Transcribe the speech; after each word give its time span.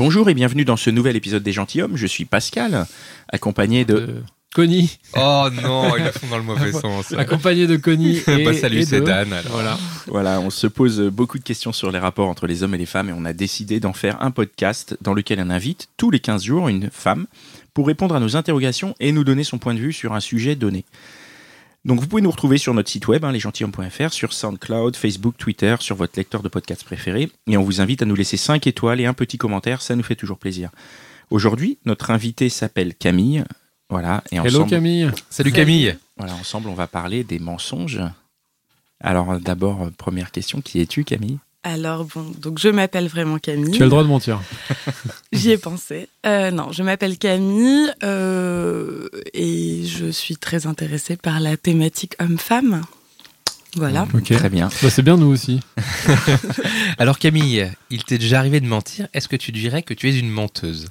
Bonjour 0.00 0.30
et 0.30 0.34
bienvenue 0.34 0.64
dans 0.64 0.78
ce 0.78 0.88
nouvel 0.88 1.14
épisode 1.14 1.42
des 1.42 1.52
Gentilhommes. 1.52 1.94
Je 1.98 2.06
suis 2.06 2.24
Pascal, 2.24 2.86
accompagné 3.28 3.84
de... 3.84 3.94
Euh, 3.96 4.20
Connie, 4.54 4.98
Oh 5.14 5.48
non, 5.62 5.94
ils 5.98 6.04
le 6.04 6.10
font 6.10 6.26
dans 6.28 6.38
le 6.38 6.42
mauvais 6.42 6.72
sens. 6.86 7.12
accompagné 7.12 7.66
de 7.66 7.76
Connie. 7.76 8.16
Et, 8.26 8.42
bah 8.44 8.54
salut, 8.54 8.78
et 8.78 8.86
c'est 8.86 9.00
de- 9.00 9.04
Dan. 9.04 9.30
alors. 9.30 9.52
Voilà. 9.52 9.78
Voilà, 10.06 10.40
on 10.40 10.48
se 10.48 10.66
pose 10.66 11.00
beaucoup 11.02 11.38
de 11.38 11.44
questions 11.44 11.72
sur 11.72 11.92
les 11.92 11.98
rapports 11.98 12.30
entre 12.30 12.46
les 12.46 12.62
hommes 12.62 12.74
et 12.74 12.78
les 12.78 12.86
femmes 12.86 13.10
et 13.10 13.12
on 13.14 13.26
a 13.26 13.34
décidé 13.34 13.78
d'en 13.78 13.92
faire 13.92 14.20
un 14.22 14.30
podcast 14.30 14.96
dans 15.02 15.12
lequel 15.12 15.38
on 15.38 15.50
invite 15.50 15.88
tous 15.98 16.10
les 16.10 16.18
15 16.18 16.44
jours 16.44 16.68
une 16.70 16.88
femme 16.90 17.26
pour 17.74 17.86
répondre 17.86 18.14
à 18.16 18.20
nos 18.20 18.36
interrogations 18.36 18.94
et 19.00 19.12
nous 19.12 19.22
donner 19.22 19.44
son 19.44 19.58
point 19.58 19.74
de 19.74 19.80
vue 19.80 19.92
sur 19.92 20.14
un 20.14 20.20
sujet 20.20 20.56
donné. 20.56 20.86
Donc 21.84 21.98
vous 21.98 22.06
pouvez 22.06 22.20
nous 22.20 22.30
retrouver 22.30 22.58
sur 22.58 22.74
notre 22.74 22.90
site 22.90 23.08
web, 23.08 23.24
hein, 23.24 23.32
lesgentilhommes.fr, 23.32 24.12
sur 24.12 24.34
SoundCloud, 24.34 24.96
Facebook, 24.96 25.36
Twitter, 25.38 25.76
sur 25.80 25.96
votre 25.96 26.18
lecteur 26.18 26.42
de 26.42 26.48
podcast 26.48 26.84
préféré. 26.84 27.30
Et 27.46 27.56
on 27.56 27.62
vous 27.62 27.80
invite 27.80 28.02
à 28.02 28.04
nous 28.04 28.14
laisser 28.14 28.36
5 28.36 28.66
étoiles 28.66 29.00
et 29.00 29.06
un 29.06 29.14
petit 29.14 29.38
commentaire, 29.38 29.80
ça 29.80 29.96
nous 29.96 30.02
fait 30.02 30.16
toujours 30.16 30.38
plaisir. 30.38 30.70
Aujourd'hui, 31.30 31.78
notre 31.86 32.10
invitée 32.10 32.50
s'appelle 32.50 32.94
Camille. 32.94 33.44
Voilà, 33.88 34.22
et 34.30 34.36
Hello 34.36 34.48
ensemble, 34.48 34.70
Camille. 34.70 35.10
Salut 35.30 35.52
Camille. 35.52 35.96
voilà, 36.16 36.34
ensemble, 36.34 36.68
on 36.68 36.74
va 36.74 36.86
parler 36.86 37.24
des 37.24 37.38
mensonges. 37.38 38.00
Alors 39.00 39.40
d'abord, 39.40 39.88
première 39.96 40.30
question, 40.30 40.60
qui 40.60 40.80
es-tu 40.80 41.04
Camille? 41.04 41.38
Alors 41.62 42.04
bon, 42.04 42.24
donc 42.38 42.58
je 42.58 42.68
m'appelle 42.68 43.08
vraiment 43.08 43.38
Camille. 43.38 43.72
Tu 43.72 43.82
as 43.82 43.86
le 43.86 43.90
droit 43.90 44.02
de 44.02 44.08
mentir. 44.08 44.40
J'y 45.32 45.50
ai 45.50 45.58
pensé. 45.58 46.08
Euh, 46.24 46.50
non, 46.50 46.72
je 46.72 46.82
m'appelle 46.82 47.18
Camille 47.18 47.92
euh, 48.02 49.08
et 49.34 49.84
je 49.84 50.10
suis 50.10 50.36
très 50.36 50.66
intéressée 50.66 51.16
par 51.16 51.38
la 51.38 51.58
thématique 51.58 52.14
homme-femme. 52.18 52.82
Voilà. 53.76 54.08
Ok. 54.14 54.32
Très 54.32 54.48
bien. 54.48 54.70
Bah, 54.82 54.88
c'est 54.90 55.02
bien 55.02 55.18
nous 55.18 55.26
aussi. 55.26 55.60
Alors 56.98 57.18
Camille, 57.18 57.70
il 57.90 58.04
t'est 58.04 58.18
déjà 58.18 58.38
arrivé 58.38 58.60
de 58.60 58.66
mentir. 58.66 59.08
Est-ce 59.12 59.28
que 59.28 59.36
tu 59.36 59.52
dirais 59.52 59.82
que 59.82 59.92
tu 59.92 60.08
es 60.08 60.18
une 60.18 60.30
menteuse? 60.30 60.88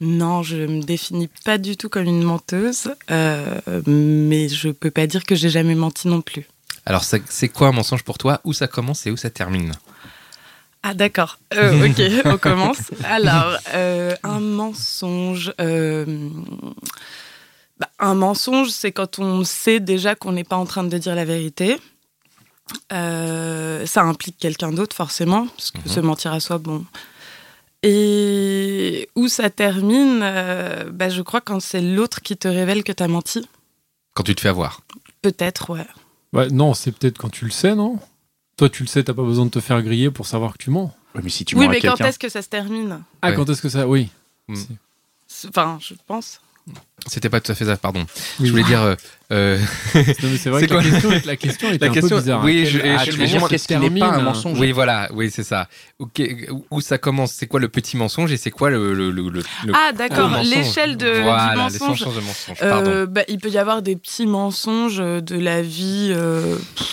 Non, 0.00 0.42
je 0.42 0.56
me 0.56 0.82
définis 0.82 1.28
pas 1.44 1.58
du 1.58 1.76
tout 1.76 1.90
comme 1.90 2.06
une 2.06 2.22
menteuse, 2.22 2.94
euh, 3.10 3.60
mais 3.86 4.48
je 4.48 4.70
peux 4.70 4.90
pas 4.90 5.06
dire 5.06 5.24
que 5.24 5.34
j'ai 5.34 5.50
jamais 5.50 5.74
menti 5.74 6.08
non 6.08 6.22
plus. 6.22 6.46
Alors 6.90 7.04
c'est 7.04 7.48
quoi 7.48 7.68
un 7.68 7.72
mensonge 7.72 8.02
pour 8.02 8.18
toi? 8.18 8.40
Où 8.42 8.52
ça 8.52 8.66
commence 8.66 9.06
et 9.06 9.12
où 9.12 9.16
ça 9.16 9.30
termine? 9.30 9.70
Ah 10.82 10.92
d'accord. 10.92 11.38
Euh, 11.54 11.86
ok, 11.86 12.24
on 12.24 12.36
commence. 12.36 12.90
Alors, 13.04 13.56
euh, 13.74 14.16
un 14.24 14.40
mensonge. 14.40 15.52
euh, 15.60 16.04
bah, 17.78 17.88
un 18.00 18.14
mensonge, 18.14 18.70
c'est 18.70 18.90
quand 18.90 19.20
on 19.20 19.44
sait 19.44 19.78
déjà 19.78 20.16
qu'on 20.16 20.32
n'est 20.32 20.42
pas 20.42 20.56
en 20.56 20.66
train 20.66 20.82
de 20.82 20.98
dire 20.98 21.14
la 21.14 21.24
vérité. 21.24 21.78
Ça 22.90 24.02
implique 24.02 24.36
quelqu'un 24.38 24.72
d'autre 24.72 24.96
forcément, 24.96 25.46
parce 25.46 25.70
que 25.70 25.78
Mhm. 25.78 25.94
se 25.94 26.00
mentir 26.00 26.32
à 26.32 26.40
soi, 26.40 26.58
bon. 26.58 26.84
Et 27.84 29.08
où 29.14 29.28
ça 29.28 29.48
termine, 29.48 30.18
bah, 30.92 31.08
je 31.08 31.22
crois 31.22 31.40
quand 31.40 31.60
c'est 31.60 31.80
l'autre 31.80 32.20
qui 32.20 32.36
te 32.36 32.48
révèle 32.48 32.82
que 32.82 32.90
t'as 32.92 33.06
menti. 33.06 33.46
Quand 34.14 34.24
tu 34.24 34.34
te 34.34 34.40
fais 34.40 34.48
avoir. 34.48 34.80
Peut-être, 35.22 35.70
ouais. 35.70 35.86
Ouais, 36.32 36.48
non, 36.48 36.74
c'est 36.74 36.92
peut-être 36.92 37.18
quand 37.18 37.28
tu 37.30 37.44
le 37.44 37.50
sais, 37.50 37.74
non? 37.74 37.98
Toi, 38.56 38.68
tu 38.68 38.82
le 38.82 38.88
sais, 38.88 39.02
t'as 39.04 39.14
pas 39.14 39.22
besoin 39.22 39.46
de 39.46 39.50
te 39.50 39.60
faire 39.60 39.82
griller 39.82 40.10
pour 40.10 40.26
savoir 40.26 40.52
que 40.52 40.58
tu 40.58 40.70
mens. 40.70 40.94
Ouais, 41.14 41.22
mais 41.24 41.30
si 41.30 41.44
tu 41.44 41.56
oui, 41.56 41.62
mens 41.64 41.70
à 41.70 41.72
mais 41.72 41.80
quand 41.80 41.88
quelqu'un, 41.90 42.06
est-ce 42.06 42.18
que 42.18 42.28
ça 42.28 42.42
se 42.42 42.48
termine? 42.48 43.00
Ah, 43.22 43.30
Ouais. 43.30 43.34
quand 43.36 43.48
est-ce 43.48 43.62
que 43.62 43.68
ça? 43.68 43.88
Oui. 43.88 44.10
Hmm. 44.48 44.54
C'est- 45.26 45.48
Enfin, 45.48 45.78
je 45.80 45.94
pense. 46.06 46.40
C'était 47.06 47.28
pas 47.30 47.40
tout 47.40 47.50
à 47.52 47.54
fait 47.54 47.64
ça, 47.64 47.76
pardon. 47.76 48.04
Oui. 48.38 48.46
Je 48.46 48.50
voulais 48.52 48.62
dire. 48.64 48.82
euh, 48.82 48.94
euh, 49.32 49.58
Non, 49.94 50.02
mais 50.30 50.36
c'est 50.36 50.50
vrai 50.50 50.60
que 50.66 50.74
la 50.74 50.80
quoi 50.82 50.90
question, 50.90 51.10
la 51.24 51.36
question 51.36 51.70
était 51.72 51.84
La 51.86 51.90
un 51.90 51.94
question- 51.94 52.16
peu 52.16 52.22
bizarre. 52.22 52.44
oui, 52.44 52.66
je- 52.66 52.78
je- 52.78 53.26
je- 53.26 53.34
moment 53.34 53.46
qu'est-ce 53.48 53.66
qui 53.68 53.76
n'est 53.76 53.90
pas 54.00 54.06
un 54.06 54.10
termine 54.10 54.24
mensonge 54.24 54.58
oui, 54.60 54.72
voilà, 54.72 55.08
oui, 55.12 55.30
c'est 55.32 55.42
ça. 55.44 55.68
Ok, 55.98 56.22
où 56.70 56.80
ça 56.80 56.98
commence 56.98 57.32
C'est 57.32 57.46
quoi 57.46 57.60
le 57.60 57.68
petit 57.68 57.96
mensonge 57.96 58.32
et 58.32 58.36
c'est 58.36 58.50
quoi 58.50 58.70
le, 58.70 58.92
le, 58.92 59.10
le- 59.10 59.28
le- 59.30 59.42
le 59.64 59.72
Ah, 59.74 59.92
d'accord, 59.92 60.30
l'échelle 60.42 60.96
de, 60.96 61.20
voilà, 61.22 61.50
du 61.52 61.56
mensonge. 61.78 62.00
l'échelle 62.00 62.14
de 62.14 62.20
mensonge. 62.26 62.58
Pardon. 62.58 62.90
Euh, 62.90 63.06
bah, 63.06 63.22
il 63.28 63.38
peut 63.38 63.50
y 63.50 63.58
avoir 63.58 63.82
des 63.82 63.96
petits 63.96 64.26
mensonges 64.26 64.98
de 64.98 65.38
la 65.38 65.62
vie, 65.62 66.08
euh, 66.12 66.56
pff, 66.76 66.86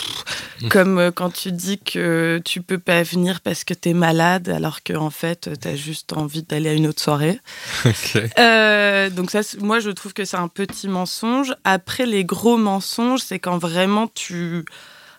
Mm. 0.60 0.68
comme 0.70 0.98
euh, 0.98 1.12
quand 1.12 1.30
tu 1.32 1.52
dis 1.52 1.78
que 1.78 2.42
tu 2.44 2.62
peux 2.64 2.80
pas 2.80 3.04
venir 3.04 3.42
parce 3.42 3.64
que 3.64 3.76
t'es 3.76 3.94
malade, 3.94 4.50
alors 4.50 4.80
qu'en 4.84 5.06
en 5.06 5.10
fait 5.12 5.52
t'as 5.62 5.76
juste 5.76 6.14
envie 6.14 6.42
d'aller 6.42 6.70
à 6.70 6.74
une 6.74 6.88
autre 6.88 7.02
soirée. 7.02 7.40
Euh, 8.40 9.10
donc 9.10 9.32
ça, 9.32 9.42
moi 9.62 9.80
je 9.80 9.90
trouve 9.98 10.14
que 10.14 10.26
c'est 10.26 10.38
un 10.38 10.48
petit 10.48 10.88
mensonge. 10.88 11.54
Après, 11.64 12.06
les 12.06 12.24
gros 12.24 12.58
mensonges, 12.58 13.22
c'est 13.22 13.40
quand 13.40 13.58
vraiment 13.58 14.08
tu 14.08 14.64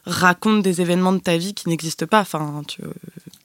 racontes 0.06 0.62
des 0.62 0.80
événements 0.80 1.12
de 1.12 1.18
ta 1.18 1.36
vie 1.36 1.52
qui 1.54 1.68
n'existent 1.68 2.06
pas. 2.06 2.20
Enfin, 2.20 2.62
tu... 2.66 2.80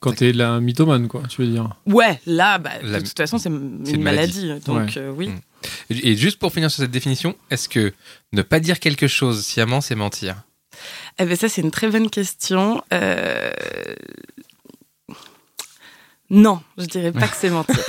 Quand 0.00 0.12
t'es 0.12 0.32
la 0.32 0.60
mythomane, 0.60 1.08
quoi, 1.08 1.22
tu 1.28 1.42
veux 1.42 1.48
dire. 1.48 1.68
ouais, 1.86 2.20
là, 2.26 2.58
bah, 2.58 2.70
La- 2.82 3.00
de 3.00 3.06
toute 3.06 3.16
façon, 3.16 3.38
c'est 3.38 3.48
une, 3.50 4.02
maladie. 4.02 4.50
Donc 4.64 4.88
Ouais. 4.88 4.98
euh, 4.98 5.10
oui. 5.14 5.28
Mm. 5.28 5.40
Et 5.90 6.16
juste 6.16 6.38
pour 6.38 6.52
finir 6.52 6.70
sur 6.70 6.82
cette 6.82 6.90
définition, 6.90 7.34
est-ce 7.50 7.68
que 7.68 7.92
ne 8.32 8.42
pas 8.42 8.60
dire 8.60 8.80
quelque 8.80 9.06
chose 9.08 9.44
sciemment, 9.44 9.80
c'est 9.80 9.94
mentir? 9.94 10.36
Eh 11.18 11.24
ben 11.24 11.36
ça, 11.36 11.48
c'est 11.48 11.62
une 11.62 11.70
très 11.70 11.88
bonne 11.88 12.10
question. 12.10 12.82
Euh, 12.92 13.50
Non, 16.30 16.60
je 16.78 16.86
dirais 16.86 17.12
pas 17.12 17.28
que 17.28 17.36
c'est 17.36 17.50
mentir. 17.50 17.76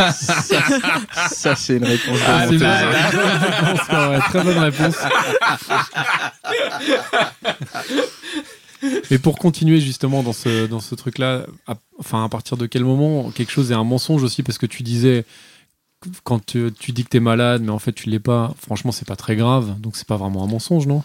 ça 1.31 1.56
c'est 1.56 1.78
une 1.78 1.85
réponse. 1.85 2.19
Ah, 2.28 2.46
de 2.46 2.51
c'est 2.51 2.57
bien. 2.57 2.75
Très 2.75 3.18
bonne 3.18 3.38
réponse, 3.41 3.88
quoi, 3.88 4.09
ouais, 4.09 4.19
très 4.19 4.44
bonne 4.44 4.57
réponse. 4.57 4.96
Et 9.09 9.18
pour 9.18 9.38
continuer 9.38 9.79
justement 9.79 10.22
dans 10.22 10.34
ce, 10.34 10.68
dans 10.68 10.79
ce 10.81 10.96
truc-là, 10.96 11.46
à, 11.66 11.75
enfin 12.00 12.25
à 12.25 12.29
partir 12.29 12.57
de 12.57 12.66
quel 12.66 12.84
moment 12.84 13.31
quelque 13.31 13.51
chose 13.51 13.72
est 13.72 13.75
un 13.75 13.84
mensonge 13.84 14.23
aussi? 14.23 14.44
Parce 14.44 14.57
que 14.57 14.66
tu 14.66 14.84
disais, 14.84 15.25
quand 16.23 16.46
tu, 16.46 16.72
tu 16.78 16.91
dis 16.91 17.03
que 17.03 17.09
t'es 17.09 17.19
malade, 17.19 17.62
mais 17.63 17.72
en 17.72 17.79
fait 17.79 17.94
tu 17.94 18.09
l'es 18.09 18.19
pas, 18.19 18.53
franchement 18.62 18.91
c'est 18.91 19.07
pas 19.07 19.16
très 19.16 19.35
grave, 19.35 19.79
donc 19.79 19.96
c'est 19.96 20.07
pas 20.07 20.17
vraiment 20.17 20.44
un 20.44 20.47
mensonge, 20.47 20.88
non? 20.88 21.03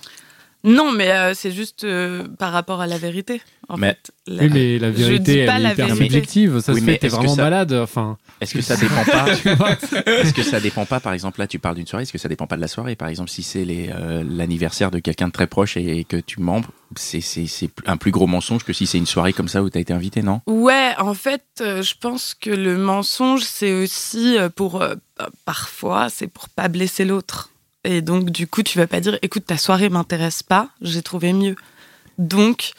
Non, 0.65 0.93
mais 0.93 1.11
euh, 1.11 1.33
c'est 1.35 1.51
juste 1.53 1.85
euh, 1.85 2.27
par 2.39 2.53
rapport 2.53 2.81
à 2.81 2.87
la 2.87 2.99
vérité. 2.99 3.41
En 3.69 3.77
Mais- 3.77 3.91
fait, 3.91 4.11
La- 4.27 4.43
Oui, 4.45 4.51
mais 4.53 4.79
la 4.79 4.93
je 4.93 4.97
vérité, 4.97 5.39
elle 5.41 5.65
est 5.67 5.73
hyper 5.73 5.95
subjective. 5.97 6.61
Ça 6.61 6.73
Oui, 6.73 6.81
se 6.81 6.85
fait, 6.85 6.99
t'es 6.99 7.09
vraiment 7.09 7.35
ça- 7.35 7.43
malade. 7.43 7.73
Enfin, 7.73 8.19
Est-ce 8.41 8.55
que 8.55 8.61
ça 8.61 8.77
dépend 8.77 9.05
pas 9.05 9.27
Est-ce 10.07 10.35
que 10.35 10.43
ça 10.43 10.61
dépend 10.61 10.85
pas, 10.87 11.01
par 11.01 11.13
exemple, 11.13 11.41
là 11.41 11.47
tu 11.47 11.59
parles 11.59 11.77
d'une 11.77 11.87
soirée, 11.87 12.03
est-ce 12.03 12.13
que 12.13 12.19
ça 12.19 12.29
dépend 12.29 12.47
pas 12.47 12.57
de 12.57 12.61
la 12.61 12.69
soirée? 12.69 12.97
Par 12.97 13.09
exemple, 13.09 13.31
si 13.31 13.43
c'est 13.43 13.65
les, 13.65 13.91
euh, 13.95 14.23
l'anniversaire 14.29 14.91
de 14.91 14.99
quelqu'un 14.99 15.29
de 15.29 15.33
très 15.33 15.47
proche 15.47 15.77
et, 15.77 16.05
que 16.05 16.17
tu 16.17 16.41
mens, 16.41 16.63
c'est, 16.97 17.21
c'est, 17.21 17.47
c'est 17.47 17.71
un 17.87 17.97
plus 17.97 18.11
gros 18.11 18.27
mensonge 18.27 18.65
que 18.65 18.73
si 18.73 18.87
c'est 18.87 18.99
une 18.99 19.07
soirée 19.07 19.33
comme 19.33 19.49
ça 19.49 19.63
où 19.63 19.71
tu 19.71 19.79
as 19.79 19.81
été 19.81 19.93
invité, 19.93 20.23
non? 20.23 20.41
Ouais, 20.47 20.93
en 20.99 21.15
fait, 21.15 21.45
euh, 21.61 21.83
je 21.83 21.95
pense 22.01 22.35
que 22.35 22.51
le 22.51 22.77
mensonge, 22.77 23.43
c'est 23.45 23.73
aussi 23.73 24.37
pour. 24.57 24.83
parfois, 25.45 26.09
c'est 26.11 26.27
pour 26.29 26.49
pas 26.49 26.69
blesser 26.69 27.05
l'autre. 27.05 27.50
Et 27.85 28.03
donc, 28.03 28.31
du 28.31 28.47
coup, 28.47 28.63
tu 28.63 28.79
vas 28.79 28.87
pas 28.87 29.01
dire 29.01 29.19
écoute, 29.23 29.47
ta 29.47 29.57
soirée 29.57 29.89
m'intéresse 29.89 30.43
pas, 30.43 30.69
j'ai 30.83 31.03
trouvé 31.03 31.33
mieux. 31.33 31.57
Donc, 32.19 32.73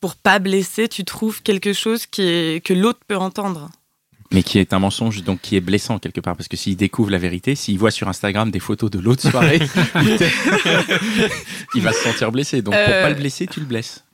pour 0.00 0.14
pas 0.16 0.38
blesser, 0.38 0.88
tu 0.88 1.04
trouves 1.04 1.42
quelque 1.42 1.72
chose 1.72 2.06
qui 2.06 2.22
est, 2.22 2.64
que 2.64 2.72
l'autre 2.74 3.00
peut 3.06 3.16
entendre. 3.16 3.70
Mais 4.32 4.42
qui 4.42 4.58
est 4.58 4.72
un 4.72 4.78
mensonge, 4.78 5.22
donc 5.22 5.40
qui 5.40 5.56
est 5.56 5.60
blessant 5.60 5.98
quelque 5.98 6.20
part. 6.20 6.36
Parce 6.36 6.48
que 6.48 6.56
s'il 6.56 6.76
découvre 6.76 7.10
la 7.10 7.18
vérité, 7.18 7.54
s'il 7.54 7.78
voit 7.78 7.90
sur 7.90 8.08
Instagram 8.08 8.50
des 8.50 8.58
photos 8.60 8.90
de 8.90 8.98
l'autre 8.98 9.28
soirée, 9.28 9.60
il 11.74 11.82
va 11.82 11.92
se 11.92 12.00
sentir 12.00 12.32
blessé. 12.32 12.62
Donc 12.62 12.74
pour 12.74 12.82
Euh, 12.82 13.02
pas 13.02 13.08
le 13.10 13.14
blesser, 13.16 13.46
tu 13.46 13.60
le 13.60 13.66
blesses. 13.66 14.04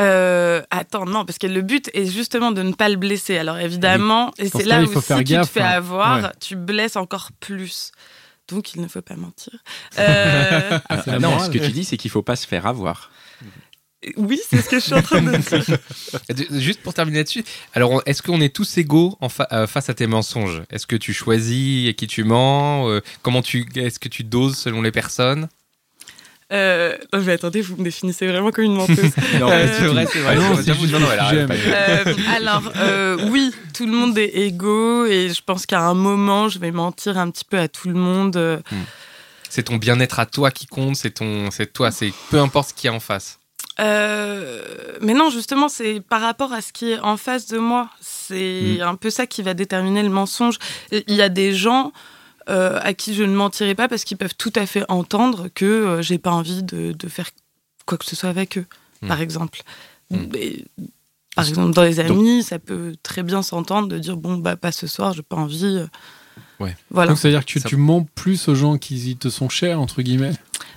Euh, 0.00 0.60
attends, 0.70 1.04
non, 1.04 1.24
parce 1.24 1.38
que 1.38 1.46
le 1.46 1.62
but 1.62 1.88
est 1.94 2.06
justement 2.06 2.50
de 2.50 2.62
ne 2.62 2.72
pas 2.72 2.88
le 2.88 2.96
blesser. 2.96 3.38
Alors 3.38 3.58
évidemment, 3.58 4.32
et 4.38 4.48
c'est 4.48 4.64
là 4.64 4.82
où 4.82 4.86
si 4.86 5.24
tu 5.24 5.24
te 5.36 5.44
fais 5.44 5.60
hein. 5.60 5.66
avoir, 5.66 6.22
Ouais. 6.22 6.30
tu 6.40 6.56
blesses 6.56 6.96
encore 6.96 7.30
plus. 7.40 7.92
Donc 8.48 8.74
il 8.74 8.80
ne 8.82 8.88
faut 8.88 9.02
pas 9.02 9.16
mentir. 9.16 9.52
Euh, 9.98 10.78
la 11.06 11.18
non, 11.18 11.38
ce 11.38 11.50
que 11.50 11.58
tu 11.58 11.70
dis, 11.72 11.84
c'est 11.84 11.96
qu'il 11.96 12.10
faut 12.10 12.22
pas 12.22 12.36
se 12.36 12.46
faire 12.46 12.66
avoir. 12.66 13.10
oui, 14.16 14.38
c'est 14.48 14.60
ce 14.60 14.68
que 14.68 14.78
je 14.78 14.84
suis 14.84 14.94
en 14.94 15.02
train 15.02 15.22
de 15.22 15.36
dire. 15.36 15.78
Juste 16.60 16.82
pour 16.82 16.92
terminer 16.94 17.18
là-dessus, 17.18 17.44
alors 17.72 18.02
est-ce 18.06 18.22
qu'on 18.22 18.40
est 18.40 18.54
tous 18.54 18.76
égaux 18.76 19.16
en 19.20 19.28
fa- 19.28 19.48
euh, 19.52 19.66
face 19.66 19.88
à 19.88 19.94
tes 19.94 20.06
mensonges? 20.06 20.62
Est-ce 20.70 20.86
que 20.86 20.96
tu 20.96 21.14
choisis 21.14 21.88
à 21.88 21.92
qui 21.94 22.06
tu 22.06 22.24
mens? 22.24 22.88
Euh, 22.90 23.00
Comment 23.22 23.40
tu 23.40 23.66
Est-ce 23.76 23.98
que 23.98 24.08
tu 24.08 24.24
doses 24.24 24.56
selon 24.58 24.82
les 24.82 24.92
personnes? 24.92 25.48
Euh, 26.52 26.96
non, 27.12 27.20
mais 27.22 27.32
attendez, 27.32 27.62
vous 27.62 27.76
me 27.76 27.84
définissez 27.84 28.26
vraiment 28.26 28.50
comme 28.50 28.64
une 28.64 28.74
menteuse. 28.76 28.98
Non, 29.40 29.48
Euh, 29.50 29.66
c'est 29.78 29.86
vrai, 29.86 30.06
c'est 30.12 30.18
vrai. 30.20 30.36
non, 30.36 30.56
c'est 30.56 30.92
non, 30.92 31.00
non, 31.00 31.06
elle 31.10 31.46
pas 31.48 31.54
dit. 31.56 31.60
Euh, 31.66 32.04
alors, 32.36 32.70
euh, 32.76 33.16
oui, 33.30 33.50
tout 33.72 33.86
le 33.86 33.92
monde 33.92 34.16
est 34.18 34.36
égaux 34.36 35.06
et 35.06 35.30
je 35.30 35.40
pense 35.44 35.64
qu'à 35.66 35.80
un 35.80 35.94
moment, 35.94 36.48
je 36.48 36.58
vais 36.58 36.70
mentir 36.70 37.16
un 37.18 37.30
petit 37.30 37.44
peu 37.44 37.58
à 37.58 37.68
tout 37.68 37.88
le 37.88 37.94
monde. 37.94 38.36
euh, 38.36 38.58
C'est 39.48 39.64
ton 39.64 39.76
bien-être 39.76 40.20
à 40.20 40.26
toi 40.26 40.50
qui 40.50 40.66
compte, 40.66 40.96
c'est 40.96 41.12
ton, 41.12 41.50
c'est 41.50 41.72
toi, 41.72 41.90
c'est 41.90 42.12
peu 42.30 42.38
importe 42.38 42.68
ce 42.70 42.74
qu'il 42.74 42.88
y 42.88 42.92
a 42.92 42.94
en 42.94 43.00
face. 43.00 43.38
Euh, 43.80 44.62
mais 45.00 45.14
non, 45.14 45.30
justement, 45.30 45.68
c'est 45.68 46.00
par 46.00 46.20
rapport 46.20 46.52
à 46.52 46.60
ce 46.60 46.72
qui 46.72 46.92
est 46.92 46.98
en 47.00 47.16
face 47.16 47.46
de 47.48 47.58
moi. 47.58 47.88
C'est 48.00 48.80
un 48.80 48.94
peu 48.94 49.10
ça 49.10 49.26
qui 49.26 49.42
va 49.42 49.54
déterminer 49.54 50.02
le 50.02 50.10
mensonge. 50.10 50.58
Il 50.92 51.14
y 51.14 51.22
a 51.22 51.28
des 51.28 51.54
gens 51.54 51.92
euh, 52.48 52.78
à 52.82 52.94
qui 52.94 53.14
je 53.14 53.22
ne 53.22 53.34
mentirai 53.34 53.74
pas 53.74 53.88
parce 53.88 54.04
qu'ils 54.04 54.16
peuvent 54.16 54.34
tout 54.36 54.52
à 54.56 54.66
fait 54.66 54.84
entendre 54.88 55.48
que 55.54 55.64
euh, 55.64 56.02
j'ai 56.02 56.18
pas 56.18 56.30
envie 56.32 56.62
de, 56.62 56.92
de 56.92 57.08
faire 57.08 57.30
quoi 57.86 57.98
que 57.98 58.04
ce 58.04 58.16
soit 58.16 58.28
avec 58.30 58.58
eux, 58.58 58.66
Mm. 59.02 59.08
par 59.08 59.20
exemple. 59.20 59.62
Mm. 60.10 60.16
Et, 60.36 60.64
par 61.36 61.48
exemple, 61.48 61.74
dans 61.74 61.82
les 61.82 61.98
amis, 62.00 62.42
ça 62.44 62.58
peut 62.58 62.94
très 63.02 63.22
bien 63.24 63.42
s'entendre 63.42 63.88
de 63.88 63.98
dire 63.98 64.16
bon, 64.16 64.36
bah, 64.36 64.56
pas 64.56 64.70
ce 64.72 64.86
soir, 64.86 65.12
j'ai 65.14 65.22
pas 65.22 65.36
envie. 65.36 65.64
euh. 65.64 65.86
Ouais. 66.60 66.76
Voilà. 66.90 67.08
Donc, 67.10 67.18
c'est-à-dire 67.18 67.40
que 67.40 67.50
tu, 67.50 67.58
Ça- 67.60 67.68
tu 67.68 67.76
mens 67.76 68.06
plus 68.14 68.46
aux 68.48 68.54
gens 68.54 68.78
qui 68.78 69.16
te 69.16 69.28
sont 69.28 69.48
chers, 69.48 69.80
entre 69.80 70.00
guillemets. 70.02 70.32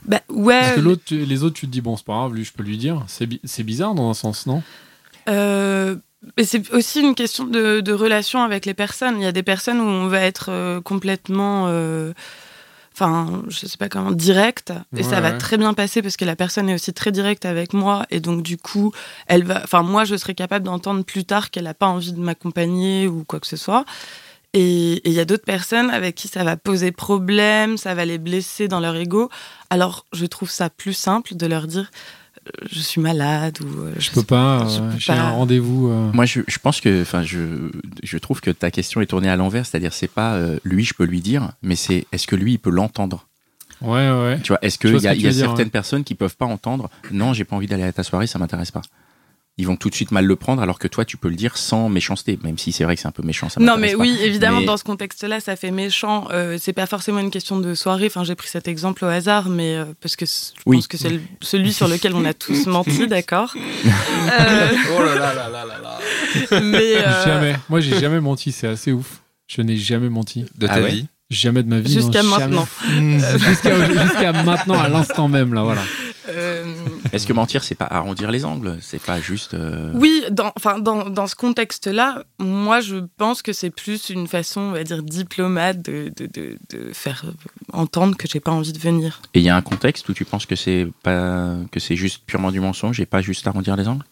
Bah, 0.06 0.22
ouais. 0.30 0.60
Parce 0.62 0.76
que 0.76 0.80
l'autre, 0.82 1.04
tu- 1.06 1.26
les 1.26 1.44
autres, 1.44 1.56
tu 1.56 1.68
te 1.68 1.72
dis, 1.72 1.82
bon, 1.82 1.96
c'est 1.96 2.06
pas 2.06 2.14
grave, 2.14 2.34
lui, 2.34 2.44
je 2.44 2.52
peux 2.54 2.64
lui 2.64 2.78
dire. 2.78 3.04
C'est 3.08 3.28
bi- 3.28 3.40
c'est 3.44 3.64
bizarre 3.64 3.94
dans 3.94 4.10
un 4.10 4.14
sens, 4.16 4.48
non? 4.48 4.64
Euh, 5.30 5.96
c'est 6.44 6.72
aussi 6.74 7.02
une 7.02 7.16
question 7.16 7.46
de, 7.46 7.82
de 7.82 7.94
relation 7.94 8.42
avec 8.44 8.66
les 8.66 8.74
personnes. 8.74 9.20
Il 9.20 9.24
y 9.24 9.28
a 9.28 9.32
des 9.32 9.44
personnes 9.44 9.80
où 9.80 9.86
on 9.86 10.08
va 10.08 10.22
être 10.22 10.48
euh, 10.50 10.82
complètement, 10.82 11.66
euh, 11.68 12.14
enfin, 12.94 13.44
je 13.48 13.66
sais 13.66 13.78
pas 13.78 13.90
comment, 13.90 14.12
direct, 14.12 14.74
et 14.96 15.04
ça 15.04 15.22
va 15.22 15.32
ouais. 15.32 15.38
très 15.38 15.58
bien 15.58 15.74
passer 15.74 16.02
parce 16.02 16.18
que 16.18 16.26
la 16.26 16.36
personne 16.36 16.70
est 16.70 16.74
aussi 16.74 16.94
très 16.94 17.12
directe 17.12 17.46
avec 17.46 17.74
moi, 17.74 18.06
et 18.10 18.20
donc 18.20 18.42
du 18.42 18.58
coup, 18.58 18.92
elle 19.28 19.44
va, 19.44 19.62
enfin, 19.64 19.84
moi, 19.84 20.06
je 20.06 20.16
serais 20.16 20.36
capable 20.36 20.66
d'entendre 20.66 21.04
plus 21.04 21.24
tard 21.24 21.52
qu'elle 21.52 21.66
n'a 21.66 21.76
pas 21.76 21.88
envie 21.88 22.14
de 22.14 22.20
m'accompagner 22.20 23.08
ou 23.08 23.24
quoi 23.24 23.40
que 23.40 23.48
ce 23.48 23.58
soit. 23.58 23.86
Et 24.54 25.08
il 25.08 25.14
y 25.14 25.20
a 25.20 25.26
d'autres 25.26 25.44
personnes 25.44 25.92
avec 25.92 26.16
qui 26.16 26.28
ça 26.28 26.44
va 26.44 26.58
poser 26.58 26.92
problème, 26.92 27.78
ça 27.78 27.94
va 27.94 28.06
les 28.06 28.18
blesser 28.18 28.68
dans 28.68 28.80
leur 28.80 28.96
ego. 28.96 29.30
Alors, 29.70 30.06
je 30.14 30.26
trouve 30.26 30.50
ça 30.50 30.70
plus 30.70 30.94
simple 30.94 31.36
de 31.36 31.46
leur 31.46 31.68
dire 31.68 31.92
je 32.72 32.80
suis 32.80 33.02
malade 33.02 33.58
ou 33.62 33.82
euh, 33.82 33.94
Je 33.98 34.12
peux 34.12 34.24
pas, 34.24 34.68
je 34.68 34.82
euh, 34.82 34.92
j'ai 34.98 35.14
un 35.14 35.30
rendez-vous. 35.32 35.88
euh, 35.90 36.12
Moi, 36.14 36.26
je, 36.26 36.42
je 36.48 36.58
pense 36.60 36.82
que, 36.82 37.02
enfin, 37.02 37.24
je, 37.24 37.70
je 38.04 38.18
trouve 38.18 38.42
que 38.42 38.52
ta 38.52 38.72
question 38.72 39.02
est 39.02 39.06
tournée 39.08 39.30
à 39.30 39.36
l'envers, 39.36 39.66
c'est-à-dire 39.66 39.94
c'est 39.94 40.10
pas 40.12 40.34
euh, 40.36 40.58
lui, 40.64 40.84
je 40.84 40.94
peux 40.94 41.06
lui 41.06 41.22
dire, 41.22 41.52
mais 41.62 41.76
c'est 41.76 42.06
est-ce 42.12 42.28
que 42.28 42.36
lui, 42.36 42.54
il 42.54 42.58
peut 42.60 42.70
l'entendre? 42.70 43.28
Ouais, 43.82 44.10
ouais. 44.10 44.40
Tu 44.42 44.48
vois, 44.50 44.60
est-ce 44.62 44.78
Je 44.82 44.88
qu'il 44.88 45.04
y 45.04 45.08
a, 45.08 45.12
que 45.12 45.18
il 45.18 45.20
tu 45.22 45.26
y 45.26 45.30
a 45.30 45.32
dire, 45.32 45.46
certaines 45.46 45.66
ouais. 45.66 45.72
personnes 45.72 46.04
qui 46.04 46.16
peuvent 46.16 46.36
pas 46.36 46.46
entendre 46.46 46.90
Non, 47.12 47.34
j'ai 47.34 47.44
pas 47.44 47.56
envie 47.56 47.68
d'aller 47.68 47.84
à 47.84 47.94
ta 47.94 48.04
soirée, 48.04 48.26
ça 48.28 48.40
m'intéresse 48.40 48.72
pas. 48.72 48.82
Ils 49.60 49.66
vont 49.66 49.76
tout 49.76 49.90
de 49.90 49.96
suite 49.96 50.12
mal 50.12 50.26
le 50.26 50.36
prendre, 50.36 50.62
alors 50.62 50.78
que 50.78 50.88
toi, 50.88 51.04
tu 51.04 51.18
peux 51.18 51.30
le 51.30 51.36
dire 51.36 51.58
sans 51.58 51.90
méchanceté, 51.90 52.38
même 52.44 52.60
si 52.60 52.72
c'est 52.72 52.84
vrai 52.84 52.94
que 52.96 53.02
c'est 53.02 53.08
un 53.08 53.12
peu 53.12 53.24
méchant. 53.24 53.50
Ça 53.50 53.60
Non, 53.60 53.76
mais 53.78 53.94
pas. 53.94 53.98
oui, 53.98 54.16
évidemment, 54.22 54.60
Mais- 54.60 54.66
dans 54.68 54.78
ce 54.78 54.84
contexte-là, 54.84 55.40
ça 55.40 55.56
fait 55.56 55.72
méchant. 55.72 56.28
Euh, 56.32 56.58
c'est 56.62 56.74
pas 56.74 56.86
forcément 56.86 57.18
une 57.20 57.32
question 57.32 57.60
de 57.60 57.74
soirée. 57.74 58.06
Enfin, 58.06 58.24
j'ai 58.24 58.36
pris 58.36 58.50
cet 58.50 58.68
exemple 58.68 59.04
au 59.04 59.08
hasard, 59.08 59.50
mais 59.50 59.76
euh, 59.78 59.86
parce 60.00 60.16
que 60.16 60.28
je 60.28 60.32
Oui. 60.68 60.78
pense 60.78 60.88
que 60.88 60.98
c'est 60.98 61.10
le- 61.10 61.22
celui 61.42 61.74
sur 61.74 61.88
lequel 61.88 62.14
on 62.14 62.24
a 62.26 62.36
tous 62.36 62.66
menti, 62.68 63.08
d'accord. 63.08 63.56
Euh, 64.30 64.68
Oh 64.98 65.04
là 65.04 65.16
là 65.16 65.34
là 65.34 65.50
là 65.50 65.66
là 65.66 65.80
là. 65.82 66.62
mais 66.62 66.98
euh, 66.98 67.26
Jamais. 67.26 67.56
Moi, 67.70 67.80
j'ai 67.80 68.00
jamais 68.00 68.20
menti, 68.20 68.52
c'est 68.52 68.68
assez 68.68 68.92
ouf. 68.92 69.22
Je 69.48 69.62
n'ai 69.62 69.78
jamais 69.78 70.10
menti. 70.10 70.46
De 70.58 70.68
ta 70.68 70.74
Ah 70.76 70.82
ouais 70.82 70.92
vie. 70.92 71.06
Jamais 71.30 71.64
de 71.64 71.70
ma 71.70 71.80
vie. 71.80 71.92
jusqu'à 71.94 72.22
jamais. 72.22 72.30
maintenant. 72.30 72.68
Jusqu'à 73.38 74.04
jusqu'à 74.04 74.34
maintenant, 74.44 74.80
à 74.80 74.88
l'instant 74.90 75.28
même, 75.28 75.54
là, 75.54 75.64
voilà. 75.64 75.82
Est-ce 77.18 77.28
que 77.28 77.34
mentir, 77.34 77.64
c'est 77.64 77.76
pas 77.76 77.86
arrondir 77.86 78.32
les 78.32 78.46
angles? 78.46 78.78
C'est 78.82 79.02
pas 79.02 79.20
juste. 79.20 79.54
euh, 79.54 79.92
oui, 79.94 80.24
dans, 80.32 80.54
enfin, 80.56 80.80
dans, 80.80 81.10
dans 81.10 81.28
ce 81.28 81.36
contexte-là, 81.36 82.24
moi, 82.40 82.80
je 82.80 82.98
pense 83.18 83.42
que 83.42 83.52
c'est 83.52 83.70
plus 83.70 84.10
une 84.10 84.28
façon, 84.28 84.62
on 84.62 84.72
va 84.72 84.84
dire, 84.84 85.04
diplomate 85.04 85.82
de, 85.82 86.12
de, 86.16 86.28
de, 86.28 86.58
de 86.70 86.94
faire 86.94 87.26
entendre 87.74 88.16
que 88.16 88.28
j'ai 88.28 88.40
pas 88.40 88.52
envie 88.52 88.74
de 88.74 88.80
venir. 88.80 89.22
Et 89.34 89.40
il 89.40 89.44
y 89.44 89.50
a 89.50 89.56
un 89.56 89.62
contexte 89.62 90.08
où 90.10 90.14
tu 90.14 90.24
penses 90.24 90.46
que 90.46 90.56
c'est 90.56 90.88
pas 91.04 91.56
que 91.72 91.80
c'est 91.80 91.96
juste 91.96 92.24
purement 92.26 92.52
du 92.52 92.60
mensonge 92.60 93.00
et 93.00 93.06
pas 93.06 93.22
juste 93.22 93.46
arrondir 93.48 93.76
les 93.76 93.88
angles? 93.88 94.06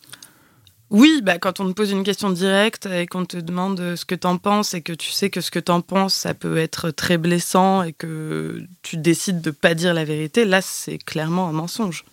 Oui, 0.91 1.21
bah, 1.23 1.39
quand 1.39 1.59
on 1.59 1.67
te 1.67 1.73
pose 1.73 1.91
une 1.91 2.03
question 2.03 2.29
directe 2.29 2.85
et 2.85 3.07
qu'on 3.07 3.25
te 3.25 3.37
demande 3.37 3.95
ce 3.95 4.05
que 4.05 4.13
t'en 4.13 4.37
penses 4.37 4.75
et 4.75 4.81
que 4.81 4.93
tu 4.93 5.09
sais 5.09 5.31
que 5.31 5.41
ce 5.41 5.49
que 5.49 5.59
t'en 5.59 5.81
penses, 5.81 6.13
ça 6.13 6.35
peut 6.35 6.57
être 6.57 6.91
très 6.91 7.17
blessant 7.17 7.81
et 7.81 7.91
que 7.91 8.61
tu 8.83 8.97
décides 8.97 9.41
de 9.41 9.49
pas 9.49 9.73
dire 9.73 9.95
la 9.95 10.05
vérité, 10.05 10.45
là, 10.45 10.61
c'est 10.61 10.99
clairement 10.99 11.49
un 11.49 11.53
mensonge. 11.53 12.05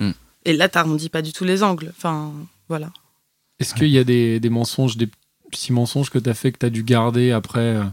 Hmm. 0.00 0.10
Et 0.44 0.52
là, 0.54 0.68
t'arrondis 0.68 1.08
pas 1.08 1.22
du 1.22 1.32
tout 1.32 1.44
les 1.44 1.62
angles. 1.62 1.92
Enfin, 1.96 2.32
voilà. 2.68 2.90
Est-ce 3.60 3.74
qu'il 3.74 3.88
y 3.88 3.98
a 3.98 4.04
des, 4.04 4.40
des 4.40 4.50
mensonges, 4.50 4.96
des 4.96 5.08
petits 5.50 5.72
mensonges 5.72 6.10
que 6.10 6.18
tu 6.18 6.28
as 6.28 6.34
fait, 6.34 6.52
que 6.52 6.58
tu 6.58 6.66
as 6.66 6.70
dû 6.70 6.82
garder 6.82 7.30
après 7.30 7.60
euh, 7.60 7.84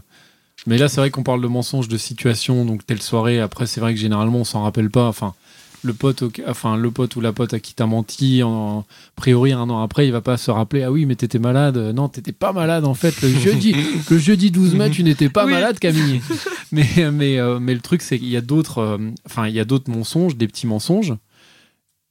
Mais 0.66 0.78
là, 0.78 0.88
c'est 0.88 1.00
vrai 1.00 1.10
qu'on 1.10 1.22
parle 1.22 1.42
de 1.42 1.46
mensonges 1.46 1.88
de 1.88 1.96
situation, 1.98 2.64
donc 2.64 2.84
telle 2.86 3.02
soirée. 3.02 3.38
Après, 3.40 3.66
c'est 3.66 3.80
vrai 3.80 3.94
que 3.94 4.00
généralement, 4.00 4.38
on 4.38 4.44
s'en 4.44 4.62
rappelle 4.62 4.90
pas. 4.90 5.06
Enfin, 5.06 5.34
le 5.82 5.94
pote, 5.94 6.22
au- 6.22 6.32
enfin, 6.48 6.76
le 6.76 6.90
pote 6.90 7.14
ou 7.16 7.20
la 7.20 7.32
pote 7.32 7.54
à 7.54 7.60
qui 7.60 7.74
t'as 7.74 7.86
menti, 7.86 8.42
en, 8.42 8.80
a 8.80 8.84
priori, 9.14 9.52
un 9.52 9.70
an 9.70 9.80
après, 9.82 10.06
il 10.06 10.10
va 10.12 10.20
pas 10.20 10.36
se 10.36 10.50
rappeler 10.50 10.82
Ah 10.82 10.90
oui, 10.90 11.06
mais 11.06 11.14
t'étais 11.14 11.38
malade. 11.38 11.76
Non, 11.94 12.08
t'étais 12.08 12.32
pas 12.32 12.52
malade, 12.52 12.84
en 12.84 12.94
fait. 12.94 13.20
Le 13.22 13.28
jeudi, 13.28 13.76
le 14.10 14.18
jeudi 14.18 14.50
12 14.50 14.74
mai, 14.74 14.90
tu 14.90 15.04
n'étais 15.04 15.28
pas 15.28 15.44
Oui. 15.46 15.52
malade, 15.52 15.78
Camille. 15.78 16.20
mais, 16.72 16.88
mais, 17.12 17.38
euh, 17.38 17.60
mais 17.60 17.74
le 17.74 17.80
truc, 17.80 18.02
c'est 18.02 18.18
qu'il 18.18 18.28
y 18.28 18.36
a 18.36 18.40
d'autres 18.42 18.78
euh, 18.78 18.98
enfin, 19.24 19.46
il 19.46 19.54
y 19.54 19.60
a 19.60 19.64
d'autres 19.64 19.90
mensonges, 19.90 20.36
des 20.36 20.48
petits 20.48 20.66
mensonges. 20.66 21.14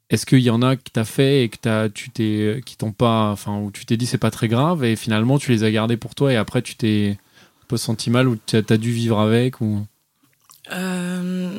Est-ce 0.09 0.25
qu'il 0.25 0.39
y 0.39 0.49
en 0.49 0.61
a 0.63 0.75
que 0.75 0.81
t'as 0.91 1.03
fait 1.05 1.43
et 1.43 1.49
que 1.49 1.57
t'as, 1.61 1.87
tu 1.89 2.09
t'es, 2.09 2.61
qui 2.65 2.75
t'ont 2.77 2.91
pas, 2.91 3.29
enfin, 3.31 3.59
où 3.59 3.69
tu 3.71 3.85
t'es 3.85 3.95
dit 3.95 4.07
c'est 4.07 4.17
pas 4.17 4.31
très 4.31 4.47
grave 4.47 4.83
et 4.83 4.95
finalement 4.95 5.37
tu 5.37 5.51
les 5.51 5.63
as 5.63 5.71
gardés 5.71 5.97
pour 5.97 6.15
toi 6.15 6.33
et 6.33 6.35
après 6.35 6.61
tu 6.63 6.75
t'es 6.75 7.17
un 7.61 7.65
peu 7.67 7.77
senti 7.77 8.09
mal 8.09 8.27
ou 8.27 8.37
tu 8.45 8.55
as 8.57 8.77
dû 8.77 8.91
vivre 8.91 9.19
avec 9.19 9.61
ou? 9.61 9.85
Euh, 10.71 11.49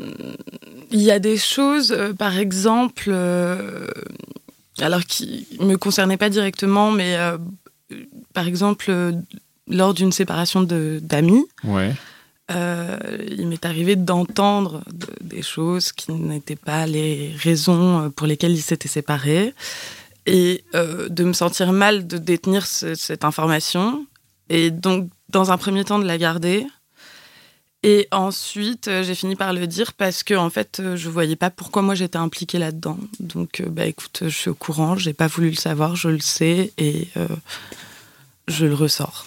Il 0.90 1.00
y 1.00 1.10
a 1.10 1.18
des 1.20 1.36
choses, 1.36 1.92
euh, 1.92 2.12
par 2.12 2.38
exemple, 2.38 3.04
euh, 3.08 3.86
alors 4.80 5.04
qui 5.04 5.46
me 5.60 5.76
concernaient 5.76 6.16
pas 6.16 6.30
directement, 6.30 6.90
mais 6.90 7.16
par 8.34 8.48
exemple, 8.48 8.92
lors 9.68 9.94
d'une 9.94 10.12
séparation 10.12 10.62
d'amis, 10.62 11.44
Ouais. 11.64 11.92
Euh, 12.50 12.98
il 13.28 13.46
m'est 13.46 13.64
arrivé 13.64 13.94
d'entendre 13.94 14.82
de- 14.92 15.06
des 15.20 15.42
choses 15.42 15.92
qui 15.92 16.10
n'étaient 16.12 16.56
pas 16.56 16.84
les 16.86 17.32
raisons 17.38 18.00
euh, 18.00 18.08
pour 18.08 18.26
lesquelles 18.26 18.52
ils 18.52 18.62
s'étaient 18.62 18.88
séparés. 18.88 19.54
Et 20.26 20.64
euh, 20.74 21.08
de 21.08 21.24
me 21.24 21.32
sentir 21.32 21.72
mal 21.72 22.06
de 22.06 22.18
détenir 22.18 22.66
ce- 22.66 22.94
cette 22.94 23.24
information. 23.24 24.04
Et 24.48 24.70
donc 24.70 25.08
dans 25.28 25.52
un 25.52 25.58
premier 25.58 25.84
temps 25.84 25.98
de 26.00 26.06
la 26.06 26.18
garder. 26.18 26.66
Et 27.82 28.08
ensuite 28.10 28.90
j'ai 29.02 29.14
fini 29.14 29.36
par 29.36 29.52
le 29.52 29.66
dire 29.66 29.92
parce 29.94 30.22
que 30.22 30.34
en 30.34 30.50
fait 30.50 30.82
je 30.96 31.08
voyais 31.08 31.36
pas 31.36 31.50
pourquoi 31.50 31.80
moi 31.82 31.94
j'étais 31.94 32.18
impliquée 32.18 32.58
là-dedans. 32.58 32.98
Donc 33.20 33.62
bah 33.68 33.86
écoute 33.86 34.18
je 34.24 34.28
suis 34.28 34.50
au 34.50 34.54
courant. 34.54 34.96
J'ai 34.96 35.14
pas 35.14 35.28
voulu 35.28 35.50
le 35.50 35.56
savoir 35.56 35.94
je 35.96 36.08
le 36.08 36.18
sais. 36.20 36.72
Et 36.78 37.08
je 38.48 38.66
le 38.66 38.74
ressors. 38.74 39.26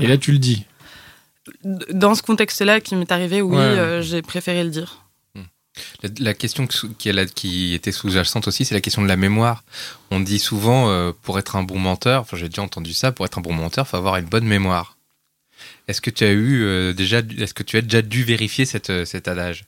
Et 0.00 0.06
là 0.06 0.16
tu 0.18 0.32
le 0.32 0.38
dis. 0.38 0.64
Dans 1.64 2.14
ce 2.14 2.22
contexte-là 2.22 2.80
qui 2.80 2.96
m'est 2.96 3.10
arrivé, 3.12 3.40
oui, 3.42 3.56
Ouais. 3.56 3.62
euh, 3.62 4.02
j'ai 4.02 4.22
préféré 4.22 4.64
le 4.64 4.70
dire. 4.70 5.04
La, 6.02 6.08
la 6.18 6.34
question 6.34 6.66
qui, 6.66 7.72
était 7.74 7.92
sous-jacente 7.92 8.48
aussi, 8.48 8.64
c'est 8.64 8.74
la 8.74 8.80
question 8.80 9.00
de 9.02 9.06
la 9.06 9.16
mémoire. 9.16 9.62
On 10.10 10.18
dit 10.18 10.40
souvent, 10.40 10.88
euh, 10.90 11.12
pour 11.22 11.38
être 11.38 11.54
un 11.54 11.62
bon 11.62 11.78
menteur, 11.78 12.22
enfin 12.22 12.36
j'ai 12.36 12.48
déjà 12.48 12.62
entendu 12.62 12.92
ça, 12.92 13.12
pour 13.12 13.24
être 13.26 13.38
un 13.38 13.42
bon 13.42 13.52
menteur, 13.52 13.84
il 13.86 13.90
faut 13.90 13.96
avoir 13.96 14.16
une 14.16 14.26
bonne 14.26 14.44
mémoire. 14.46 14.96
Est-ce 15.86 16.00
que 16.00 16.10
tu 16.10 16.24
as 16.24 16.30
eu 16.32 16.64
euh, 16.64 16.92
déjà, 16.92 17.18
est-ce 17.38 17.54
que 17.54 17.62
tu 17.62 17.76
as 17.76 17.82
déjà 17.82 18.02
dû 18.02 18.24
vérifier 18.24 18.64
cette, 18.64 19.04
cet 19.04 19.28
adage? 19.28 19.66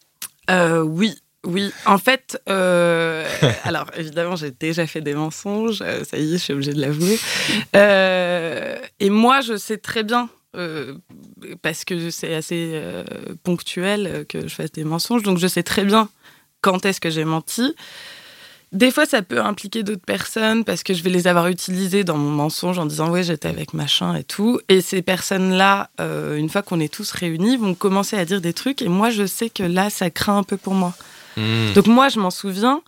Oui, 0.49 1.17
oui. 1.47 1.73
En 1.87 1.99
fait, 1.99 2.41
euh, 2.49 3.25
alors 3.65 3.87
évidemment, 3.97 4.35
j'ai 4.37 4.51
déjà 4.51 4.87
fait 4.89 5.01
des 5.01 5.15
mensonges, 5.15 5.79
ça 5.79 6.19
y 6.19 6.35
est, 6.35 6.39
je 6.39 6.43
suis 6.43 6.53
obligée 6.53 6.75
de 6.75 6.81
l'avouer. 6.81 7.19
Euh, 7.77 8.77
et 8.99 9.11
moi, 9.11 9.41
je 9.43 9.57
sais 9.57 9.79
très 9.79 10.03
bien, 10.03 10.29
euh, 10.57 10.95
parce 11.63 11.85
que 11.85 12.11
c'est 12.11 12.35
assez 12.35 12.73
euh, 12.75 13.05
ponctuel 13.45 14.27
que 14.29 14.49
je 14.49 14.55
fasse 14.55 14.73
des 14.73 14.85
mensonges, 14.85 15.23
donc 15.23 15.39
je 15.39 15.47
sais 15.47 15.63
très 15.63 15.85
bien 15.85 16.09
quand 16.61 16.85
est-ce 16.85 17.01
que 17.01 17.11
j'ai 17.11 17.25
menti. 17.25 17.75
Des 18.73 18.93
fois, 18.93 19.05
ça 19.05 19.23
peut 19.23 19.41
impliquer 19.41 19.83
d'autres 19.83 20.05
personnes 20.05 20.65
parce 20.65 20.85
que 20.85 20.95
je 20.95 21.03
vais 21.03 21.11
les 21.11 21.27
avoir 21.27 21.49
utilisées 21.49 22.05
dans 22.05 22.17
mon 22.17 22.31
mensonge 22.31 22.79
en 22.79 22.87
disant 22.87 23.11
ouais 23.11 23.25
j'étais 23.25 23.49
avec 23.49 23.75
machin 23.75 24.15
et 24.15 24.23
tout. 24.23 24.61
Et 24.69 24.81
ces 24.81 25.03
personnes-là, 25.03 25.91
euh, 26.01 26.37
une 26.37 26.49
fois 26.49 26.63
qu'on 26.63 26.79
est 26.79 26.93
tous 26.93 27.11
réunis, 27.11 27.57
vont 27.57 27.75
commencer 27.75 28.17
à 28.17 28.25
dire 28.25 28.41
des 28.41 28.53
trucs 28.53 28.81
et 28.81 28.89
moi 28.89 29.11
je 29.11 29.27
sais 29.27 29.51
que 29.51 29.65
là 29.65 29.91
ça 29.91 30.11
craint 30.11 30.39
un 30.39 30.43
peu 30.45 30.57
pour 30.57 30.75
moi. 30.75 30.95
Hmm. 31.37 31.73
Donc 31.75 31.89
moi 31.89 32.09
je 32.11 32.21
m'en 32.21 32.31
souviens, 32.31 32.81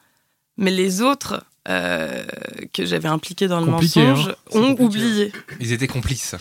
mais 0.57 0.71
les 0.71 1.03
autres 1.03 1.45
euh, 1.69 2.23
que 2.73 2.87
j'avais 2.87 3.09
impliqués 3.09 3.49
dans 3.49 3.59
le 3.59 3.67
Compliqué, 3.67 4.07
mensonge 4.07 4.29
hein. 4.29 4.35
C'est 4.53 4.59
ont 4.59 4.77
compliqué. 4.77 5.05
oublié. 5.05 5.33
Ils 5.59 5.73
étaient 5.73 5.89
complices. 5.89 6.37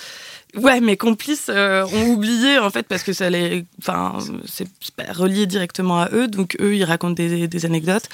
Ouais, 0.55 0.81
mes 0.81 0.98
complices 0.98 1.48
euh, 1.50 1.86
ont 1.86 2.08
oublié 2.08 2.60
en 2.60 2.70
fait 2.70 2.84
parce 2.84 3.03
que 3.03 3.13
ça 3.13 3.29
les, 3.29 3.65
enfin, 3.79 4.17
c'est 4.46 4.67
pas 4.91 5.13
relié 5.13 5.46
directement 5.46 6.01
à 6.01 6.10
eux, 6.12 6.27
donc 6.27 6.58
eux 6.60 6.75
ils 6.75 6.84
racontent 6.84 7.13
des, 7.13 7.48
des 7.48 7.65
anecdotes. 7.65 8.10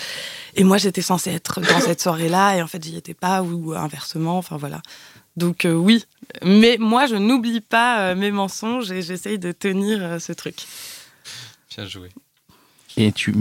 Et 0.55 0.63
moi 0.63 0.77
j'étais 0.77 1.01
censée 1.01 1.31
être 1.31 1.61
dans 1.61 1.79
cette 1.79 1.99
soirée-là. 1.99 2.57
Et 2.57 2.61
en 2.61 2.67
fait 2.67 2.83
j'y 2.83 2.95
étais 2.95 3.15
pas 3.15 3.41
ou 3.41 3.73
inversement, 3.73 4.37
enfin 4.37 4.57
voilà. 4.57 4.81
Donc 5.35 5.65
euh, 5.65 5.73
oui, 5.73 6.05
mais 6.43 6.77
moi 6.79 7.07
je 7.07 7.15
n'oublie 7.15 7.61
pas 7.61 8.01
euh, 8.01 8.15
mes 8.15 8.31
mensonges 8.31 8.91
et 8.91 9.01
j'essaye 9.01 9.39
de 9.39 9.51
tenir 9.51 10.03
euh, 10.03 10.19
ce 10.19 10.33
truc. 10.33 10.57
Bien 11.75 11.85
joué. 11.87 12.09
Et 12.97 13.11
tu, 13.11 13.35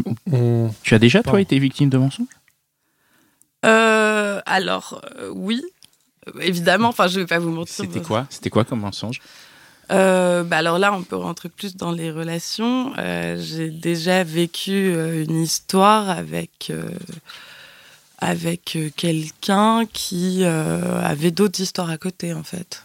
tu 0.82 0.94
as 0.94 0.98
déjà, 0.98 1.22
toi, 1.22 1.40
été 1.40 1.58
victime 1.58 1.88
de 1.88 1.96
mensonges? 1.96 2.26
Euh, 3.64 4.40
alors 4.44 5.02
euh, 5.18 5.30
oui, 5.34 5.64
évidemment. 6.40 6.88
Enfin 6.88 7.08
je 7.08 7.20
vais 7.20 7.26
pas 7.26 7.38
vous 7.38 7.50
mentir. 7.50 7.74
C'était 7.74 8.00
quoi? 8.02 8.26
C'était 8.30 8.50
quoi 8.50 8.64
comme 8.64 8.80
mensonge? 8.80 9.20
Euh, 9.92 10.42
bah 10.42 10.56
alors 10.56 10.78
là, 10.80 10.92
on 10.92 11.04
peut 11.04 11.16
rentrer 11.16 11.48
plus 11.48 11.76
dans 11.76 11.92
les 11.92 12.10
relations. 12.10 12.92
Euh, 12.98 13.40
J'ai 13.40 13.70
déjà 13.70 14.24
vécu 14.24 14.72
euh, 14.72 15.24
une 15.24 15.40
histoire 15.40 16.10
avec 16.10 16.68
euh, 16.70 16.88
avec 18.18 18.74
euh, 18.74 18.90
quelqu'un 18.96 19.84
qui 19.92 20.40
euh, 20.42 21.00
avait 21.02 21.30
d'autres 21.30 21.60
histoires 21.60 21.90
à 21.90 21.98
côté, 21.98 22.34
en 22.34 22.42
fait. 22.42 22.82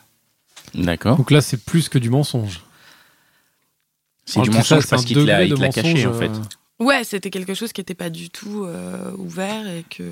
D'accord. 0.75 1.17
Donc 1.17 1.31
là, 1.31 1.41
c'est 1.41 1.57
plus 1.57 1.89
que 1.89 1.97
du 1.97 2.09
mensonge. 2.09 2.61
C'est 4.25 4.41
du 4.41 4.51
mensonge 4.51 4.81
ça, 4.83 4.87
parce 4.89 5.05
qu'il 5.05 5.17
te 5.17 5.21
l'a 5.23 5.69
caché, 5.69 6.05
en 6.05 6.13
fait. 6.13 6.29
euh, 6.29 6.85
Ouais, 6.85 7.03
c'était 7.03 7.29
quelque 7.29 7.53
chose 7.53 7.73
qui 7.73 7.81
n'était 7.81 7.95
pas 7.95 8.09
du 8.09 8.29
tout 8.29 8.65
euh, 8.65 9.11
ouvert 9.17 9.67
et 9.67 9.85
que 9.89 10.03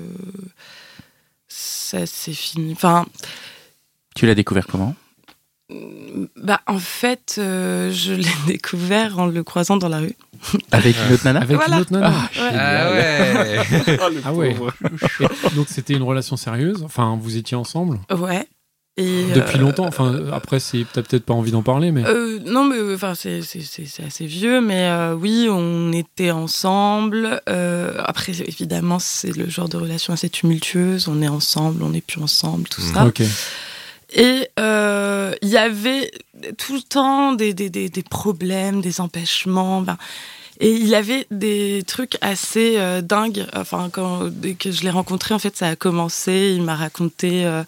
ça 1.50 2.06
s'est 2.06 2.32
fini. 2.32 2.72
Enfin, 2.72 3.04
Tu 4.14 4.24
l'as 4.26 4.34
découvert 4.34 4.66
comment? 4.66 4.94
bah 6.34 6.60
en 6.66 6.80
fait, 6.80 7.36
euh, 7.38 7.92
je 7.92 8.12
l'ai 8.12 8.28
découvert 8.48 9.20
en 9.20 9.26
le 9.26 9.44
croisant 9.44 9.76
dans 9.76 9.88
la 9.88 9.98
rue. 9.98 10.16
Avec 10.72 10.96
une 11.06 11.12
autre 11.14 11.24
nana? 11.24 11.40
Avec 11.42 11.56
Voilà. 11.56 11.76
une 11.76 11.82
autre 11.82 11.92
nana? 11.92 12.08
Ouais. 12.10 12.52
Ah 12.58 12.90
ouais 12.90 14.10
Ah 14.24 14.32
ouais. 14.32 14.56
Et 15.20 15.54
donc 15.54 15.68
c'était 15.68 15.94
une 15.94 16.02
relation 16.02 16.36
sérieuse? 16.36 16.82
Enfin, 16.82 17.16
vous 17.20 17.36
étiez 17.36 17.56
ensemble? 17.56 18.00
Ouais. 18.10 18.48
Et, 18.96 19.24
depuis 19.34 19.56
euh, 19.58 19.62
longtemps. 19.62 19.86
Enfin, 19.86 20.14
après, 20.32 20.60
c'est 20.60 20.84
t'as 20.92 21.02
peut-être 21.02 21.24
pas 21.24 21.32
envie 21.32 21.52
d'en 21.52 21.62
parler, 21.62 21.90
mais 21.92 22.04
Euh, 22.04 22.38
non, 22.44 22.64
mais 22.64 22.94
enfin, 22.94 23.14
c'est, 23.14 23.40
c'est, 23.42 23.60
c'est, 23.62 23.86
c'est 23.86 24.04
assez 24.04 24.26
vieux, 24.26 24.60
mais 24.60 24.88
euh, 24.90 25.14
oui, 25.14 25.48
on 25.50 25.92
était 25.92 26.32
ensemble. 26.32 27.40
Euh, 27.48 27.94
après, 28.04 28.32
évidemment, 28.40 28.98
c'est 28.98 29.34
le 29.34 29.48
genre 29.48 29.68
de 29.68 29.76
relation 29.76 30.12
assez 30.12 30.28
tumultueuse. 30.28 31.08
On 31.08 31.22
est 31.22 31.28
ensemble, 31.28 31.82
on 31.82 31.90
n'est 31.90 32.00
plus 32.02 32.20
ensemble, 32.20 32.68
tout 32.68 32.82
ça. 32.82 33.06
ok. 33.06 33.22
Et 34.12 34.48
euh, 34.58 35.32
il 35.40 35.48
y 35.48 35.56
avait 35.56 36.10
tout 36.58 36.74
le 36.74 36.82
temps 36.82 37.32
des, 37.32 37.54
des, 37.54 37.70
des, 37.70 37.88
des 37.88 38.02
problèmes, 38.02 38.80
des 38.80 39.00
empêchements. 39.00 39.82
ben, 39.82 39.96
et 40.58 40.72
il 40.72 40.94
avait 40.94 41.26
des 41.30 41.84
trucs 41.86 42.18
assez 42.20 42.74
euh, 42.76 43.00
dingues. 43.02 43.46
Enfin, 43.54 43.88
quand 43.90 44.24
dès 44.26 44.54
que 44.54 44.72
je 44.72 44.82
l'ai 44.82 44.90
rencontré, 44.90 45.32
en 45.32 45.38
fait, 45.38 45.56
ça 45.56 45.68
a 45.68 45.76
commencé. 45.76 46.52
Il 46.56 46.62
m'a 46.64 46.74
raconté. 46.74 47.46
euh, 47.46 47.62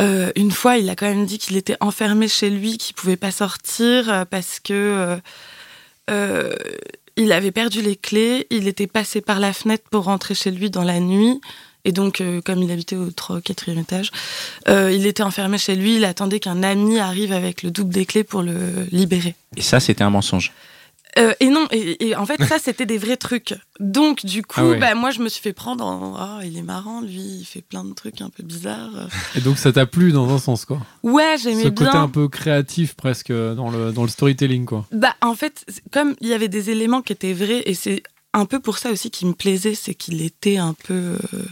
euh, 0.00 0.30
une 0.36 0.50
fois, 0.50 0.76
il 0.76 0.88
a 0.90 0.96
quand 0.96 1.06
même 1.06 1.26
dit 1.26 1.38
qu'il 1.38 1.56
était 1.56 1.76
enfermé 1.80 2.28
chez 2.28 2.50
lui, 2.50 2.78
qu'il 2.78 2.94
pouvait 2.94 3.16
pas 3.16 3.30
sortir 3.30 4.10
euh, 4.10 4.24
parce 4.24 4.60
que 4.60 5.18
euh, 6.10 6.54
il 7.16 7.32
avait 7.32 7.50
perdu 7.50 7.82
les 7.82 7.96
clés. 7.96 8.46
Il 8.50 8.68
était 8.68 8.86
passé 8.86 9.20
par 9.20 9.40
la 9.40 9.52
fenêtre 9.52 9.84
pour 9.90 10.04
rentrer 10.04 10.34
chez 10.34 10.50
lui 10.50 10.70
dans 10.70 10.84
la 10.84 11.00
nuit. 11.00 11.40
Et 11.84 11.92
donc, 11.92 12.22
comme 12.44 12.62
il 12.62 12.70
habitait 12.70 12.96
au 12.96 13.10
3 13.10 13.40
4 13.40 13.70
étage, 13.78 14.10
il 14.66 15.06
était 15.06 15.22
enfermé 15.22 15.56
chez 15.58 15.74
lui. 15.74 15.96
Il 15.96 16.04
attendait 16.04 16.38
qu'un 16.38 16.62
ami 16.62 16.98
arrive 16.98 17.32
avec 17.32 17.62
le 17.62 17.70
double 17.70 17.94
des 17.94 18.04
clés 18.04 18.24
pour 18.24 18.42
le 18.42 18.86
libérer. 18.90 19.36
Et 19.56 19.62
ça, 19.62 19.80
c'était 19.80 20.02
un 20.02 20.10
mensonge. 20.10 20.52
Euh, 21.18 21.34
et 21.40 21.50
non, 21.50 21.66
et, 21.72 22.08
et 22.08 22.16
en 22.16 22.24
fait, 22.26 22.42
ça, 22.44 22.58
c'était 22.62 22.86
des 22.86 22.96
vrais 22.98 23.16
trucs. 23.16 23.54
Donc, 23.80 24.24
du 24.24 24.42
coup, 24.42 24.60
Ah 24.60 24.66
ouais. 24.66 24.78
bah, 24.78 24.94
moi, 24.94 25.10
je 25.10 25.20
me 25.20 25.28
suis 25.28 25.42
fait 25.42 25.52
prendre 25.52 25.84
en. 25.84 26.14
Ah, 26.16 26.40
il 26.44 26.56
est 26.56 26.62
marrant, 26.62 27.00
lui, 27.00 27.20
il 27.40 27.44
fait 27.44 27.60
plein 27.62 27.84
de 27.84 27.92
trucs 27.92 28.20
un 28.20 28.30
peu 28.30 28.42
bizarres. 28.42 29.08
Et 29.34 29.40
donc 29.40 29.58
ça 29.58 29.72
t'a 29.72 29.86
plu 29.86 30.12
dans 30.12 30.28
un 30.32 30.38
sens, 30.38 30.64
quoi. 30.64 30.78
Ouais, 31.02 31.36
Ce 31.36 31.44
j'aimais 31.44 31.64
côté 31.64 31.84
bien. 31.90 32.02
un 32.02 32.08
peu 32.08 32.28
créatif 32.28 32.94
presque 32.94 33.32
dans 33.32 33.70
le 33.70 33.92
dans 33.92 34.02
le 34.02 34.08
storytelling, 34.08 34.64
quoi. 34.64 34.86
Bah, 34.92 35.14
en 35.20 35.34
fait, 35.34 35.64
comme 35.92 36.14
il 36.20 36.28
y 36.28 36.34
avait 36.34 36.48
des 36.48 36.70
éléments 36.70 37.02
qui 37.02 37.12
étaient 37.12 37.32
vrais, 37.34 37.62
et 37.66 37.74
c'est 37.74 38.02
un 38.34 38.44
peu 38.46 38.60
pour 38.60 38.78
ça 38.78 38.90
aussi 38.92 39.10
qui 39.10 39.26
me 39.26 39.32
plaisait, 39.32 39.74
c'est 39.74 39.94
qu'il 39.94 40.22
était 40.22 40.58
un 40.58 40.74
peu. 40.74 41.16
euh, 41.34 41.42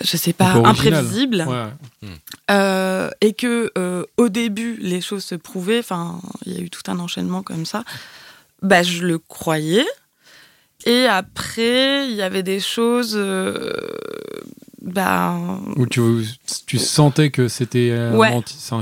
je 0.00 0.16
sais 0.16 0.32
pas, 0.32 0.52
imprévisible. 0.54 1.44
Ouais. 1.48 2.08
Euh, 2.50 3.10
et 3.20 3.34
que 3.34 3.70
euh, 3.78 4.04
au 4.16 4.28
début 4.28 4.76
les 4.80 5.00
choses 5.00 5.24
se 5.24 5.34
prouvaient, 5.34 5.78
enfin 5.78 6.20
il 6.46 6.54
y 6.54 6.56
a 6.56 6.60
eu 6.60 6.70
tout 6.70 6.82
un 6.90 6.98
enchaînement 6.98 7.42
comme 7.42 7.66
ça, 7.66 7.84
bah 8.62 8.82
je 8.82 9.02
le 9.02 9.18
croyais. 9.18 9.86
Et 10.86 11.04
après 11.06 12.08
il 12.08 12.14
y 12.16 12.22
avait 12.22 12.42
des 12.42 12.58
choses, 12.60 13.14
euh, 13.16 13.72
bah 14.80 15.38
Où 15.76 15.86
tu 15.86 16.00
tu 16.66 16.78
sentais 16.78 17.30
que 17.30 17.48
c'était 17.48 17.90
euh, 17.92 18.16
Ouais. 18.16 18.32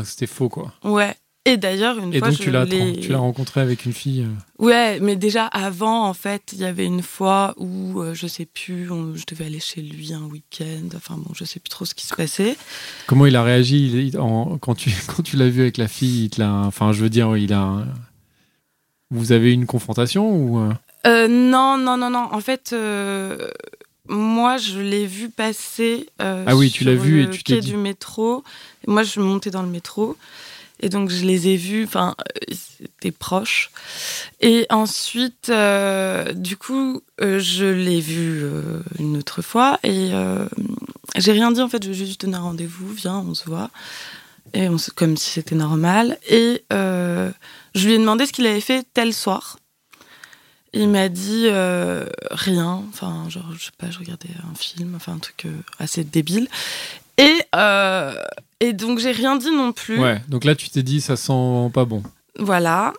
c'était 0.04 0.26
faux, 0.26 0.49
quoi. 0.49 0.72
ouais. 0.84 1.14
Et 1.46 1.56
d'ailleurs 1.56 1.99
une 1.99 2.12
Et 2.12 2.18
fois 2.18 2.28
donc 2.28 2.37
je 2.37 2.42
tu 3.00 3.08
l'as 3.12 3.18
rencontré 3.18 3.62
avec 3.62 3.87
une 3.87 3.94
fille. 3.94 4.20
euh, 4.22 4.64
Ouais, 4.64 5.00
mais 5.00 5.16
déjà 5.16 5.46
avant, 5.46 6.04
en 6.06 6.12
fait, 6.12 6.42
il 6.52 6.58
y 6.58 6.64
avait 6.66 6.84
une 6.84 7.02
fois 7.02 7.54
où, 7.56 8.02
je 8.12 8.26
sais 8.26 8.44
plus, 8.44 8.90
on- 8.90 9.14
je 9.16 9.25
devais 9.26 9.46
aller 9.46 9.58
chez 9.58 9.80
lui 9.80 10.12
un 10.12 10.25
week-end. 10.25 10.94
Enfin 10.94 11.16
bon, 11.16 11.32
je 11.34 11.44
sais 11.46 11.58
plus 11.58 11.70
trop 11.70 11.87
ce 11.87 11.94
qui 11.94 12.06
se 12.06 12.14
passait. 12.14 12.56
Comment 13.06 13.25
il 13.25 13.37
a 13.37 13.42
réagi? 13.42 14.08
Il- 14.08 14.18
en- 14.18 14.58
quand 14.58 14.75
tu 14.75 14.90
quand 15.06 15.22
tu 15.22 15.37
l'as 15.37 15.49
vu 15.49 15.62
avec 15.62 15.78
la 15.78 15.88
fille 15.88 16.25
il 16.26 16.30
te 16.30 16.42
Enfin, 16.42 16.92
je 16.92 17.02
veux 17.02 17.10
dire, 17.10 17.34
il 17.38 17.52
a. 17.54 17.87
Vous 19.11 19.33
avez 19.33 19.52
une 19.52 19.67
confrontation 19.67 20.31
ou 20.33 20.59
euh, 20.61 20.73
Euh, 21.07 21.29
non, 21.29 21.76
non, 21.76 21.97
non, 21.97 22.11
non. 22.11 22.29
En 22.33 22.40
fait, 22.40 22.71
euh, 22.73 23.50
moi, 24.09 24.57
je 24.57 24.79
l'ai 24.81 25.07
vu 25.07 25.29
passer. 25.31 26.09
euh, 26.23 26.45
Ah 26.47 26.57
oui, 26.57 26.71
tu 26.71 26.85
l'as 26.85 26.95
vu 26.95 27.23
et 27.23 27.31
tu 27.31 27.43
t'es 27.43 27.61
dit- 27.61 27.71
du 27.73 27.76
métro. 27.76 28.45
Moi, 28.87 29.02
je 29.02 29.21
montais 29.21 29.50
dans 29.50 29.62
le 29.62 29.69
métro. 29.69 30.17
Et 30.83 30.88
donc, 30.88 31.11
je 31.11 31.25
les 31.26 31.49
ai 31.49 31.57
vus. 31.57 31.85
Enfin, 31.85 32.14
euh, 32.21 32.55
c'était 32.55 33.11
proche. 33.11 33.71
Et 34.40 34.67
ensuite, 34.71 35.50
du 36.35 36.57
coup, 36.57 37.02
je 37.21 37.64
l'ai 37.67 38.00
vu 38.00 38.45
une 38.99 39.17
autre 39.19 39.43
fois. 39.43 39.79
Et 39.83 40.11
j'ai 41.17 41.33
rien 41.33 41.50
dit. 41.52 41.61
En 41.61 41.69
fait, 41.69 41.83
je 41.85 41.90
ai 41.90 41.95
juste 41.95 42.21
donné 42.23 42.37
un 42.37 42.40
rendez-vous. 42.40 42.88
Viens, 42.93 43.19
on 43.29 43.35
se 43.35 43.45
voit. 43.45 43.71
Et 44.55 44.69
on 44.69 44.76
comme 44.95 45.17
si 45.17 45.31
c'était 45.31 45.55
normal. 45.55 46.19
Et 46.31 46.62
je 47.75 47.87
lui 47.87 47.95
ai 47.95 47.99
demandé 47.99 48.27
ce 48.27 48.33
qu'il 48.33 48.47
avait 48.47 48.61
fait 48.61 48.87
tel 48.95 49.12
soir. 49.12 49.59
Il 50.73 50.89
m'a 50.89 51.09
dit 51.09 51.47
euh, 51.47 52.07
rien, 52.31 52.85
enfin, 52.91 53.29
genre, 53.29 53.53
je 53.59 53.65
sais 53.65 53.71
pas, 53.77 53.91
je 53.91 53.99
regardais 53.99 54.29
un 54.50 54.55
film, 54.55 54.95
enfin, 54.95 55.15
un 55.15 55.19
truc 55.19 55.47
euh, 55.47 55.53
assez 55.81 56.05
débile. 56.05 56.47
Et, 57.19 57.43
euh, 57.57 58.15
et 58.61 58.73
donc, 58.73 59.00
j'ai 59.00 59.11
rien 59.11 59.37
dit 59.37 59.50
non 59.50 59.73
plus. 59.73 59.99
Ouais. 59.99 60.23
Donc 60.29 60.45
là, 60.45 60.55
tu 60.55 60.71
t'es 60.71 60.85
dit, 60.85 61.00
ça 61.00 61.17
sent 61.17 61.71
pas 61.75 61.85
bon. 61.85 62.05
Voilà. 62.39 62.93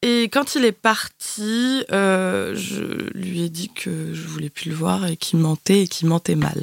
Et 0.00 0.30
quand 0.32 0.54
il 0.54 0.64
est 0.64 0.72
parti, 0.72 1.84
euh, 1.92 2.54
je 2.56 2.82
lui 3.14 3.42
ai 3.42 3.50
dit 3.50 3.68
que 3.74 4.14
je 4.14 4.26
voulais 4.26 4.48
plus 4.48 4.70
le 4.70 4.76
voir 4.76 5.04
et 5.06 5.16
qu'il 5.18 5.38
mentait 5.38 5.82
et 5.82 5.88
qu'il 5.88 6.08
mentait 6.08 6.34
mal. 6.34 6.62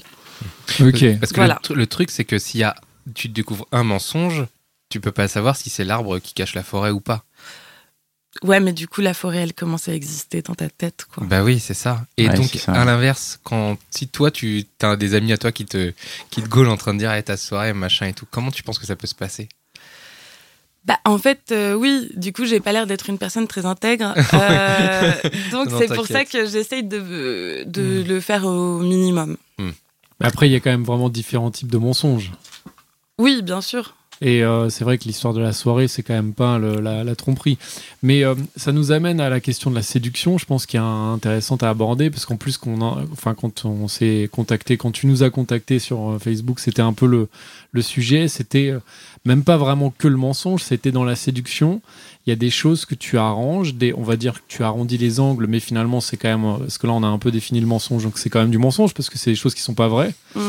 Ok. 0.79 1.19
Parce 1.19 1.31
que 1.31 1.35
Voilà. 1.37 1.59
le, 1.69 1.75
le 1.75 1.87
truc, 1.87 2.09
c'est 2.11 2.25
que 2.25 2.39
s'il 2.39 2.61
y 2.61 2.63
a, 2.63 2.75
tu 3.13 3.29
découvres 3.29 3.67
un 3.71 3.83
mensonge, 3.83 4.45
tu 4.89 4.99
peux 4.99 5.11
pas 5.11 5.27
savoir 5.27 5.55
si 5.57 5.69
c'est 5.69 5.83
l'arbre 5.83 6.17
qui 6.19 6.33
cache 6.33 6.55
la 6.55 6.63
forêt 6.63 6.91
ou 6.91 7.01
pas. 7.01 7.23
Ouais, 8.43 8.59
mais 8.59 8.73
du 8.73 8.87
coup, 8.87 9.01
la 9.01 9.13
forêt, 9.13 9.37
elle 9.37 9.53
commence 9.53 9.87
à 9.87 9.93
exister 9.93 10.41
dans 10.41 10.55
ta 10.55 10.69
tête, 10.69 11.05
quoi. 11.13 11.25
Bah 11.25 11.41
oui, 11.43 11.59
c'est 11.59 11.73
ça. 11.73 12.05
Et 12.17 12.27
Ouais, 12.27 12.35
donc, 12.35 12.47
ça. 12.47 12.73
à 12.73 12.83
l'inverse, 12.85 13.39
quand 13.43 13.77
si 13.89 14.07
toi, 14.07 14.29
tu 14.29 14.65
as 14.81 14.95
des 14.97 15.13
amis 15.15 15.31
à 15.31 15.37
toi 15.37 15.51
qui 15.51 15.65
te, 15.65 15.93
qui 16.29 16.41
te 16.43 16.47
gaulent 16.49 16.67
en 16.69 16.77
train 16.77 16.93
de 16.93 16.99
dire, 16.99 17.11
hey, 17.11 17.23
ta 17.23 17.37
soirée, 17.37 17.73
machin 17.73 18.07
et 18.07 18.13
tout, 18.13 18.27
comment 18.29 18.51
tu 18.51 18.61
penses 18.61 18.77
que 18.77 18.85
ça 18.85 18.95
peut 18.97 19.07
se 19.07 19.15
passer? 19.15 19.47
Bah, 20.83 20.99
en 21.05 21.17
fait, 21.17 21.51
euh, 21.51 21.73
oui, 21.73 22.09
du 22.15 22.31
coup, 22.33 22.45
j'ai 22.45 22.59
pas 22.59 22.71
l'air 22.71 22.85
d'être 22.85 23.09
une 23.09 23.17
personne 23.17 23.47
très 23.47 23.65
intègre. 23.65 24.13
Euh, 24.33 25.11
donc, 25.51 25.69
c'est 25.79 25.93
pour 25.93 26.05
ça 26.05 26.25
que 26.25 26.45
j'essaye 26.45 26.83
de, 26.83 27.63
de 27.65 28.03
le 28.07 28.19
faire 28.19 28.45
au 28.45 28.79
minimum. 28.79 29.37
Mais 29.57 30.27
après, 30.27 30.47
il 30.47 30.51
y 30.51 30.55
a 30.55 30.59
quand 30.59 30.69
même 30.69 30.83
vraiment 30.83 31.09
différents 31.09 31.51
types 31.51 31.71
de 31.71 31.77
mensonges. 31.77 32.31
Oui, 33.17 33.41
bien 33.41 33.61
sûr. 33.61 33.95
Et 34.21 34.43
euh, 34.43 34.69
c'est 34.69 34.83
vrai 34.83 34.97
que 34.97 35.03
l'histoire 35.03 35.33
de 35.33 35.41
la 35.41 35.51
soirée, 35.51 35.87
c'est 35.87 36.03
quand 36.03 36.13
même 36.13 36.33
pas 36.33 36.57
la, 36.57 37.15
tromperie. 37.15 37.57
Mais 38.01 38.23
euh, 38.23 38.35
ça 38.55 38.71
nous 38.71 38.91
amène 38.91 39.19
à 39.19 39.29
la 39.29 39.39
question 39.39 39.69
de 39.69 39.75
la 39.75 39.81
séduction, 39.81 40.37
je 40.37 40.45
pense, 40.45 40.65
qui 40.65 40.77
est 40.77 40.79
intéressante 40.79 41.63
à 41.63 41.69
aborder, 41.69 42.09
parce 42.09 42.25
qu'en 42.25 42.37
plus, 42.37 42.57
quand 42.57 43.65
on 43.65 43.87
s'est 43.87 44.29
contacté, 44.31 44.77
quand 44.77 44.91
tu 44.91 45.07
nous 45.07 45.23
as 45.23 45.29
contacté 45.29 45.79
sur 45.79 46.11
euh, 46.11 46.19
Facebook, 46.19 46.59
c'était 46.59 46.81
un 46.81 46.93
peu 46.93 47.05
le, 47.05 47.27
sujet. 47.81 48.29
C'était 48.29 48.73
même 49.25 49.43
pas 49.43 49.57
vraiment 49.57 49.93
que 49.97 50.07
le 50.07 50.15
mensonge, 50.15 50.63
c'était 50.63 50.93
dans 50.93 51.03
la 51.03 51.17
séduction. 51.17 51.81
Il 52.25 52.29
y 52.29 52.33
a 52.33 52.37
des 52.37 52.49
choses 52.49 52.85
que 52.85 52.95
tu 52.95 53.17
arranges, 53.17 53.75
on 53.97 54.03
va 54.03 54.15
dire 54.15 54.35
que 54.35 54.45
tu 54.47 54.63
arrondis 54.63 54.97
les 54.97 55.19
angles, 55.19 55.45
mais 55.47 55.59
finalement, 55.59 55.99
c'est 55.99 56.15
quand 56.15 56.29
même. 56.29 56.59
Parce 56.59 56.77
que 56.77 56.87
là, 56.87 56.93
on 56.93 57.03
a 57.03 57.07
un 57.07 57.19
peu 57.19 57.31
défini 57.31 57.59
le 57.59 57.67
mensonge, 57.67 58.03
donc 58.03 58.17
c'est 58.17 58.29
quand 58.29 58.39
même 58.39 58.49
du 58.49 58.57
mensonge, 58.57 58.93
parce 58.93 59.09
que 59.09 59.17
c'est 59.17 59.31
des 59.31 59.35
choses 59.35 59.53
qui 59.53 59.61
sont 59.61 59.73
pas 59.73 59.89
vraies. 59.89 60.13
Mm. 60.35 60.39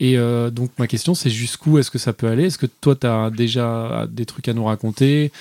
Et 0.00 0.16
euh, 0.16 0.50
donc 0.50 0.70
ma 0.78 0.86
question 0.86 1.14
c'est 1.14 1.30
jusqu'où 1.30 1.78
est-ce 1.78 1.90
que 1.90 1.98
ça 1.98 2.12
peut 2.12 2.28
aller? 2.28 2.44
Est-ce 2.44 2.58
que 2.58 2.66
toi 2.66 2.94
tu 2.94 3.06
as 3.06 3.30
déjà 3.30 4.06
des 4.10 4.26
trucs 4.26 4.48
à 4.48 4.52
nous 4.54 4.64
raconter 4.64 5.32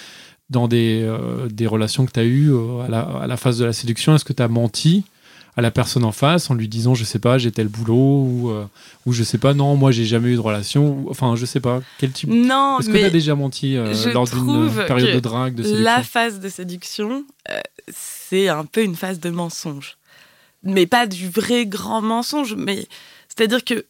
dans 0.50 0.68
des, 0.68 1.02
euh, 1.04 1.48
des 1.50 1.68
relations 1.68 2.06
que 2.06 2.12
tu 2.12 2.20
as 2.20 2.24
eues 2.24 2.52
euh, 2.52 2.82
à, 2.82 2.88
la, 2.88 3.02
à 3.02 3.28
la 3.28 3.38
phase 3.38 3.60
de 3.60 3.66
la 3.66 3.74
séduction? 3.74 4.16
Est-ce 4.16 4.26
que 4.26 4.34
tu 4.34 4.42
as 4.42 4.48
menti 4.48 5.04
à 5.56 5.62
la 5.62 5.72
personne 5.72 6.04
en 6.04 6.12
face 6.12 6.50
en 6.52 6.54
lui 6.56 6.68
disant 6.68 6.94
je 6.96 7.04
sais 7.04 7.18
pas 7.20 7.38
j'ai 7.40 7.52
tel 7.52 7.68
boulot 7.68 7.96
ou, 7.96 8.50
euh, 8.52 8.66
ou 9.08 9.12
je 9.14 9.24
sais 9.24 9.40
pas 9.40 9.54
non 9.56 9.76
moi 9.76 9.92
j'ai 9.92 10.06
jamais 10.06 10.30
eu 10.30 10.36
de 10.36 10.40
relation 10.40 10.88
ou- 11.02 11.08
enfin 11.10 11.36
je 11.36 11.46
sais 11.46 11.60
pas. 11.60 11.82
Quel 12.00 12.12
type? 12.12 12.30
Non, 12.30 12.80
est-ce 12.80 12.88
que 12.88 12.94
tu 12.94 12.98
as 13.00 13.02
mais 13.04 13.10
déjà 13.12 13.36
menti 13.36 13.76
euh, 13.76 13.94
lors 14.14 14.26
d'une 14.28 14.72
période 14.88 15.14
de 15.16 15.20
drague 15.20 15.54
de 15.56 15.64
séduction? 15.64 15.84
la 15.84 16.04
phase 16.04 16.40
de 16.40 16.50
séduction, 16.50 17.26
euh, 17.52 17.60
c'est 17.90 18.48
un 18.50 18.66
peu 18.66 18.84
une 18.84 18.96
phase 18.96 19.20
de 19.20 19.30
mensonge. 19.30 19.98
Mais 20.64 20.86
pas 20.88 21.06
du 21.08 21.30
vrai 21.30 21.66
grand 21.68 22.02
mensonge, 22.02 22.56
mais 22.56 22.88
c'est-à-dire 23.30 23.64
que 23.64 23.86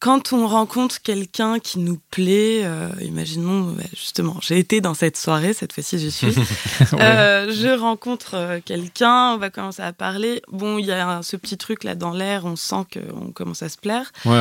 quand 0.00 0.32
on 0.32 0.46
rencontre 0.46 1.02
quelqu'un 1.02 1.58
qui 1.58 1.78
nous 1.78 2.00
plaît, 2.10 2.62
euh, 2.64 2.88
imaginons, 3.02 3.72
bah, 3.72 3.82
justement, 3.94 4.38
j'ai 4.40 4.58
été 4.58 4.80
dans 4.80 4.94
cette 4.94 5.18
soirée, 5.18 5.52
cette 5.52 5.74
fois-ci 5.74 5.98
j'y 5.98 6.10
suis, 6.10 6.26
Ouais. 6.92 7.00
Euh, 7.00 7.52
je 7.52 7.78
rencontre 7.78 8.34
euh, 8.34 8.60
quelqu'un, 8.64 9.34
on 9.34 9.36
va 9.36 9.50
commencer 9.50 9.82
à 9.82 9.92
parler. 9.92 10.40
Bon, 10.50 10.78
il 10.78 10.86
y 10.86 10.92
a 10.92 11.20
ce 11.22 11.36
petit 11.36 11.58
truc 11.58 11.84
là 11.84 11.94
dans 11.94 12.12
l'air, 12.12 12.46
on 12.46 12.56
sent 12.56 12.86
qu'on 12.94 13.30
commence 13.32 13.62
à 13.62 13.68
se 13.68 13.76
plaire. 13.76 14.10
ouais 14.24 14.32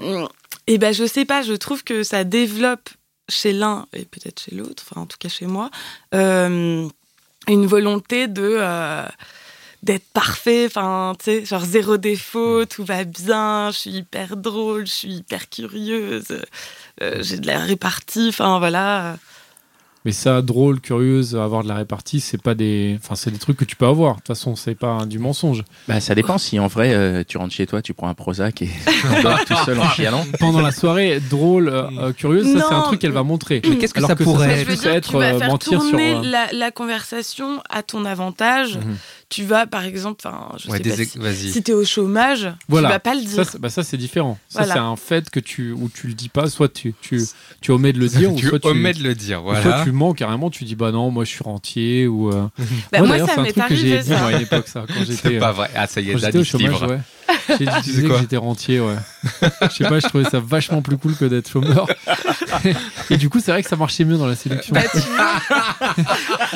ouais 0.00 0.26
Et 0.66 0.78
ben 0.78 0.94
je 0.94 1.04
sais 1.04 1.26
pas, 1.26 1.42
je 1.42 1.52
trouve 1.52 1.84
que 1.84 2.02
ça 2.02 2.24
développe 2.24 2.88
chez 3.28 3.52
l'un 3.52 3.86
et 3.92 4.06
peut-être 4.06 4.40
chez 4.40 4.54
l'autre, 4.54 4.82
enfin 4.90 5.02
en 5.02 5.06
tout 5.06 5.18
cas 5.18 5.28
chez 5.28 5.46
moi, 5.46 5.70
euh, 6.14 6.88
une 7.48 7.66
volonté 7.66 8.28
de 8.28 8.58
d'être 9.82 10.06
parfait, 10.12 10.66
enfin 10.66 11.14
tu 11.18 11.24
sais, 11.24 11.44
genre 11.44 11.64
zéro 11.64 11.96
défaut, 11.96 12.64
tout 12.66 12.84
va 12.84 13.04
bien, 13.04 13.70
je 13.70 13.76
suis 13.78 13.90
hyper 13.90 14.36
drôle, 14.36 14.86
je 14.86 14.92
suis 14.92 15.12
hyper 15.14 15.48
curieuse, 15.48 16.42
euh, 17.02 17.22
j'ai 17.22 17.38
de 17.38 17.46
la 17.46 17.58
répartie, 17.60 18.26
enfin 18.28 18.58
voilà. 18.58 19.16
Mais 20.06 20.12
ça, 20.12 20.40
drôle, 20.40 20.80
curieuse, 20.80 21.36
avoir 21.36 21.62
de 21.62 21.68
la 21.68 21.74
répartie, 21.74 22.20
c'est 22.20 22.40
pas 22.40 22.54
des, 22.54 22.98
enfin, 23.02 23.14
c'est 23.16 23.30
des 23.30 23.38
trucs 23.38 23.58
que 23.58 23.66
tu 23.66 23.76
peux 23.76 23.84
avoir. 23.84 24.14
De 24.14 24.20
toute 24.20 24.28
façon, 24.28 24.56
c'est 24.56 24.74
pas 24.74 25.04
du 25.04 25.18
mensonge. 25.18 25.62
Bah, 25.88 26.00
ça 26.00 26.14
dépend 26.14 26.38
si 26.38 26.58
en 26.58 26.68
vrai 26.68 26.94
euh, 26.94 27.22
tu 27.28 27.36
rentres 27.36 27.52
chez 27.52 27.66
toi, 27.66 27.82
tu 27.82 27.92
prends 27.92 28.08
un 28.08 28.14
Prozac 28.14 28.62
et 28.62 28.70
tu 28.86 29.44
tout 29.46 29.64
seul 29.66 29.78
en 29.78 29.90
chialant. 29.90 30.24
Pendant 30.38 30.62
la 30.62 30.72
soirée, 30.72 31.20
drôle, 31.20 31.68
euh, 31.68 31.82
euh, 31.98 32.12
curieuse, 32.14 32.50
ça 32.50 32.64
c'est 32.66 32.74
un 32.74 32.80
truc 32.80 32.98
qu'elle 32.98 33.12
va 33.12 33.24
montrer. 33.24 33.60
Mais 33.68 33.76
qu'est-ce 33.76 33.92
que 33.92 33.98
Alors 33.98 34.08
ça 34.08 34.16
que 34.16 34.24
pourrait 34.24 34.48
ça 34.48 34.54
je 34.56 34.60
être 34.62 34.68
veux 34.68 34.74
plus 34.74 34.80
dire, 34.80 34.94
être 34.94 35.10
tu 35.10 35.16
vas 35.18 35.34
euh, 35.34 35.38
faire 35.38 35.48
mentir 35.48 35.82
sur. 35.82 35.90
tourner 35.90 36.14
euh, 36.14 36.22
la, 36.22 36.46
la 36.52 36.70
conversation 36.70 37.62
à 37.68 37.82
ton 37.82 38.06
avantage. 38.06 38.78
Mhm. 38.78 38.96
Tu 39.30 39.44
vas, 39.44 39.64
par 39.66 39.84
exemple, 39.84 40.20
enfin, 40.26 40.48
je 40.58 40.68
Ouais, 40.68 40.78
sais 40.78 40.82
des 40.82 40.90
pas 40.90 40.96
ex- 41.30 41.38
si, 41.38 41.52
si 41.52 41.62
t'es 41.62 41.72
au 41.72 41.84
chômage, 41.84 42.48
Voilà. 42.68 42.88
tu 42.88 42.92
vas 42.94 42.98
pas 42.98 43.14
le 43.14 43.20
Ça, 43.20 43.26
dire. 43.26 43.44
c'est- 43.44 43.58
bah, 43.60 43.70
ça 43.70 43.84
c'est 43.84 43.96
différent. 43.96 44.38
Ça 44.48 44.64
c'est 44.64 44.72
un 44.76 44.96
fait 44.96 45.30
que 45.30 45.38
tu 45.38 45.70
où 45.70 45.88
tu 45.88 46.08
le 46.08 46.14
dis 46.14 46.28
pas, 46.28 46.50
soit 46.50 46.68
tu 46.68 46.94
tu, 47.00 47.22
tu 47.60 47.70
omets 47.70 47.92
de 47.92 48.00
le 48.00 48.08
dire, 48.08 48.32
ou 48.32 48.36
tu 48.36 48.48
soit 48.48 48.58
tu 48.58 48.66
omets 48.66 48.92
de 48.92 49.04
le 49.04 49.14
dire, 49.14 49.44
ou 49.44 49.54
soit 49.54 49.84
tu 49.84 49.92
mens 49.92 50.14
carrément. 50.14 50.50
Tu 50.50 50.64
dis 50.64 50.74
bah 50.74 50.90
non, 50.90 51.12
moi 51.12 51.24
je 51.24 51.30
suis 51.30 51.44
rentier 51.44 52.08
ou. 52.08 52.28
euh, 52.30 52.48
Bah, 52.92 52.98
moi, 52.98 53.00
moi, 53.00 53.08
d'ailleurs, 53.08 53.28
ça 53.28 53.34
c'est 53.34 53.40
un 53.40 53.42
m'est 53.44 53.52
truc 53.52 53.66
que 53.68 53.74
j'ai 53.76 53.92
arrivé, 53.92 54.02
dit 54.02 54.08
ça. 54.08 54.18
moi, 54.18 54.28
à 54.28 54.32
une 54.32 54.40
époque 54.42 54.66
ça 54.66 54.84
quand 54.88 54.94
C'est 55.06 55.12
j'étais. 55.12 55.38
pas 55.38 55.52
vrai. 55.52 55.70
Ah, 55.76 55.86
ça 55.86 56.00
y 56.00 56.10
est, 56.10 56.18
j'étais 56.18 56.38
au 56.38 56.42
chômage, 56.44 56.66
livre. 56.72 56.86
ouais. 56.88 56.98
J'ai 57.50 57.66
dit 57.66 57.72
disais 57.84 58.02
que 58.08 58.18
j'étais 58.18 58.36
rentier, 58.36 58.80
ouais. 58.80 58.96
Je 59.62 59.68
sais 59.68 59.84
pas, 59.88 60.00
je 60.00 60.08
trouvais 60.08 60.28
ça 60.28 60.40
vachement 60.40 60.82
plus 60.82 60.96
cool 60.98 61.14
que 61.14 61.24
d'être 61.24 61.48
chômeur. 61.48 61.86
Et 63.10 63.16
du 63.16 63.28
coup, 63.28 63.38
c'est 63.38 63.52
vrai 63.52 63.62
que 63.62 63.68
ça 63.68 63.76
marchait 63.76 64.04
mieux 64.04 64.16
dans 64.18 64.26
la 64.26 64.34
séduction. 64.34 64.74
Bah, 64.74 64.82
tu. 64.92 64.98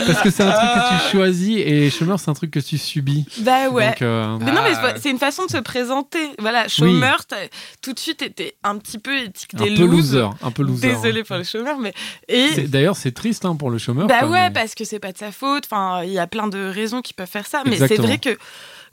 Parce 0.07 0.23
que 0.23 0.31
c'est 0.31 0.43
un 0.43 0.51
truc 0.51 0.71
que 1.01 1.05
tu 1.07 1.13
choisis 1.17 1.57
et 1.59 1.91
chômeur, 1.91 2.19
c'est 2.19 2.31
un 2.31 2.35
truc 2.35 2.51
que 2.51 2.59
tu 2.65 2.79
subis. 2.79 3.25
Bah 3.41 3.69
ouais. 3.69 3.89
Donc, 3.89 4.03
euh, 4.03 4.39
Mais 4.41 4.53
non, 4.53 4.63
mais 4.63 4.73
Ah. 4.83 4.95
c'est- 5.01 5.11
une 5.11 5.19
façon 5.19 5.47
de 5.47 5.51
se 5.51 5.59
présenter. 5.59 6.31
Voilà, 6.39 6.67
chômeur, 6.69 7.25
t'as- 7.27 7.37
tout 7.83 7.93
de 7.93 7.99
suite, 7.99 8.19
t'étais 8.19 8.55
un 8.65 8.79
petit 8.79 8.99
peu 8.99 9.17
étiqueté 9.25 9.73
un 9.73 9.77
peu 9.77 9.85
loose. 9.85 10.15
loser. 10.15 10.29
Un 10.43 10.51
peu 10.51 10.63
loser. 10.63 10.89
Désolé 10.95 11.21
hein. 11.21 11.25
pour 11.27 11.37
les 11.37 11.45
chômeurs, 11.45 11.79
mais. 11.79 11.95
Et. 12.29 12.63
D'ailleurs, 12.69 12.97
c'est 12.97 13.13
triste 13.13 13.45
hein, 13.45 13.55
pour 13.57 13.71
le 13.71 13.79
chômeur. 13.79 14.07
Bah 14.07 14.21
quoi, 14.21 14.29
ouais, 14.31 14.49
mais- 14.49 14.53
parce 14.53 14.75
que 14.75 14.85
c'est 14.85 14.99
pas 14.99 15.13
de 15.13 15.19
sa 15.19 15.31
faute. 15.33 15.65
Enfin, 15.67 16.03
il 16.05 16.11
y 16.13 16.19
a 16.19 16.27
plein 16.27 16.49
de 16.49 16.69
raisons 16.69 17.03
qui 17.03 17.13
peuvent 17.15 17.29
faire 17.31 17.47
ça. 17.47 17.63
Mais 17.67 17.77
c'est 17.77 17.97
vrai 17.97 18.19
que 18.19 18.37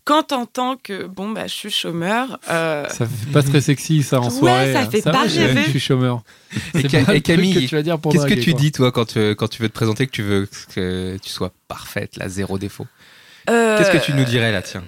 quand 0.04 0.24
t'entends 0.24 0.78
que, 0.82 1.06
bon, 1.06 1.30
bah, 1.30 1.46
je 1.46 1.54
suis 1.54 1.70
chômeur. 1.70 2.40
euh, 2.50 2.88
Ça 2.90 3.06
fait 3.06 3.32
pas 3.32 3.44
très 3.44 3.62
sexy 3.62 4.02
ça 4.02 4.20
en 4.20 4.26
Ouais, 4.26 4.30
soirée. 4.32 4.74
ça 4.74 4.90
fait 4.90 5.02
va, 5.02 5.12
pas 5.12 5.22
rêver. 5.24 5.64
Je 5.66 5.70
suis 5.70 5.80
chômeur. 5.80 6.24
Et, 6.74 6.90
Ca- 6.90 7.14
le 7.14 7.20
Camille, 7.20 7.54
que 7.54 7.60
tu 7.70 7.76
vas 7.76 7.84
dire 7.84 8.00
pour 8.00 8.12
qu'est-ce 8.12 8.26
que 8.26 8.34
tu 8.34 8.52
quoi. 8.52 8.60
dis, 8.60 8.72
toi, 8.72 8.92
quand 8.92 9.06
tu, 9.06 9.36
quand 9.36 9.48
tu 9.48 9.62
veux 9.62 9.70
te 9.70 9.74
présenter, 9.74 10.08
que 10.08 10.12
tu 10.12 10.24
veux 10.24 10.50
que 10.74 11.18
tu 11.22 11.30
sois 11.30 11.52
parfaite, 11.68 12.18
là, 12.18 12.28
zéro 12.30 12.58
défaut? 12.58 12.88
Euh, 13.50 13.78
Qu'est-ce 13.78 13.92
que 13.92 13.98
tu 14.04 14.14
nous 14.14 14.24
dirais, 14.26 14.52
là, 14.52 14.62
tiens 14.62 14.84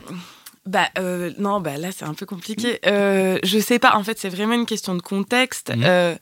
Bah 0.65 0.87
euh, 0.97 1.31
non, 1.39 1.59
bah 1.59 1.77
là 1.77 1.89
c'est 1.91 2.05
un 2.05 2.13
peu 2.13 2.25
compliqué. 2.25 2.79
Euh, 2.85 3.37
je 3.43 3.59
sais 3.59 3.79
pas. 3.79 3.95
En 3.95 4.03
fait, 4.03 4.17
c'est 4.19 4.29
vraiment 4.29 4.53
une 4.53 4.65
question 4.65 4.95
de 4.95 5.01
contexte. 5.01 5.71
Mhm. 5.75 5.83
Euh, 5.85 6.15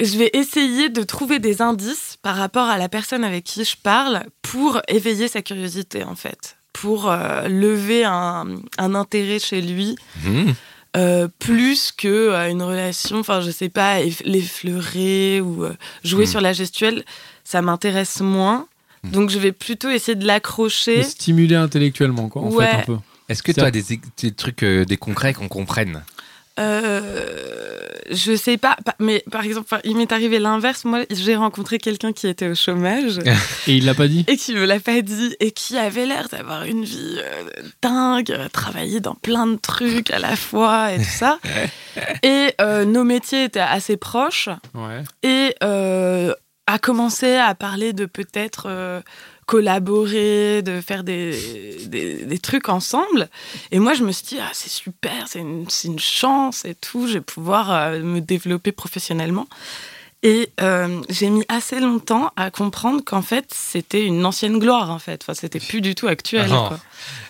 je 0.00 0.18
vais 0.18 0.30
essayer 0.32 0.88
de 0.88 1.02
trouver 1.04 1.38
des 1.38 1.62
indices 1.62 2.16
par 2.22 2.34
rapport 2.36 2.68
à 2.68 2.78
la 2.78 2.88
personne 2.88 3.22
avec 3.24 3.44
qui 3.44 3.64
je 3.64 3.76
parle 3.76 4.24
pour 4.42 4.80
éveiller 4.88 5.28
sa 5.28 5.40
curiosité 5.42 6.02
en 6.02 6.16
fait, 6.16 6.56
pour 6.72 7.12
lever 7.46 8.04
un, 8.04 8.46
un 8.78 8.94
intérêt 8.94 9.38
chez 9.38 9.60
lui. 9.60 9.96
Mmh. 10.24 10.50
euh, 10.96 11.28
plus 11.38 11.92
que 11.92 12.48
une 12.50 12.62
relation, 12.62 13.18
enfin 13.20 13.40
je 13.40 13.50
sais 13.52 13.68
pas, 13.68 14.00
eff- 14.00 14.22
l'effleurer 14.24 15.40
ou 15.40 15.64
jouer 16.04 16.24
Mhm. 16.24 16.30
sur 16.30 16.40
la 16.40 16.52
gestuelle, 16.52 17.04
ça 17.44 17.62
m'intéresse 17.62 18.20
moins. 18.20 18.66
Mhm. 19.04 19.10
Donc 19.12 19.30
je 19.30 19.38
vais 19.38 19.52
plutôt 19.52 19.88
essayer 19.90 20.16
de 20.16 20.26
l'accrocher. 20.26 20.96
Le 20.98 21.02
stimuler 21.04 21.56
intellectuellement, 21.56 22.28
quoi, 22.28 22.42
en 22.42 22.50
Ouais. 22.50 22.66
fait, 22.66 22.76
un 22.76 22.80
peu. 22.82 22.96
Est-ce 23.28 23.42
que 23.42 23.52
tu 23.52 23.60
as 23.60 23.70
des, 23.70 23.84
des 24.22 24.32
trucs, 24.32 24.62
euh, 24.64 24.84
des 24.84 24.96
concrets 24.96 25.32
qu'on 25.32 25.48
comprenne 25.48 26.02
Euh, 26.58 27.80
je 28.10 28.36
sais 28.36 28.58
pas, 28.58 28.76
pa- 28.84 28.94
mais 29.00 29.24
par 29.30 29.44
exemple, 29.44 29.66
il 29.84 29.96
m'est 29.96 30.12
arrivé 30.12 30.38
l'inverse. 30.38 30.84
Moi, 30.84 31.00
j'ai 31.10 31.34
rencontré 31.34 31.78
quelqu'un 31.78 32.12
qui 32.12 32.26
était 32.28 32.48
au 32.48 32.54
chômage 32.54 33.18
Et 33.66 33.76
il 33.76 33.84
l'a 33.86 33.94
pas 33.94 34.08
dit 34.08 34.24
et 34.28 34.36
qui 34.36 34.54
me 34.54 34.64
l'a 34.64 34.78
pas 34.78 35.00
dit 35.00 35.34
et 35.40 35.50
qui 35.52 35.76
avait 35.78 36.06
l'air 36.06 36.28
d'avoir 36.28 36.64
une 36.64 36.84
vie 36.84 37.16
euh, 37.18 37.42
dingue, 37.82 38.30
euh, 38.30 38.48
travailler 38.48 39.00
dans 39.00 39.14
plein 39.14 39.46
de 39.46 39.56
trucs 39.56 40.10
à 40.10 40.18
la 40.18 40.36
fois 40.36 40.92
et 40.92 40.98
tout 40.98 41.04
ça. 41.04 41.38
Et 42.22 42.52
euh, 42.60 42.84
nos 42.84 43.04
métiers 43.04 43.44
étaient 43.44 43.60
assez 43.60 43.96
proches 43.96 44.48
Ouais. 44.74 45.02
et 45.22 45.54
euh, 45.62 46.34
a 46.66 46.78
commencé 46.78 47.36
à 47.36 47.54
parler 47.54 47.92
de 47.92 48.06
peut-être 48.06 48.64
euh, 48.68 49.00
collaborer, 49.46 50.62
de 50.62 50.80
faire 50.80 51.04
des, 51.04 51.86
des, 51.86 52.24
des 52.24 52.38
trucs 52.38 52.68
ensemble. 52.68 53.28
Et 53.70 53.78
moi, 53.78 53.94
je 53.94 54.02
me 54.02 54.12
suis 54.12 54.26
dit, 54.26 54.38
ah, 54.40 54.50
c'est 54.52 54.70
super, 54.70 55.28
c'est 55.28 55.40
une, 55.40 55.66
une 55.84 55.98
chance 55.98 56.64
et 56.64 56.74
tout, 56.74 57.06
je 57.06 57.14
vais 57.14 57.20
pouvoir 57.20 57.70
euh, 57.70 58.00
me 58.00 58.20
développer 58.20 58.72
professionnellement. 58.72 59.46
Et 60.22 60.50
euh, 60.62 61.02
j'ai 61.10 61.28
mis 61.28 61.44
assez 61.48 61.80
longtemps 61.80 62.30
à 62.36 62.50
comprendre 62.50 63.04
qu'en 63.04 63.20
fait, 63.20 63.44
c'était 63.52 64.06
une 64.06 64.24
ancienne 64.24 64.58
gloire, 64.58 64.90
en 64.90 64.98
fait. 64.98 65.22
Enfin, 65.22 65.34
c'était 65.34 65.60
plus 65.60 65.82
du 65.82 65.94
tout 65.94 66.08
actuel. 66.08 66.48
Ah. 66.50 66.64
quoi. 66.68 66.80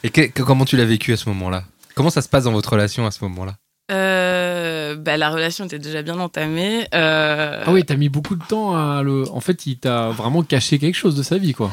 Et 0.04 0.10
que- 0.10 0.42
comment 0.42 0.64
tu 0.64 0.76
l'as 0.76 0.84
vécu 0.84 1.12
à 1.12 1.16
ce 1.16 1.28
moment-là? 1.30 1.64
Comment 1.96 2.10
ça 2.10 2.22
se 2.22 2.28
passe 2.28 2.44
dans 2.44 2.52
votre 2.52 2.70
relation 2.70 3.04
à 3.04 3.10
ce 3.10 3.24
moment-là? 3.24 3.56
Euh, 3.90 4.96
bah, 4.96 5.16
la 5.16 5.30
relation 5.30 5.64
était 5.66 5.78
déjà 5.78 6.02
bien 6.02 6.18
entamée. 6.18 6.86
Euh, 6.94 7.62
Ah 7.66 7.72
oui, 7.72 7.84
t'as 7.84 7.96
mis 7.96 8.08
beaucoup 8.08 8.34
de 8.36 8.44
temps 8.44 8.74
à 8.76 9.02
le. 9.02 9.24
En 9.30 9.40
fait, 9.40 9.66
il 9.66 9.76
t'a 9.78 10.08
vraiment 10.08 10.42
caché 10.42 10.78
quelque 10.78 10.94
chose 10.96 11.14
de 11.16 11.22
sa 11.22 11.36
vie, 11.38 11.52
quoi. 11.52 11.70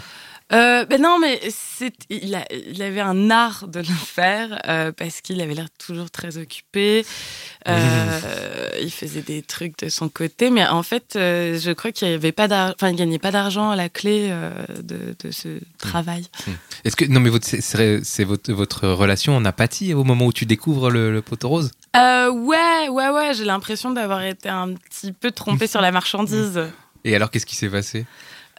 Euh, 0.53 0.85
ben 0.85 1.01
non, 1.01 1.17
mais 1.19 1.39
c'est, 1.49 1.93
il, 2.09 2.35
a- 2.35 2.45
il 2.51 2.81
avait 2.81 2.99
un 3.01 3.29
art 3.31 3.67
de 3.67 3.79
le 3.79 3.85
faire 3.85 4.61
euh, 4.67 4.91
parce 4.91 5.21
qu'il 5.21 5.39
avait 5.41 5.53
l'air 5.53 5.69
toujours 5.77 6.11
très 6.11 6.37
occupé. 6.37 7.05
Euh, 7.67 8.69
il 8.81 8.91
faisait 8.91 9.21
des 9.21 9.41
trucs 9.41 9.77
de 9.79 9.89
son 9.89 10.09
côté, 10.09 10.49
mais 10.49 10.65
en 10.67 10.83
fait, 10.83 11.11
je 11.15 11.71
crois 11.73 11.91
qu'il 11.91 12.07
avait 12.09 12.31
pas 12.31 12.47
d'argent, 12.47 12.73
enfin, 12.75 12.89
il 12.89 12.95
gagnait 12.95 13.19
pas 13.19 13.31
d'argent 13.31 13.69
à 13.71 13.75
la 13.75 13.89
clé 13.89 14.29
de, 14.83 15.15
de 15.23 15.31
ce 15.31 15.59
travail. 15.77 16.25
Est-ce 16.83 16.95
que 16.95 17.05
non 17.05 17.19
mais 17.19 17.29
votre 17.29 17.45
c'est- 17.47 18.23
votre 18.23 18.51
votre 18.53 18.87
relation 18.87 19.35
en 19.35 19.45
apathie 19.45 19.93
au 19.93 20.03
moment 20.03 20.25
où 20.25 20.33
tu 20.33 20.45
découvres 20.45 20.89
le, 20.89 21.11
le 21.11 21.21
poteau 21.21 21.49
rose? 21.49 21.71
Euh, 21.95 22.29
ouais, 22.31 22.89
ouais, 22.89 23.09
ouais, 23.09 23.33
j'ai 23.33 23.45
l'impression 23.45 23.91
d'avoir 23.91 24.23
été 24.23 24.49
un 24.49 24.73
petit 24.73 25.11
peu 25.11 25.31
trompée 25.31 25.67
sur 25.73 25.81
la 25.81 25.91
marchandise. 25.91 26.61
Et 27.03 27.15
alors 27.15 27.31
qu'est-ce 27.31 27.45
qui 27.45 27.55
s'est 27.55 27.69
passé? 27.69 28.05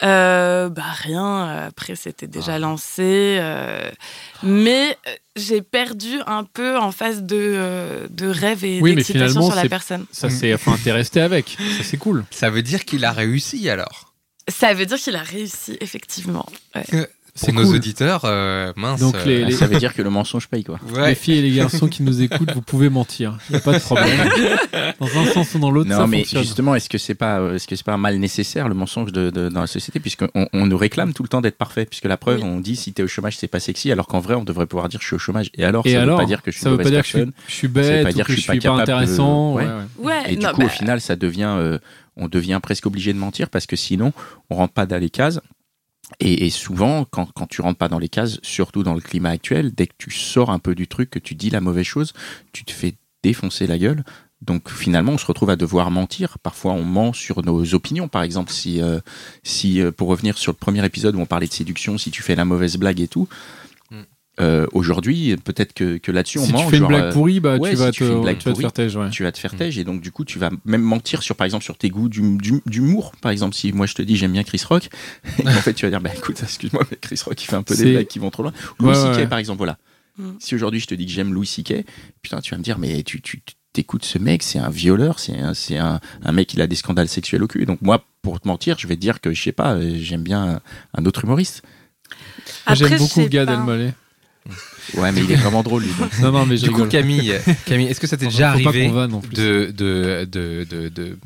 Euh, 0.03 0.69
bah 0.69 0.83
rien. 1.03 1.67
Après, 1.67 1.95
c'était 1.95 2.27
déjà 2.27 2.59
lancé, 2.59 3.37
euh, 3.41 3.91
mais 4.43 4.97
euh, 5.07 5.11
j'ai 5.37 5.63
perdu 5.63 6.19
un 6.27 6.45
peu 6.45 6.77
en 6.77 6.91
phase 6.91 7.23
de 7.23 8.09
de 8.11 8.27
rêve 8.27 8.65
et 8.65 8.81
Oui, 8.81 8.91
mais 8.91 8.97
d'excitation 8.97 9.29
finalement, 9.29 9.51
sur 9.51 9.63
la 9.63 9.69
personne. 9.69 10.07
Ça, 10.11 10.29
c'est. 10.29 10.53
Enfin, 10.55 10.77
t'es 10.83 10.93
resté 10.93 11.21
avec. 11.21 11.57
Ça, 11.79 11.85
c'est 11.85 11.99
cool. 11.99 12.25
Ça 12.31 12.51
veut 12.51 12.63
dire 12.63 12.85
qu'il 12.85 13.05
a 13.05 13.13
réussi 13.13 13.69
alors? 13.69 14.13
Ça 14.49 14.75
veut 14.75 14.87
dire 14.87 14.99
qu'il 14.99 15.15
a 15.15 15.23
réussi 15.23 15.77
effectivement. 15.81 16.47
Ouais. 16.75 17.09
C'est 17.35 17.51
nos 17.53 17.65
cool. 17.65 17.77
auditeurs, 17.77 18.23
euh, 18.27 18.75
mince. 18.77 19.01
Donc, 19.01 19.15
euh, 19.15 19.25
les- 19.47 19.53
Ça 19.53 19.67
veut 19.67 19.79
dire 19.79 19.95
que 19.95 20.03
le 20.03 20.11
mensonge 20.11 20.49
paye, 20.49 20.65
quoi. 20.65 20.79
Les 21.07 21.15
filles 21.15 21.39
et 21.39 21.43
les 21.43 21.51
garçons 21.53 21.89
qui 21.89 22.03
nous 22.03 22.21
écoutent, 22.21 22.53
vous 22.53 22.61
pouvez 22.61 22.91
mentir. 22.91 23.39
Il 23.49 23.53
n'y 23.53 23.57
a 23.57 23.61
pas 23.63 23.73
de 23.73 23.79
problème. 23.79 24.19
Dans 25.01 25.07
un 25.19 25.25
sens 25.27 25.55
ou 25.55 25.59
dans 25.59 25.71
l'autre, 25.71 25.89
Non, 25.89 25.97
ça 25.97 26.07
mais 26.07 26.19
fonctionne. 26.19 26.43
justement, 26.43 26.75
est-ce 26.75 26.91
que 26.91 26.99
c'est 26.99 27.15
pas, 27.15 27.39
euh, 27.41 27.55
est-ce 27.55 27.67
que 27.67 27.75
c'est 27.75 27.87
pas 27.87 27.95
un 27.95 27.99
mal 27.99 28.17
nécessaire 28.19 28.69
le 28.69 28.75
mensonge 28.75 29.13
de, 29.13 29.31
de- 29.31 29.49
dans 29.49 29.63
la 29.63 29.67
société, 29.67 29.99
puisqu'on 29.99 30.29
on 30.53 30.67
nous 30.67 30.77
réclame 30.77 31.15
tout 31.15 31.23
le 31.23 31.29
temps 31.31 31.41
d'être 31.41 31.57
parfait, 31.57 31.87
puisque 31.87 32.05
la 32.05 32.19
preuve, 32.19 32.41
Oui. 32.41 32.45
on 32.45 32.61
dit 32.61 32.77
si 32.77 32.93
t'es 32.93 33.03
au 33.03 33.09
chômage, 33.09 33.39
c'est 33.39 33.49
pas 33.49 33.61
sexy, 33.61 33.91
alors 33.91 34.07
qu'en 34.07 34.21
vrai, 34.21 34.35
on 34.35 34.45
devrait 34.45 34.67
pouvoir 34.67 34.89
dire 34.91 35.01
je 35.01 35.07
suis 35.07 35.17
au 35.17 35.19
chômage. 35.19 35.51
Et 35.55 35.65
alors, 35.65 35.87
Et 35.87 35.93
ça 35.95 36.03
alors, 36.03 36.19
veut 36.19 36.25
pas 36.25 36.29
dire 36.29 36.43
que 36.43 36.51
je 36.51 36.57
suis 36.59 36.65
ça 36.65 36.71
veut 36.71 36.77
pas 36.77 36.85
mauvaise 36.85 36.93
dire 36.93 37.03
que 37.03 37.07
je 37.07 37.11
suis, 37.11 37.19
personne. 37.19 37.33
je 37.49 37.53
suis 37.55 37.67
Ça 37.69 37.73
veut 37.73 37.81
bête 37.89 38.03
pas 38.05 38.11
ou 38.11 38.13
dire 38.13 38.25
que 38.27 38.31
que 38.33 38.37
je 38.37 38.41
suis 38.43 38.47
pas 38.49 38.53
pas 38.53 38.59
capable 38.61 38.77
de- 38.79 38.83
intéressant. 38.93 39.55
Ouais. 39.55 39.65
ouais, 39.65 39.71
ouais. 39.71 40.07
Ouais, 40.07 40.33
Et 40.33 40.37
du 40.37 40.47
coup, 40.47 40.59
bah, 40.61 40.65
au 40.67 40.69
final, 40.69 41.01
ça 41.01 41.17
devient, 41.17 41.55
euh, 41.59 41.79
on 42.17 42.29
devient 42.29 42.61
presque 42.63 42.85
obligé 42.87 43.13
de 43.15 43.19
mentir 43.19 43.49
parce 43.49 43.65
que 43.67 43.77
sinon, 43.77 44.13
on 44.51 44.57
rentre 44.57 44.75
pas 44.75 44.85
dans 44.85 44.99
les 45.01 45.09
cases. 45.11 45.41
Et, 46.21 46.47
et 46.47 46.51
souvent, 46.51 47.05
quand, 47.05 47.31
quand 47.33 47.47
tu 47.47 47.61
rentres 47.61 47.79
pas 47.79 47.89
dans 47.89 47.99
les 47.99 48.09
cases, 48.09 48.39
surtout 48.43 48.83
dans 48.83 48.95
le 48.95 49.01
climat 49.01 49.31
actuel, 49.31 49.73
dès 49.75 49.87
que 49.87 49.95
tu 49.99 50.11
sors 50.11 50.51
un 50.51 50.59
peu 50.59 50.75
du 50.75 50.89
truc, 50.89 51.11
que 51.11 51.19
tu 51.19 51.35
dis 51.35 51.51
la 51.51 51.61
mauvaise 51.61 51.87
chose, 51.87 52.13
tu 52.53 52.65
te 52.65 52.73
fais 52.73 52.95
défoncer 53.23 53.67
la 53.67 53.79
gueule. 53.79 54.05
Donc 54.43 54.71
finalement, 54.71 55.13
on 55.13 55.19
se 55.19 55.27
retrouve 55.27 55.51
à 55.51 55.57
devoir 55.57 55.91
mentir. 55.91 56.39
Parfois, 56.41 56.73
on 56.73 56.83
ment 56.83 57.13
sur 57.13 57.45
nos 57.45 57.75
opinions. 57.75 58.09
Par 58.09 58.23
exemple, 58.23 58.51
si, 58.51 58.83
euh, 58.83 58.99
si 59.45 59.81
euh, 59.81 59.93
pour 59.93 60.09
revenir 60.09 60.37
sur 60.37 60.53
le 60.53 60.57
premier 60.57 60.85
épisode 60.85 61.15
où 61.15 61.21
on 61.21 61.27
parlait 61.27 61.47
de 61.47 61.53
séduction, 61.53 61.97
si 61.97 62.11
tu 62.11 62.23
fais 62.23 62.35
la 62.35 62.45
mauvaise 62.45 62.77
blague 62.77 63.01
et 63.01 63.09
tout. 63.09 63.29
Euh, 64.41 64.67
aujourd'hui, 64.73 65.37
peut-être 65.37 65.75
que, 65.75 65.99
que 65.99 66.11
là-dessus, 66.11 66.39
on 66.39 66.45
Si 66.47 66.53
ment. 66.53 66.65
tu 66.65 66.71
fais 66.71 66.79
une 66.79 66.87
blague 66.87 67.13
pourrie, 67.13 67.39
bah, 67.41 67.57
ouais, 67.59 67.71
tu, 67.71 67.77
si 67.77 67.83
vas 67.83 67.93
te, 67.93 67.97
tu 67.97 68.05
vas 68.05 68.35
te 68.35 68.59
faire 68.61 68.73
têche. 68.73 68.95
Ouais. 68.97 69.11
tu 69.11 69.23
vas 69.25 69.33
te 69.33 69.39
faire 69.39 69.55
têche 69.55 69.77
et 69.77 69.85
donc 69.85 70.01
du 70.01 70.11
coup 70.11 70.25
tu 70.25 70.39
vas 70.39 70.51
même 70.65 70.81
mentir 70.83 71.23
sur 71.23 71.37
par 71.37 71.45
exemple 71.45 71.65
sur 71.65 71.77
tes 71.77 71.91
goûts 71.91 72.09
d'hum- 72.09 72.41
d'hum- 72.41 72.63
d'humour 72.67 73.13
par 73.21 73.31
exemple 73.31 73.55
si 73.55 73.73
moi 73.73 73.85
je 73.87 73.93
te 73.95 74.01
dis 74.03 74.17
j'aime 74.17 74.33
bien 74.33 74.43
Chris 74.43 74.63
Rock 74.67 74.89
et 75.39 75.47
en 75.47 75.51
fait 75.53 75.75
tu 75.75 75.85
vas 75.85 75.91
dire 75.91 76.01
bah 76.01 76.11
écoute 76.17 76.41
excuse-moi 76.43 76.83
mais 76.91 76.97
Chris 76.97 77.21
Rock 77.27 77.43
il 77.43 77.47
fait 77.47 77.57
un 77.57 77.63
peu 77.63 77.77
des 77.77 77.93
blagues 77.93 78.07
qui 78.07 78.19
vont 78.19 78.31
trop 78.31 78.43
loin 78.43 78.53
Louis 78.81 78.89
Ouais, 78.89 78.95
C.K. 78.95 79.17
ouais. 79.17 79.27
par 79.27 79.39
exemple 79.39 79.59
voilà 79.59 79.79
Mm. 80.19 80.33
si 80.41 80.55
aujourd'hui 80.55 80.79
je 80.79 80.87
te 80.87 80.95
dis 80.95 81.07
que 81.07 81.11
j'aime 81.13 81.33
Louis 81.33 81.47
C.K. 81.47 81.87
putain 82.21 82.41
tu 82.43 82.51
vas 82.51 82.59
me 82.59 82.63
dire 82.63 82.79
mais 82.79 83.03
tu 83.03 83.23
tu 83.23 83.41
t'écoutes 83.73 84.05
ce 84.05 84.19
mec 84.19 84.43
c'est 84.43 84.59
un 84.59 84.69
violeur 84.69 85.19
c'est 85.19 85.39
un 85.39 85.55
c'est 85.55 85.79
un, 85.79 86.01
un 86.23 86.33
mec 86.33 86.53
il 86.53 86.61
a 86.61 86.67
des 86.67 86.77
scandales 86.77 87.09
sexuels 87.09 87.43
au 87.43 87.47
cul 87.49 87.65
donc 87.65 87.81
moi 87.81 88.05
pour 88.21 88.39
te 88.39 88.47
mentir 88.47 88.77
je 88.79 88.87
vais 88.87 88.97
te 88.97 89.01
dire 89.01 89.23
que 89.23 89.33
je 89.33 89.43
sais 89.43 89.53
pas 89.53 89.73
euh, 89.75 89.95
j'aime 89.97 90.23
bien 90.23 90.43
un, 90.57 90.61
un 91.01 91.07
autre 91.07 91.25
humoriste 91.25 91.63
J'aime 92.75 92.99
beaucoup 92.99 93.27
Gad. 93.29 93.49
Elmaleh. 93.49 93.93
Ouais 94.95 95.13
mais 95.13 95.21
il 95.21 95.31
est 95.33 95.37
vraiment 95.37 95.63
drôle 95.63 95.83
lui 95.85 95.93
donc. 95.99 96.19
Non, 96.19 96.33
non, 96.33 96.47
mais 96.47 96.57
je 96.57 96.65
Du 96.65 96.71
coup, 96.71 96.77
rigole. 96.83 96.89
Camille, 96.91 97.35
Camille, 97.67 97.87
est-ce 97.89 98.01
que 98.01 98.07
ça 98.07 98.17
t'est 98.17 98.27
déjà 98.27 98.51
arrivé 98.51 98.89
de, 98.89 99.71
de, 99.73 100.25
de, 100.25 100.67
de, 100.69 100.89
de, 100.89 101.19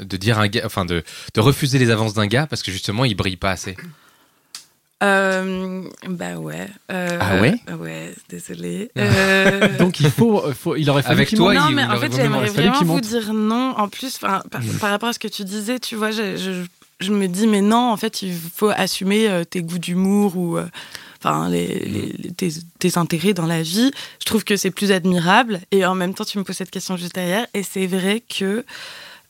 de 0.00 0.16
dire 0.16 0.38
un 0.38 0.48
gars, 0.48 0.62
enfin 0.64 0.84
de, 0.84 1.02
de 1.34 1.40
refuser 1.40 1.78
les 1.78 1.90
avances 1.90 2.14
d'un 2.14 2.26
gars 2.26 2.46
parce 2.46 2.62
que 2.62 2.72
justement 2.72 3.04
il 3.04 3.14
brille 3.14 3.36
pas 3.36 3.50
assez? 3.52 3.76
Euh, 5.02 5.82
bah 6.08 6.36
ouais. 6.36 6.68
Euh, 6.90 7.18
Ah 7.20 7.40
ouais? 7.40 7.54
Ouais, 7.78 8.14
désolé. 8.30 8.90
Euh, 8.96 9.76
Donc 9.78 10.00
il 10.00 10.10
faut, 10.10 10.42
faut, 10.52 10.76
il 10.76 10.88
aurait 10.88 11.02
fallu 11.02 11.16
Avec 11.16 11.34
toi, 11.34 11.52
non, 11.52 11.66
il- 11.68 11.74
mais 11.74 11.82
il 11.82 11.84
en 11.84 11.96
aurait 11.96 12.08
fait, 12.08 12.16
j'aimerais 12.16 12.48
vraiment 12.48 12.84
vous 12.84 13.00
dire 13.00 13.34
non. 13.34 13.74
En 13.76 13.88
plus, 13.88 14.16
enfin, 14.22 14.42
par, 14.50 14.62
par 14.80 14.90
rapport 14.90 15.08
à 15.10 15.12
ce 15.12 15.18
que 15.18 15.28
tu 15.28 15.44
disais, 15.44 15.78
tu 15.78 15.96
vois, 15.96 16.10
je, 16.10 16.36
je, 16.36 16.64
je 17.00 17.12
me 17.12 17.26
dis, 17.28 17.46
mais 17.46 17.60
non, 17.60 17.90
en 17.90 17.96
fait, 17.98 18.22
il 18.22 18.32
faut 18.54 18.70
assumer 18.74 19.28
euh, 19.28 19.44
tes 19.44 19.62
goûts 19.62 19.78
d'humour 19.78 20.36
ou 20.38 20.56
euh, 20.56 20.64
enfin 21.24 21.48
les, 21.48 21.66
les- 21.66 22.12
les- 22.12 22.32
tes, 22.32 22.50
tes 22.78 22.98
intérêts 22.98 23.32
dans 23.34 23.46
la 23.46 23.62
vie. 23.62 23.90
Je 24.20 24.24
trouve 24.26 24.44
que 24.44 24.56
c'est 24.56 24.70
plus 24.70 24.92
admirable. 24.92 25.60
Et 25.70 25.86
en 25.86 25.94
même 25.94 26.12
temps, 26.14 26.24
tu 26.24 26.38
me 26.38 26.44
poses 26.44 26.56
cette 26.56 26.70
question 26.70 26.96
juste 26.96 27.14
derrière. 27.14 27.46
Et 27.54 27.62
c'est 27.62 27.86
vrai 27.86 28.20
que. 28.20 28.64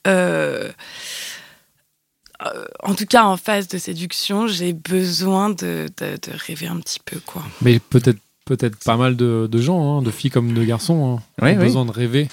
euh, 0.08 0.70
euh, 2.44 2.64
en 2.82 2.94
tout 2.94 3.06
cas, 3.06 3.24
en 3.24 3.36
phase 3.36 3.68
de 3.68 3.78
séduction, 3.78 4.48
j'ai 4.48 4.72
besoin 4.72 5.50
de, 5.50 5.86
de, 5.96 6.16
de 6.16 6.36
rêver 6.46 6.66
un 6.66 6.78
petit 6.80 6.98
peu, 7.04 7.20
quoi. 7.24 7.42
Mais 7.62 7.78
peut-être 7.78 8.18
peut-être 8.44 8.76
pas 8.84 8.96
mal 8.96 9.16
de, 9.16 9.48
de 9.50 9.60
gens, 9.60 9.98
hein, 9.98 10.02
de 10.02 10.10
filles 10.10 10.30
comme 10.30 10.52
de 10.52 10.64
garçons, 10.64 11.16
hein, 11.40 11.42
Ouais, 11.44 11.56
ont 11.56 11.60
besoin 11.60 11.84
de 11.86 11.92
rêver. 11.92 12.28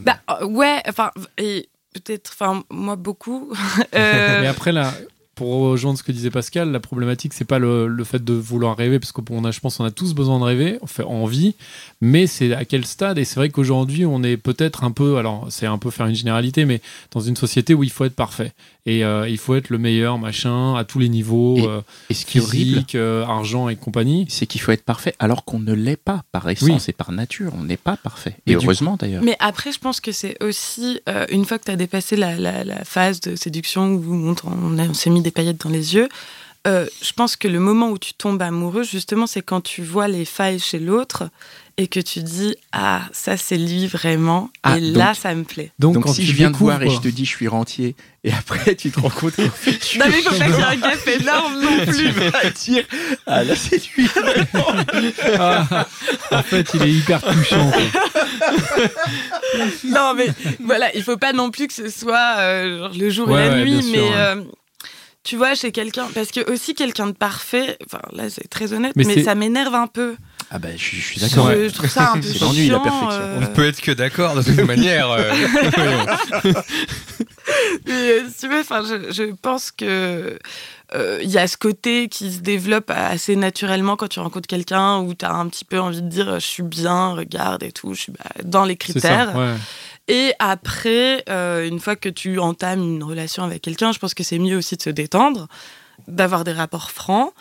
Bah 0.00 0.18
euh, 0.30 0.44
ouais, 0.46 0.82
enfin 0.88 1.10
et 1.38 1.68
peut-être, 1.94 2.32
enfin 2.34 2.62
moi 2.70 2.96
beaucoup. 2.96 3.50
Euh, 3.94 4.40
Mais 4.42 4.46
après, 4.48 4.72
là, 4.72 4.92
pour 5.40 5.54
rejoindre 5.70 5.96
ce 5.98 6.02
que 6.02 6.12
disait 6.12 6.28
Pascal, 6.30 6.70
la 6.70 6.80
problématique, 6.80 7.32
c'est 7.32 7.46
pas 7.46 7.58
le, 7.58 7.86
le 7.88 8.04
fait 8.04 8.22
de 8.22 8.34
vouloir 8.34 8.76
rêver, 8.76 8.98
parce 8.98 9.10
qu'on 9.10 9.42
a, 9.46 9.50
je 9.50 9.60
pense, 9.60 9.80
on 9.80 9.84
a 9.84 9.90
tous 9.90 10.12
besoin 10.12 10.38
de 10.38 10.44
rêver, 10.44 10.76
on 10.82 10.86
fait 10.86 11.02
envie, 11.02 11.54
mais 12.02 12.26
c'est 12.26 12.52
à 12.52 12.66
quel 12.66 12.84
stade? 12.84 13.16
Et 13.16 13.24
c'est 13.24 13.36
vrai 13.36 13.48
qu'aujourd'hui, 13.48 14.04
on 14.04 14.22
est 14.22 14.36
peut-être 14.36 14.84
un 14.84 14.90
peu, 14.90 15.16
alors 15.16 15.46
c'est 15.48 15.64
un 15.64 15.78
peu 15.78 15.88
faire 15.90 16.04
une 16.08 16.14
généralité, 16.14 16.66
mais 16.66 16.82
dans 17.10 17.20
une 17.20 17.36
société 17.36 17.72
où 17.72 17.82
il 17.82 17.90
faut 17.90 18.04
être 18.04 18.14
parfait. 18.14 18.52
Et 18.84 19.02
euh, 19.02 19.28
il 19.30 19.38
faut 19.38 19.54
être 19.54 19.70
le 19.70 19.78
meilleur, 19.78 20.18
machin, 20.18 20.74
à 20.74 20.84
tous 20.84 20.98
les 20.98 21.08
niveaux, 21.08 21.56
Et- 21.56 21.66
euh, 21.66 21.80
et 22.10 22.14
ce 22.14 22.26
qui 22.26 22.36
est 22.36 22.40
horrible 22.42 22.70
physique, 22.72 22.94
euh, 22.94 23.24
argent 23.24 23.70
et 23.70 23.76
compagnie. 23.76 24.26
c'est 24.28 24.46
qu'il 24.46 24.60
faut 24.60 24.72
être 24.72 24.84
parfait 24.84 25.14
alors 25.18 25.44
qu'on 25.46 25.58
ne 25.58 25.72
l'est 25.72 25.96
pas 25.96 26.22
par 26.32 26.46
essence 26.50 26.88
et 26.90 26.92
par 26.92 27.12
nature. 27.12 27.52
On 27.58 27.64
n'est 27.64 27.76
pas 27.78 27.96
parfait. 27.96 28.36
Et 28.46 28.54
heureusement 28.56 28.96
d'ailleurs. 28.98 29.22
Mais 29.22 29.36
après, 29.38 29.72
je 29.72 29.78
pense 29.78 30.00
que 30.02 30.12
c'est 30.12 30.36
aussi, 30.42 31.00
euh, 31.08 31.24
une 31.30 31.46
fois 31.46 31.58
que 31.58 31.64
tu 31.64 31.70
as 31.70 31.76
dépassé 31.76 32.16
la, 32.16 32.36
la- 32.36 32.64
la 32.64 32.84
phase 32.84 33.20
de 33.20 33.36
séduction 33.36 33.92
où 33.94 34.04
on, 34.14 34.34
on 34.44 34.78
on 34.90 34.94
s'est 34.94 35.10
mis 35.10 35.22
des 35.22 35.29
paillettes 35.30 35.60
dans 35.62 35.70
les 35.70 35.94
yeux, 35.94 36.08
euh, 36.66 36.86
je 37.02 37.12
pense 37.12 37.36
que 37.36 37.48
le 37.48 37.58
moment 37.58 37.88
où 37.90 37.98
tu 37.98 38.12
tombes 38.12 38.42
amoureux, 38.42 38.82
justement, 38.82 39.26
c'est 39.26 39.40
quand 39.42 39.62
tu 39.62 39.82
vois 39.82 40.08
les 40.08 40.26
failles 40.26 40.58
chez 40.60 40.78
l'autre 40.78 41.30
et 41.78 41.88
que 41.88 42.00
tu 42.00 42.20
dis 42.22 42.54
Ah, 42.72 43.00
ça, 43.12 43.38
c'est 43.38 43.56
lui 43.56 43.86
vraiment. 43.86 44.50
Ah, 44.62 44.76
et 44.76 44.80
là, 44.80 45.14
ça 45.14 45.34
me 45.34 45.44
plaît. 45.44 45.72
Donc, 45.78 45.94
Donc 45.94 46.02
quand 46.04 46.12
si 46.12 46.20
tu 46.20 46.26
je 46.26 46.32
viens 46.34 46.52
te 46.52 46.58
voir 46.58 46.82
et 46.82 46.90
je 46.90 46.98
te 47.00 47.08
dis 47.08 47.24
je 47.24 47.30
suis 47.30 47.48
rentier 47.48 47.96
et 48.24 48.32
après 48.34 48.74
tu 48.74 48.90
te 48.90 49.00
rends 49.00 49.08
compte 49.08 49.36
qu'en 49.36 49.48
fait 49.48 49.72
je 49.80 49.84
suis 49.86 49.98
Non, 49.98 50.04
mais 50.10 50.18
il 50.18 50.22
faut 50.22 50.34
pas 50.36 50.44
qu'il 50.44 50.54
y 50.54 50.60
ait 50.60 50.62
un 50.64 50.76
gap 50.76 51.08
énorme 51.08 51.60
non 51.62 51.70
tu 51.86 51.90
plus. 51.92 52.10
vas 52.10 52.50
dire 52.50 52.84
ah 53.26 53.42
là 53.44 53.56
c'est 53.56 53.82
lui 53.96 54.06
Ah, 55.38 55.86
en 56.32 56.42
fait, 56.42 56.68
il 56.74 56.82
est 56.82 56.92
hyper 56.92 57.22
touchant. 57.22 57.72
non, 59.84 60.14
mais 60.14 60.28
voilà, 60.62 60.94
il 60.94 61.02
faut 61.02 61.16
pas 61.16 61.32
non 61.32 61.50
plus 61.50 61.66
que 61.68 61.72
ce 61.72 61.88
soit 61.88 62.36
euh, 62.38 62.78
genre 62.80 62.92
le 62.98 63.10
jour 63.10 63.28
Ouais, 63.28 63.46
et 63.46 63.48
la 63.48 63.54
ouais, 63.56 63.64
nuit, 63.64 63.82
sûr, 63.82 63.92
mais 63.92 64.00
ouais. 64.10 64.44
Tu 65.22 65.36
vois, 65.36 65.54
chez 65.54 65.70
quelqu'un, 65.72 66.06
parce 66.14 66.30
que 66.30 66.50
aussi 66.50 66.74
quelqu'un 66.74 67.06
de 67.06 67.12
parfait, 67.12 67.76
enfin 67.86 68.00
là 68.12 68.30
c'est 68.30 68.48
très 68.48 68.72
honnête, 68.72 68.92
Mais 68.96 69.04
mais, 69.04 69.22
ça 69.22 69.34
m'énerve 69.34 69.74
un 69.74 69.86
peu. 69.86 70.16
ah 70.50 70.58
bah 70.58 70.68
je, 70.76 70.96
je 70.96 71.00
suis 71.00 71.20
d'accord. 71.20 71.50
Je, 71.52 71.68
je 71.68 71.74
trouve 71.74 71.90
ça 71.90 72.12
un 72.12 72.14
peu 72.20 72.22
C'est 72.22 72.38
chiant. 72.38 72.52
la 72.52 72.78
perfection. 72.80 73.08
euh, 73.10 73.36
On 73.36 73.40
ne 73.42 73.46
peut 73.46 73.66
être 73.66 73.80
que 73.82 73.92
d'accord 73.92 74.34
de 74.34 74.42
toute 74.42 74.56
manière. 74.66 75.10
euh. 75.10 75.30
et, 77.86 77.90
euh, 77.92 78.22
tu 78.38 78.48
vois, 78.48 78.60
enfin, 78.60 78.82
je, 78.82 79.12
je 79.12 79.32
pense 79.42 79.70
que 79.72 80.38
euh, 80.94 81.18
il 81.22 81.30
y 81.30 81.38
a 81.38 81.46
ce 81.46 81.56
côté 81.56 82.08
qui 82.08 82.32
se 82.32 82.40
développe 82.40 82.90
assez 82.90 83.36
naturellement 83.36 83.96
quand 83.96 84.08
tu 84.08 84.20
rencontres 84.20 84.48
quelqu'un 84.48 84.98
où 85.00 85.14
tu 85.14 85.24
as 85.24 85.32
un 85.34 85.48
petit 85.48 85.64
peu 85.64 85.78
envie 85.78 86.02
de 86.02 86.08
dire 86.08 86.34
je 86.40 86.46
suis 86.46 86.62
bien, 86.62 87.10
regarde 87.12 87.62
et 87.62 87.72
tout, 87.72 87.94
je 87.94 88.00
suis 88.00 88.12
bah, 88.12 88.24
dans 88.44 88.64
les 88.64 88.76
critères. 88.76 89.32
ça. 89.32 89.38
ouais. 89.38 89.54
Et 90.10 90.32
après, 90.40 91.22
euh, 91.28 91.68
une 91.68 91.78
fois 91.78 91.94
que 91.94 92.08
tu 92.08 92.40
entames 92.40 92.82
une 92.82 93.04
relation 93.04 93.44
avec 93.44 93.62
quelqu'un, 93.62 93.92
je 93.92 94.00
pense 94.00 94.12
que 94.12 94.24
c'est 94.24 94.40
mieux 94.40 94.56
aussi 94.56 94.76
de 94.76 94.82
se 94.82 94.90
détendre, 94.90 95.46
d'avoir 96.08 96.42
des 96.42 96.52
rapports 96.52 96.90
francs. 96.90 97.32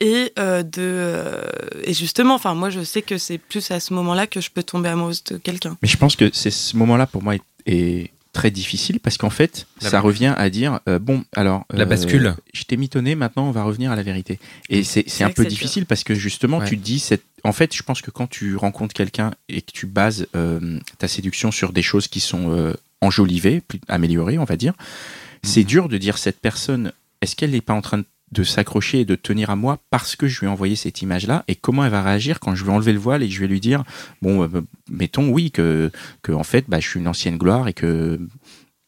Et, 0.00 0.32
euh, 0.36 0.64
de, 0.64 0.72
euh, 0.78 1.40
et 1.84 1.94
justement, 1.94 2.40
moi, 2.56 2.68
je 2.68 2.82
sais 2.82 3.00
que 3.00 3.16
c'est 3.16 3.38
plus 3.38 3.70
à 3.70 3.78
ce 3.78 3.94
moment-là 3.94 4.26
que 4.26 4.40
je 4.40 4.50
peux 4.50 4.64
tomber 4.64 4.88
amoureuse 4.88 5.22
de 5.22 5.36
quelqu'un. 5.38 5.78
mais 5.80 5.86
je 5.88 5.96
pense 5.96 6.16
que 6.16 6.28
c'est 6.32 6.50
ce 6.50 6.76
moment 6.76 6.96
là 6.96 7.06
pour 7.06 7.22
moi 7.22 7.36
est, 7.36 7.42
est 7.64 8.10
très 8.36 8.50
difficile 8.50 9.00
parce 9.00 9.16
qu'en 9.18 9.30
fait 9.30 9.66
La- 9.82 9.90
ça 9.90 10.00
revient 10.00 10.34
à 10.36 10.48
dire 10.50 10.80
euh, 10.88 10.98
bon 10.98 11.24
alors 11.34 11.64
La 11.72 11.82
euh, 11.82 11.86
bascule. 11.86 12.34
je 12.54 12.62
t'ai 12.64 12.76
mitonné 12.76 13.14
maintenant 13.14 13.48
on 13.48 13.50
va 13.50 13.62
revenir 13.64 13.90
à 13.90 13.96
la 13.96 14.02
vérité 14.02 14.38
et 14.68 14.84
c'est 14.84 15.04
c'est 15.08 15.24
un 15.24 15.30
peu 15.30 15.44
difficile 15.46 15.86
parce 15.86 16.04
que 16.04 16.14
justement 16.14 16.58
Ouais. 16.58 16.68
tu 16.68 16.76
te 16.78 16.82
dis 16.84 16.98
cette 16.98 17.24
en 17.44 17.52
fait 17.52 17.74
je 17.74 17.82
pense 17.82 18.02
que 18.02 18.10
quand 18.10 18.26
tu 18.28 18.54
rencontres 18.56 18.94
quelqu'un 18.94 19.32
et 19.48 19.62
que 19.62 19.72
tu 19.72 19.86
bases 19.86 20.26
euh, 20.36 20.78
ta 20.98 21.08
séduction 21.08 21.50
sur 21.50 21.72
des 21.72 21.82
choses 21.82 22.08
qui 22.08 22.20
sont 22.20 22.50
euh, 22.50 22.74
enjolivées 23.00 23.62
améliorées 23.88 24.38
on 24.38 24.44
va 24.44 24.56
dire 24.56 24.74
c'est 25.42 25.60
Mhm. 25.60 25.66
dur 25.66 25.88
de 25.88 25.98
dire 25.98 26.18
cette 26.18 26.40
personne 26.40 26.92
est-ce 27.22 27.34
qu'elle 27.36 27.50
n'est 27.52 27.60
pas 27.60 27.72
en 27.74 27.80
train 27.82 27.98
de 27.98 28.04
de 28.32 28.42
s'accrocher 28.42 29.00
et 29.00 29.04
de 29.04 29.14
tenir 29.14 29.50
à 29.50 29.56
moi 29.56 29.78
parce 29.90 30.16
que 30.16 30.26
je 30.26 30.40
lui 30.40 30.46
ai 30.46 30.50
envoyé 30.50 30.74
cette 30.76 31.00
image-là 31.00 31.44
et 31.46 31.54
comment 31.54 31.84
elle 31.84 31.92
va 31.92 32.02
réagir 32.02 32.40
quand 32.40 32.54
je 32.56 32.64
vais 32.64 32.72
enlever 32.72 32.92
le 32.92 32.98
voile 32.98 33.22
et 33.22 33.28
que 33.28 33.32
je 33.34 33.40
vais 33.40 33.46
lui 33.46 33.60
dire 33.60 33.84
bon 34.20 34.42
euh, 34.42 34.62
mettons 34.90 35.28
oui 35.28 35.50
que 35.52 35.92
que 36.22 36.32
en 36.32 36.42
fait 36.42 36.64
bah, 36.68 36.80
je 36.80 36.88
suis 36.88 36.98
une 37.00 37.06
ancienne 37.08 37.36
gloire 37.38 37.68
et 37.68 37.72
que 37.72 38.18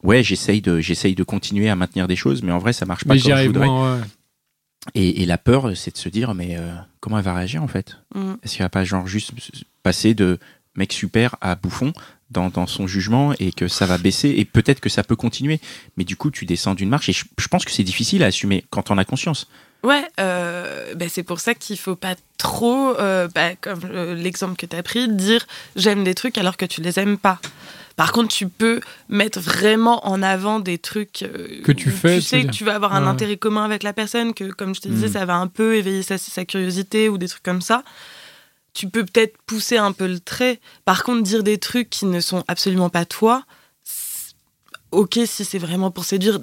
ouais 0.02 0.24
j'essaye 0.24 0.60
de 0.60 0.80
j'essaye 0.80 1.14
de 1.14 1.22
continuer 1.22 1.68
à 1.70 1.76
maintenir 1.76 2.08
des 2.08 2.16
choses 2.16 2.42
mais 2.42 2.50
en 2.50 2.58
vrai 2.58 2.72
ça 2.72 2.84
marche 2.84 3.04
pas 3.04 3.14
Mais 3.14 3.20
comme 3.20 3.22
j'y 3.24 3.28
je 3.30 3.34
arrive 3.34 3.46
voudrais 3.50 3.66
moins. 3.68 3.98
ouais. 4.00 4.04
et, 4.94 5.22
et 5.22 5.26
la 5.26 5.38
peur 5.38 5.70
c'est 5.76 5.92
de 5.92 5.98
se 5.98 6.08
dire 6.08 6.34
mais 6.34 6.56
euh, 6.58 6.72
comment 6.98 7.18
elle 7.18 7.24
va 7.24 7.34
réagir 7.34 7.62
en 7.62 7.68
fait? 7.68 7.96
Mm. 8.16 8.34
est-ce 8.42 8.56
qu'elle 8.56 8.64
va 8.64 8.70
pas 8.70 8.84
genre 8.84 9.06
juste 9.06 9.32
passer 9.84 10.14
de 10.14 10.38
mec 10.74 10.92
super 10.92 11.36
à 11.40 11.54
bouffon 11.54 11.92
dans, 12.30 12.48
dans 12.50 12.66
son 12.66 12.86
jugement 12.86 13.32
et 13.38 13.52
que 13.52 13.68
ça 13.68 13.86
va 13.86 13.98
baisser 13.98 14.28
et 14.36 14.44
peut-être 14.44 14.80
que 14.80 14.88
ça 14.88 15.02
peut 15.02 15.16
continuer 15.16 15.60
mais 15.96 16.04
du 16.04 16.16
coup 16.16 16.30
tu 16.30 16.44
descends 16.44 16.74
d'une 16.74 16.88
marche 16.90 17.08
et 17.08 17.12
je, 17.12 17.24
je 17.38 17.48
pense 17.48 17.64
que 17.64 17.70
c'est 17.70 17.82
difficile 17.84 18.22
à 18.22 18.26
assumer 18.26 18.64
quand 18.70 18.90
on 18.90 18.98
a 18.98 19.04
conscience 19.04 19.46
Ouais, 19.84 20.02
euh, 20.18 20.92
bah, 20.96 21.04
c'est 21.08 21.22
pour 21.22 21.38
ça 21.38 21.54
qu'il 21.54 21.78
faut 21.78 21.94
pas 21.94 22.16
trop, 22.36 22.96
euh, 22.98 23.28
bah, 23.32 23.54
comme 23.60 23.78
euh, 23.84 24.12
l'exemple 24.14 24.56
que 24.56 24.66
tu 24.66 24.74
as 24.74 24.82
pris, 24.82 25.06
dire 25.08 25.46
j'aime 25.76 26.02
des 26.02 26.14
trucs 26.16 26.36
alors 26.36 26.56
que 26.56 26.64
tu 26.66 26.80
les 26.80 26.98
aimes 26.98 27.16
pas. 27.16 27.38
Par 27.94 28.10
contre, 28.10 28.34
tu 28.34 28.48
peux 28.48 28.80
mettre 29.08 29.38
vraiment 29.38 30.04
en 30.08 30.20
avant 30.20 30.58
des 30.58 30.78
trucs 30.78 31.22
euh, 31.22 31.62
Que 31.62 31.70
tu 31.70 31.90
fais, 31.92 32.16
Tu 32.16 32.22
sais 32.22 32.40
tu 32.40 32.46
que 32.48 32.52
tu 32.52 32.64
vas 32.64 32.74
avoir 32.74 32.92
un 32.94 33.02
Ouais. 33.04 33.08
intérêt 33.08 33.36
commun 33.36 33.64
avec 33.64 33.84
la 33.84 33.92
personne, 33.92 34.34
que 34.34 34.50
comme 34.50 34.74
je 34.74 34.80
te 34.80 34.88
disais, 34.88 35.06
Mm. 35.08 35.12
ça 35.12 35.24
va 35.26 35.36
un 35.36 35.46
peu 35.46 35.76
éveiller 35.76 36.02
sa, 36.02 36.18
sa 36.18 36.44
curiosité 36.44 37.08
ou 37.08 37.16
des 37.16 37.28
trucs 37.28 37.44
comme 37.44 37.62
ça. 37.62 37.84
Tu 38.74 38.88
peux 38.88 39.04
peut-être 39.04 39.36
pousser 39.46 39.76
un 39.76 39.92
peu 39.92 40.06
le 40.06 40.20
trait. 40.20 40.60
Par 40.84 41.02
contre, 41.02 41.22
dire 41.22 41.42
des 41.42 41.58
trucs 41.58 41.90
qui 41.90 42.06
ne 42.06 42.20
sont 42.20 42.44
absolument 42.48 42.90
pas 42.90 43.04
toi, 43.04 43.44
ok, 44.90 45.18
si 45.26 45.44
c'est 45.44 45.58
vraiment 45.58 45.90
pour 45.90 46.04
séduire 46.04 46.40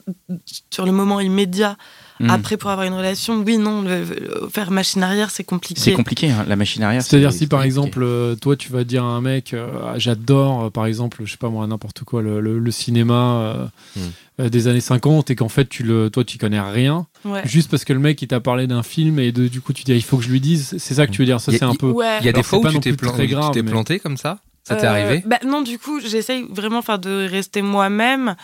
sur 0.69 0.85
le 0.85 0.91
moment 0.91 1.19
immédiat. 1.19 1.77
Mm. 2.19 2.29
Après, 2.29 2.55
pour 2.57 2.69
avoir 2.69 2.85
une 2.87 2.93
relation, 2.93 3.39
oui, 3.45 3.57
non, 3.57 3.81
le- 3.81 4.03
le- 4.03 4.49
faire 4.53 4.71
machine 4.71 5.03
arrière, 5.03 5.31
c'est 5.31 5.43
compliqué. 5.43 5.81
C'est 5.81 5.93
compliqué, 5.93 6.29
hein, 6.31 6.45
la 6.47 6.55
machine 6.55 6.81
arrière. 6.83 7.01
C'est-à-dire 7.01 7.31
c'est- 7.33 7.39
si 7.39 7.47
par 7.47 7.63
exemple, 7.63 8.01
euh, 8.03 8.35
toi 8.35 8.55
tu 8.55 8.71
vas 8.71 8.83
dire 8.85 9.03
à 9.03 9.07
un 9.07 9.21
mec, 9.21 9.53
euh, 9.53 9.67
Ah, 9.85 9.97
j'adore 9.99 10.65
euh, 10.65 10.69
par 10.69 10.85
exemple, 10.85 11.23
je 11.25 11.31
sais 11.31 11.37
pas 11.37 11.49
moi, 11.49 11.65
n'importe 11.67 12.03
quoi, 12.05 12.21
le, 12.21 12.39
le- 12.39 12.59
le 12.59 12.71
cinéma 12.71 13.41
euh, 13.41 13.65
Hmm. 13.97 14.09
Euh, 14.39 14.49
des 14.49 14.67
années 14.67 14.81
50 14.81 15.29
et 15.31 15.35
qu'en 15.35 15.49
fait 15.49 15.67
tu 15.69 15.83
le, 15.83 16.09
toi 16.09 16.23
tu 16.23 16.37
connais 16.37 16.59
rien, 16.59 17.07
Ouais. 17.23 17.41
juste 17.45 17.69
parce 17.71 17.85
que 17.85 17.93
le 17.93 17.99
mec 17.99 18.21
il 18.21 18.27
t'a 18.27 18.39
parlé 18.39 18.67
d'un 18.67 18.83
film 18.83 19.17
et 19.19 19.31
de, 19.31 19.47
du 19.47 19.61
coup 19.61 19.73
tu 19.73 19.83
dis 19.83 19.91
ah, 19.93 19.95
il 19.95 20.03
faut 20.03 20.17
que 20.17 20.23
je 20.23 20.29
lui 20.29 20.39
dise, 20.41 20.75
c'est 20.77 20.93
ça 20.93 21.07
que 21.07 21.11
tu 21.11 21.21
veux 21.21 21.25
dire, 21.25 21.39
ça 21.41 21.51
c'est 21.51 21.63
un 21.63 21.75
peu... 21.75 21.87
Ouais. 21.87 22.17
Il 22.19 22.25
y 22.25 22.29
a 22.29 22.31
des 22.31 22.39
Alors, 22.39 22.45
fois 22.45 22.59
où 22.59 22.67
tu 22.69 22.79
t'es 22.79 22.93
plan- 22.93 23.13
mais- 23.17 23.63
planté 23.63 23.99
comme 23.99 24.17
ça? 24.17 24.39
Ça 24.67 24.75
t'est 24.75 24.85
Euh, 24.87 24.89
arrivé? 24.89 25.23
bah, 25.25 25.37
Non, 25.45 25.61
du 25.61 25.77
coup, 25.77 25.99
j'essaye 25.99 26.43
vraiment 26.49 26.79
enfin, 26.79 26.97
de 26.97 27.27
rester 27.29 27.61
moi-même. 27.61 28.35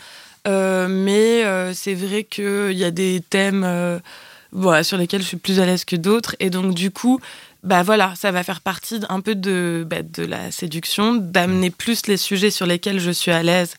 Euh, 0.48 0.88
mais 0.88 1.44
euh, 1.46 1.74
c'est 1.74 1.94
vrai 1.96 2.24
qu'il 2.24 2.74
y 2.74 2.84
a 2.84 2.92
des 2.92 3.22
thèmes 3.28 3.64
euh, 3.64 4.00
voilà, 4.52 4.84
sur 4.84 4.98
lesquels 4.98 5.22
je 5.22 5.28
suis 5.28 5.38
plus 5.38 5.60
à 5.60 5.66
l'aise 5.66 5.84
que 5.86 5.96
d'autres. 5.96 6.36
Et 6.40 6.50
donc, 6.52 6.74
du 6.76 6.92
coup, 6.92 7.20
bah 7.64 7.82
voilà, 7.84 8.14
ça 8.16 8.32
va 8.32 8.44
faire 8.44 8.62
partie 8.62 9.00
un 9.10 9.20
peu 9.22 9.34
de, 9.36 9.86
bah, 9.88 10.04
de 10.04 10.24
la 10.24 10.52
séduction, 10.52 11.16
d'amener 11.16 11.70
plus 11.72 12.06
les 12.08 12.18
sujets 12.18 12.50
sur 12.52 12.66
lesquels 12.68 13.00
je 13.00 13.12
suis 13.12 13.32
à 13.32 13.42
l'aise, 13.44 13.76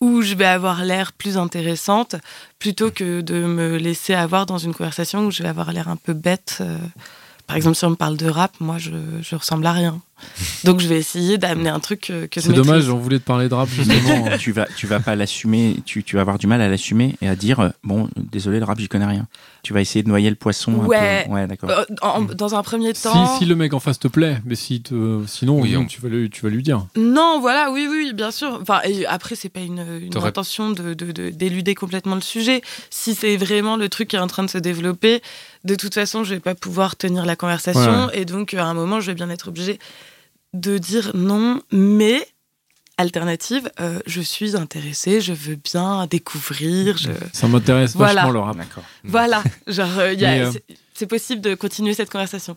où 0.00 0.22
je 0.22 0.34
vais 0.34 0.44
avoir 0.44 0.84
l'air 0.84 1.12
plus 1.12 1.38
intéressante, 1.38 2.16
plutôt 2.58 2.90
que 2.90 3.20
de 3.20 3.44
me 3.44 3.76
laisser 3.76 4.14
avoir 4.14 4.46
dans 4.46 4.58
une 4.58 4.74
conversation 4.74 5.26
où 5.26 5.30
je 5.30 5.42
vais 5.42 5.48
avoir 5.48 5.72
l'air 5.72 5.88
un 5.88 5.96
peu 5.96 6.12
bête. 6.12 6.62
Par 7.46 7.56
exemple, 7.56 7.76
si 7.76 7.84
on 7.84 7.90
me 7.90 7.94
parle 7.96 8.16
de 8.16 8.26
rap, 8.28 8.52
moi, 8.60 8.78
je, 8.78 8.90
je 9.20 9.36
ressemble 9.36 9.66
à 9.66 9.72
rien. 9.72 10.00
Donc, 10.64 10.80
je 10.80 10.86
vais 10.88 10.96
essayer 10.96 11.36
d'amener 11.36 11.68
un 11.68 11.80
truc 11.80 12.00
que, 12.02 12.24
que 12.26 12.40
je 12.40 12.46
C'est 12.46 12.52
dommage, 12.54 12.88
on 12.88 12.96
voulait 12.96 13.18
te 13.18 13.24
parler 13.24 13.48
de 13.50 13.54
rap 13.54 13.68
justement. 13.68 14.24
tu 14.38 14.52
vas, 14.52 14.66
tu 14.76 14.86
vas 14.86 15.00
pas 15.00 15.14
l'assumer, 15.16 15.76
tu, 15.84 16.02
tu 16.02 16.16
vas 16.16 16.22
avoir 16.22 16.38
du 16.38 16.46
mal 16.46 16.62
à 16.62 16.68
l'assumer 16.68 17.16
et 17.20 17.28
à 17.28 17.36
dire 17.36 17.60
euh, 17.60 17.68
bon, 17.82 18.08
désolé, 18.16 18.58
le 18.60 18.64
rap, 18.64 18.78
j'y 18.78 18.88
connais 18.88 19.04
rien. 19.04 19.26
Tu 19.62 19.74
vas 19.74 19.82
essayer 19.82 20.02
de 20.02 20.08
noyer 20.08 20.30
le 20.30 20.36
poisson. 20.36 20.72
un 20.82 20.86
Ouais. 20.86 21.24
peu. 21.26 21.32
ouais, 21.32 21.46
d'accord. 21.46 21.68
Euh, 21.70 21.84
en- 22.00 22.22
dans 22.22 22.54
un 22.54 22.62
premier 22.62 22.94
si, 22.94 23.02
temps. 23.02 23.38
si 23.38 23.44
le 23.44 23.54
mec 23.56 23.74
en 23.74 23.80
face 23.80 23.98
te 23.98 24.08
plaît, 24.08 24.38
mais 24.46 24.54
si 24.54 24.80
te, 24.80 25.22
sinon 25.26 25.60
Oui, 25.60 25.76
on- 25.76 25.84
tu, 25.84 26.00
vas 26.00 26.08
lui, 26.08 26.30
tu 26.30 26.40
vas 26.42 26.48
lui 26.48 26.62
dire. 26.62 26.86
Non, 26.96 27.40
voilà, 27.40 27.70
oui, 27.70 27.86
oui, 27.90 28.12
bien 28.14 28.30
sûr. 28.30 28.58
Enfin, 28.62 28.80
et 28.84 29.04
après, 29.06 29.34
c'est 29.34 29.48
pas 29.50 29.60
une, 29.60 29.84
intention 30.24 30.70
de, 30.70 30.94
de- 30.94 31.12
de- 31.12 31.28
d'éluder 31.30 31.74
complètement 31.74 32.14
le 32.14 32.20
sujet. 32.22 32.62
Si 32.88 33.14
c'est 33.14 33.36
vraiment 33.36 33.76
le 33.76 33.90
truc 33.90 34.08
qui 34.08 34.16
est 34.16 34.20
en 34.20 34.26
train 34.28 34.44
de 34.44 34.50
se 34.50 34.58
développer, 34.58 35.20
de 35.64 35.74
toute 35.74 35.94
façon, 35.94 36.24
je 36.24 36.34
vais 36.34 36.40
pas 36.40 36.54
pouvoir 36.54 36.96
tenir 36.96 37.24
la 37.26 37.36
conversation. 37.36 38.10
Et 38.12 38.24
donc, 38.24 38.54
à 38.54 38.64
un 38.64 38.74
moment, 38.74 39.00
je 39.00 39.06
vais 39.06 39.14
bien 39.14 39.30
être 39.30 39.48
obligée 39.48 39.78
de 40.52 40.78
dire 40.78 41.12
non, 41.14 41.62
mais. 41.72 42.26
Alternative, 42.96 43.68
euh, 43.80 43.98
je 44.06 44.20
suis 44.20 44.54
intéressée, 44.54 45.20
je 45.20 45.32
veux 45.32 45.56
bien 45.56 46.06
découvrir. 46.06 46.96
Je... 46.96 47.10
Ça 47.32 47.48
m'intéresse 47.48 47.96
Voilà. 47.96 48.24
vachement. 48.24 48.54
D'accord. 48.54 48.84
Voilà, 49.02 49.42
genre, 49.66 49.98
euh, 49.98 50.12
il 50.12 50.20
y 50.20 50.24
a- 50.24 50.30
Mais, 50.30 50.40
euh, 50.46 50.52
c'est, 50.94 51.06
possible 51.08 51.40
de 51.40 51.56
continuer 51.56 51.92
cette 51.94 52.08
conversation. 52.08 52.56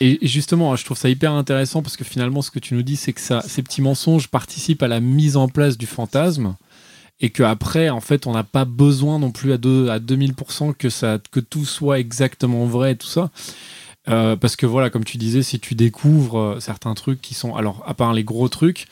Et 0.00 0.24
et 0.24 0.26
justement, 0.26 0.74
je 0.74 0.84
trouve 0.84 0.98
ça 0.98 1.08
hyper 1.08 1.30
intéressant 1.34 1.82
parce 1.82 1.96
que 1.96 2.02
finalement, 2.02 2.42
ce 2.42 2.50
que 2.50 2.58
tu 2.58 2.74
nous 2.74 2.82
dis, 2.82 2.96
c'est 2.96 3.12
que 3.12 3.20
ça, 3.20 3.42
ces 3.46 3.62
petits 3.62 3.80
mensonges 3.80 4.26
participent 4.26 4.82
à 4.82 4.88
la 4.88 4.98
mise 4.98 5.36
en 5.36 5.46
place 5.46 5.78
du 5.78 5.86
fantasme 5.86 6.56
et 7.20 7.30
qu'après, 7.30 7.88
en 7.88 8.00
fait, 8.00 8.26
on 8.26 8.32
n'a 8.32 8.44
pas 8.44 8.64
besoin 8.64 9.18
non 9.18 9.30
plus 9.30 9.52
à, 9.52 9.58
deux, 9.58 9.88
à 9.88 9.98
2000% 9.98 10.74
que, 10.74 10.90
ça, 10.90 11.18
que 11.30 11.40
tout 11.40 11.64
soit 11.64 11.98
exactement 11.98 12.66
vrai 12.66 12.92
et 12.92 12.96
tout 12.96 13.06
ça. 13.06 13.30
Euh, 14.08 14.36
parce 14.36 14.54
que 14.54 14.66
voilà, 14.66 14.88
comme 14.88 15.04
tu 15.04 15.16
disais, 15.16 15.42
si 15.42 15.58
tu 15.58 15.74
découvres 15.74 16.38
euh, 16.38 16.60
certains 16.60 16.94
trucs 16.94 17.20
qui 17.20 17.34
sont, 17.34 17.56
alors 17.56 17.82
à 17.86 17.94
part 17.94 18.12
les 18.12 18.22
gros 18.22 18.48
trucs, 18.48 18.86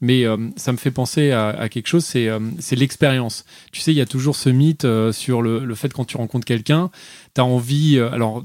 mais 0.00 0.24
euh, 0.24 0.36
ça 0.56 0.70
me 0.70 0.76
fait 0.76 0.92
penser 0.92 1.32
à, 1.32 1.68
quelque 1.68 1.88
chose, 1.88 2.04
c'est 2.04 2.76
l'expérience. 2.76 3.44
Tu 3.72 3.80
sais, 3.80 3.92
il 3.92 3.96
y 3.96 4.00
a 4.00 4.06
toujours 4.06 4.36
ce 4.36 4.48
mythe 4.48 4.86
sur 5.12 5.42
le, 5.42 5.64
le 5.64 5.74
fait 5.74 5.92
quand 5.92 6.04
tu 6.04 6.16
rencontres 6.16 6.46
quelqu'un, 6.46 6.90
tu 7.34 7.40
as 7.40 7.44
envie, 7.44 7.98
alors 7.98 8.44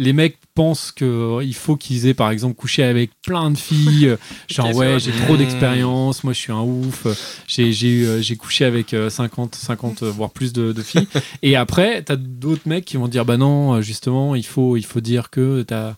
les 0.00 0.14
mecs 0.14 0.38
pensent 0.54 0.92
qu'il 0.92 1.54
faut 1.54 1.76
qu'ils 1.76 2.06
aient 2.06 2.14
par 2.14 2.30
exemple 2.30 2.54
couché 2.54 2.82
avec 2.82 3.10
plein 3.22 3.50
de 3.50 3.58
filles, 3.58 4.06
euh, 4.08 4.16
genre 4.48 4.74
ouais, 4.74 4.98
j'ai 4.98 5.12
trop 5.12 5.34
Mmh. 5.34 5.36
d'expérience, 5.36 6.24
moi 6.24 6.32
je 6.32 6.38
suis 6.38 6.52
un 6.52 6.62
ouf, 6.62 7.06
euh, 7.06 7.14
j'ai 7.46 7.72
j'ai 7.72 7.88
eu, 7.88 8.06
euh, 8.06 8.22
couché 8.38 8.64
avec 8.64 8.94
euh, 8.94 9.10
50, 9.10 9.54
50 9.54 10.02
euh, 10.02 10.10
voire 10.10 10.30
plus 10.30 10.52
de, 10.52 10.72
de 10.72 10.82
filles. 10.82 11.06
Et 11.42 11.54
après, 11.54 12.02
t'as 12.02 12.16
d'autres 12.16 12.66
mecs 12.66 12.86
qui 12.86 12.96
vont 12.96 13.08
dire 13.08 13.24
bah 13.26 13.36
non, 13.36 13.74
euh, 13.74 13.80
justement, 13.82 14.34
il 14.34 14.46
faut, 14.46 14.76
il 14.76 14.84
faut 14.84 15.00
dire 15.00 15.28
que 15.30 15.62
t'as 15.62 15.94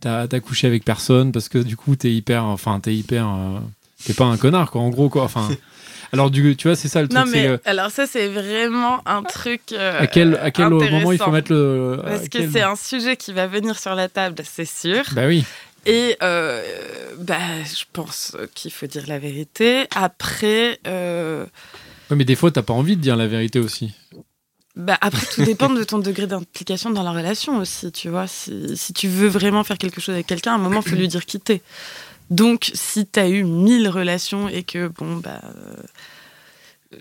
t'as 0.00 0.26
as 0.30 0.40
couché 0.40 0.66
avec 0.66 0.84
personne 0.84 1.32
parce 1.32 1.48
que 1.48 1.58
du 1.58 1.76
coup 1.76 1.96
t'es 1.96 2.12
hyper, 2.12 2.44
enfin 2.44 2.78
t'es 2.80 2.94
hyper, 2.94 3.26
euh, 3.26 3.58
t'es 4.04 4.12
pas 4.12 4.26
un 4.26 4.36
connard 4.36 4.70
quoi, 4.70 4.82
en 4.82 4.90
gros 4.90 5.08
quoi. 5.08 5.24
Enfin, 5.24 5.48
alors 6.12 6.30
du, 6.30 6.56
tu 6.56 6.68
vois, 6.68 6.76
c'est 6.76 6.88
ça 6.88 7.02
le 7.02 7.08
truc. 7.08 7.18
Non, 7.18 7.30
mais 7.30 7.46
euh, 7.46 7.58
alors, 7.64 7.90
ça, 7.90 8.06
c'est 8.06 8.28
vraiment 8.28 9.00
un 9.06 9.22
truc. 9.22 9.72
euh, 9.72 10.00
à 10.00 10.06
quel, 10.06 10.36
à 10.36 10.50
quel 10.50 10.68
moment 10.70 11.12
il 11.12 11.18
faut 11.18 11.30
mettre 11.30 11.52
le. 11.52 12.00
Parce 12.04 12.24
à 12.24 12.28
que 12.28 12.50
c'est 12.50 12.62
un 12.62 12.76
sujet 12.76 13.16
qui 13.16 13.32
va 13.32 13.46
venir 13.46 13.78
sur 13.78 13.94
la 13.94 14.08
table, 14.08 14.42
c'est 14.44 14.64
sûr. 14.64 15.04
Bah 15.12 15.26
oui. 15.26 15.44
Et 15.84 16.16
euh, 16.22 16.62
bah, 17.18 17.36
je 17.64 17.84
pense 17.92 18.36
qu'il 18.54 18.72
faut 18.72 18.86
dire 18.86 19.04
la 19.06 19.18
vérité. 19.18 19.86
Après, 19.94 20.78
euh, 20.86 21.44
Ouais, 22.10 22.16
mais 22.16 22.24
des 22.24 22.34
fois, 22.36 22.50
t'as 22.50 22.62
pas 22.62 22.72
envie 22.74 22.96
de 22.96 23.00
dire 23.02 23.16
la 23.16 23.26
vérité 23.26 23.58
aussi. 23.60 23.92
bah, 24.76 24.98
après 25.00 25.26
tout 25.32 25.44
dépend 25.44 25.70
de 25.70 25.82
ton 25.84 25.98
degré 26.00 26.26
d'implication 26.26 26.90
dans 26.90 27.02
la 27.02 27.12
relation 27.12 27.58
aussi, 27.58 27.90
tu 27.92 28.08
vois. 28.08 28.26
Si, 28.26 28.76
si 28.76 28.92
tu 28.92 29.08
veux 29.08 29.28
vraiment 29.28 29.64
faire 29.64 29.78
quelque 29.78 30.00
chose 30.00 30.14
avec 30.14 30.26
quelqu'un, 30.26 30.52
à 30.52 30.54
un 30.56 30.58
moment, 30.58 30.82
il 30.84 30.88
faut 30.90 30.96
lui 30.96 31.08
dire 31.08 31.24
quitter. 31.24 31.62
Donc, 32.30 32.70
si 32.74 33.06
tu 33.06 33.20
as 33.20 33.28
eu 33.28 33.44
mille 33.44 33.88
relations 33.88 34.48
et 34.48 34.62
que, 34.64 34.88
bon, 34.88 35.16
bah. 35.16 35.40
euh, 35.44 36.98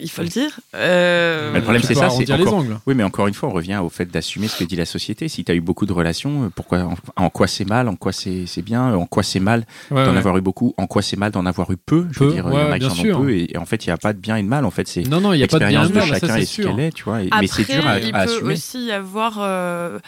il 0.00 0.10
faut 0.10 0.22
le 0.22 0.28
dire. 0.28 0.60
Euh, 0.74 1.50
Mais 1.52 1.58
le 1.58 1.62
problème, 1.62 1.82
c'est 1.82 1.94
ça, 1.94 2.10
c'est 2.10 2.24
les 2.26 2.32
encore- 2.34 2.54
angles. 2.54 2.78
Oui, 2.86 2.94
mais 2.94 3.02
encore 3.02 3.26
une 3.26 3.34
fois, 3.34 3.48
on 3.48 3.52
revient 3.52 3.80
au 3.82 3.88
fait 3.88 4.04
d'assumer 4.06 4.46
ce 4.46 4.56
que 4.58 4.64
dit 4.64 4.76
la 4.76 4.84
société. 4.84 5.26
Si 5.28 5.42
tu 5.42 5.50
as 5.50 5.54
eu 5.54 5.60
beaucoup 5.60 5.86
de 5.86 5.92
relations, 5.92 6.44
euh, 6.44 6.48
pourquoi, 6.54 6.80
en, 6.82 6.94
en 7.16 7.30
quoi 7.30 7.46
c'est 7.46 7.64
mal, 7.64 7.88
en 7.88 7.96
quoi 7.96 8.12
c'est 8.12 8.44
c'est 8.46 8.62
bien, 8.62 8.94
en 8.94 9.06
quoi 9.06 9.22
c'est 9.22 9.40
mal 9.40 9.64
Ouais, 9.90 10.04
d'en 10.04 10.12
ouais. 10.12 10.18
avoir 10.18 10.36
eu 10.36 10.42
beaucoup, 10.42 10.74
en 10.76 10.86
quoi 10.86 11.00
c'est 11.02 11.16
mal 11.16 11.32
d'en 11.32 11.46
avoir 11.46 11.70
eu 11.70 11.76
peu? 11.76 12.06
Je 12.12 12.18
Peu, 12.18 12.24
veux 12.26 12.32
dire, 12.32 12.44
il 12.46 12.52
y 12.52 12.56
en 12.56 12.66
ouais, 12.66 12.70
a 12.72 12.78
qui 12.78 12.86
bien 12.86 12.88
en 13.14 13.18
ont 13.18 13.22
peu, 13.24 13.32
et, 13.32 13.54
et 13.54 13.58
en 13.58 13.64
fait, 13.66 13.84
il 13.86 13.88
n'y 13.88 13.92
a 13.94 13.96
pas 13.98 14.12
de 14.12 14.18
bien 14.18 14.36
et 14.36 14.42
de 14.42 14.48
mal. 14.48 14.64
En 14.66 14.70
fait, 14.70 14.86
c'est 14.86 15.02
Non, 15.02 15.20
non, 15.20 15.32
il 15.32 15.38
n'y 15.38 15.44
a 15.44 15.48
pas 15.48 15.58
de 15.58 15.66
bien 15.66 15.80
l'expérience 15.82 15.88
et 16.08 16.10
de, 16.10 16.14
de 16.14 16.20
ça 16.20 16.26
chacun 16.26 16.34
c'est 16.34 16.42
et 16.42 16.46
ce 16.46 16.62
qu'elle 16.62 16.80
est, 16.80 16.92
tu 16.92 17.04
vois. 17.04 17.22
et- 17.22 17.26
Après, 17.28 17.40
mais 17.40 17.46
c'est 17.48 17.64
dur 17.72 17.86
à, 17.86 17.98
il 17.98 18.14
à 18.14 18.24
peut 18.26 18.30
assumer. 18.32 18.52
aussi 18.52 18.84
y 18.86 18.92
avoir. 18.92 19.36
euh, 19.40 19.98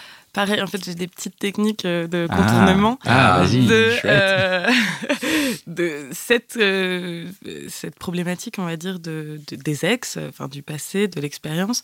pareil, 0.46 0.62
en 0.62 0.66
fait, 0.68 0.84
j'ai 0.84 0.94
des 0.94 1.08
petites 1.08 1.36
techniques 1.38 1.84
euh, 1.84 2.06
de 2.06 2.26
Ah. 2.30 2.36
contournement. 2.36 2.98
Ah, 3.04 3.40
vas-y, 3.42 3.66
de, 3.66 3.90
euh, 4.04 4.66
de 5.66 6.06
cette, 6.12 6.56
euh, 6.58 7.26
cette 7.68 7.98
problématique, 7.98 8.54
on 8.58 8.64
va 8.64 8.76
dire, 8.76 9.00
de, 9.00 9.40
de- 9.48 9.56
des 9.56 9.84
ex, 9.84 10.16
enfin 10.28 10.46
du 10.48 10.62
passé, 10.62 11.08
de 11.08 11.20
l'expérience. 11.20 11.82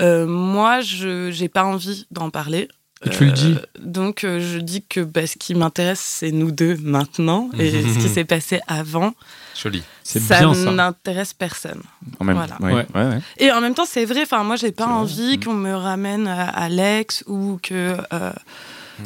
Euh, 0.00 0.26
moi, 0.26 0.80
je 0.80 1.30
j'ai 1.30 1.48
pas 1.48 1.64
envie 1.64 2.06
d'en 2.10 2.30
parler. 2.30 2.66
Et 3.06 3.10
tu 3.10 3.24
le 3.26 3.32
dis. 3.32 3.56
Donc, 3.80 4.24
euh, 4.24 4.40
je 4.40 4.58
dis 4.58 4.82
que 4.82 5.00
bah, 5.00 5.26
ce 5.26 5.36
qui 5.36 5.54
m'intéresse, 5.54 6.00
c'est 6.00 6.32
nous 6.32 6.50
deux 6.50 6.76
maintenant. 6.82 7.50
Et 7.58 7.70
ce 7.70 7.98
qui 7.98 8.08
s'est 8.08 8.24
passé 8.24 8.60
avant, 8.66 9.12
Joli. 9.60 9.82
C'est 10.02 10.20
ça 10.20 10.38
bien 10.40 10.54
ça. 10.54 10.70
n'intéresse 10.72 11.32
personne. 11.32 11.82
En 12.18 12.24
même, 12.24 12.36
Voilà. 12.36 12.56
ouais, 12.60 12.72
Ouais. 12.72 12.86
ouais, 12.94 13.08
ouais. 13.14 13.18
Et 13.38 13.52
en 13.52 13.60
même 13.60 13.74
temps, 13.74 13.86
c'est 13.88 14.04
vrai. 14.04 14.22
Enfin, 14.22 14.42
moi, 14.44 14.56
j'ai 14.56 14.72
pas 14.72 14.86
envie 14.86 15.38
Mm. 15.38 15.44
qu'on 15.44 15.54
me 15.54 15.74
ramène 15.74 16.26
à, 16.26 16.48
à 16.48 16.68
l'ex 16.68 17.22
ou 17.26 17.58
que 17.62 17.96
euh, 18.12 18.32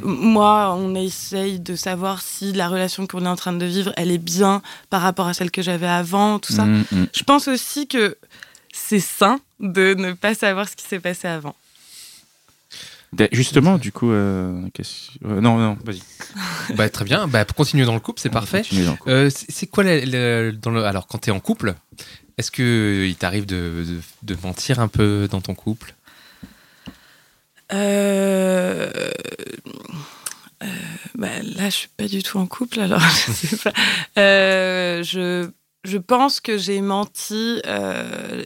moi, 0.03 0.75
on 0.79 0.95
essaye 0.95 1.61
de 1.61 1.75
savoir 1.75 2.21
si 2.21 2.53
la 2.53 2.69
relation 2.69 3.07
qu'on 3.07 3.25
est 3.25 3.29
en 3.29 3.37
train 3.37 3.53
de 3.53 3.65
vivre, 3.65 3.93
elle 3.97 4.11
est 4.11 4.19
bien 4.19 4.63
par 4.91 5.01
rapport 5.03 5.27
à 5.27 5.35
celle 5.35 5.51
que 5.51 5.63
j'avais 5.63 5.89
avant, 5.89 6.39
tout 6.39 6.53
ça. 6.53 6.67
Je 6.93 7.23
pense 7.25 7.49
aussi 7.49 7.87
que 7.89 8.17
c'est 8.73 9.01
sain 9.01 9.41
de 9.61 9.95
ne 9.95 10.13
pas 10.13 10.35
savoir 10.35 10.69
ce 10.69 10.77
qui 10.77 10.85
s'est 10.85 11.01
passé 11.01 11.27
avant. 11.27 11.55
Justement, 13.33 13.79
du 13.79 13.91
coup, 13.91 14.11
euh, 14.11 14.63
euh, 15.25 15.41
non, 15.41 15.59
non, 15.59 15.79
vas-y. 15.85 16.03
Bah, 16.77 16.89
très 16.91 17.05
bien. 17.05 17.27
Bah, 17.27 17.45
pour 17.45 17.57
continuer 17.57 17.85
dans 17.87 17.95
le 17.95 18.01
couple, 18.01 18.21
c'est 18.21 18.29
parfait. 18.31 18.63
Euh, 19.07 19.31
c'est 19.31 19.67
quoi 19.67 19.83
la- 19.85 20.05
la- 20.05 20.53
dans 20.53 20.71
le 20.71 20.85
alors 20.85 21.07
quand 21.07 21.19
t'es 21.19 21.31
en 21.31 21.41
couple 21.41 21.75
Est-ce 22.37 22.51
que 22.51 23.07
il 23.09 23.17
t'arrive 23.17 23.47
de, 23.47 23.85
de, 23.87 24.01
de 24.35 24.39
mentir 24.43 24.79
un 24.79 24.89
peu 24.89 25.27
dans 25.31 25.41
ton 25.41 25.55
couple? 25.55 25.95
Euh, 27.73 28.91
euh, 30.63 30.67
bah, 31.15 31.29
là, 31.43 31.67
je 31.71 31.75
suis 31.75 31.89
pas 31.97 32.07
du 32.07 32.23
tout 32.23 32.39
en 32.39 32.47
couple, 32.47 32.81
alors 32.81 33.01
je 33.27 33.33
sais 33.33 33.57
pas. 33.57 33.73
Euh, 34.19 35.03
je, 35.03 35.51
je 35.85 35.99
pense 35.99 36.41
que 36.41 36.59
j'ai 36.59 36.81
menti, 36.81 37.61
euh, 37.67 38.45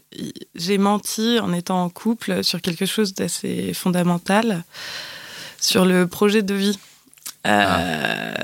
j'ai 0.54 0.78
menti 0.78 1.38
en 1.40 1.52
étant 1.52 1.82
en 1.84 1.88
couple 1.88 2.44
sur 2.44 2.60
quelque 2.60 2.86
chose 2.86 3.14
d'assez 3.14 3.72
fondamental, 3.74 4.64
sur 5.60 5.84
le 5.84 6.06
projet 6.06 6.42
de 6.42 6.54
vie. 6.54 6.78
Euh, 7.44 8.34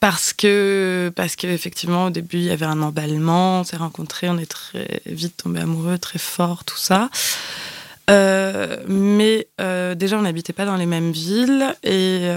parce 0.00 0.32
que, 0.32 1.12
parce 1.14 1.36
que 1.36 1.46
effectivement, 1.46 2.06
au 2.06 2.10
début, 2.10 2.38
il 2.38 2.44
y 2.44 2.50
avait 2.50 2.66
un 2.66 2.82
emballement, 2.82 3.60
on 3.60 3.64
s'est 3.64 3.76
rencontrés, 3.76 4.28
on 4.28 4.38
est 4.38 4.50
très 4.50 5.00
vite 5.06 5.36
tombés 5.36 5.60
amoureux, 5.60 5.98
très 5.98 6.18
fort, 6.18 6.64
tout 6.64 6.78
ça. 6.78 7.10
Euh, 8.10 8.78
mais 8.88 9.48
déjà, 9.96 10.18
on 10.18 10.22
n'habitait 10.22 10.54
pas 10.54 10.64
dans 10.64 10.76
les 10.76 10.86
mêmes 10.86 11.12
villes 11.12 11.74
et, 11.84 12.28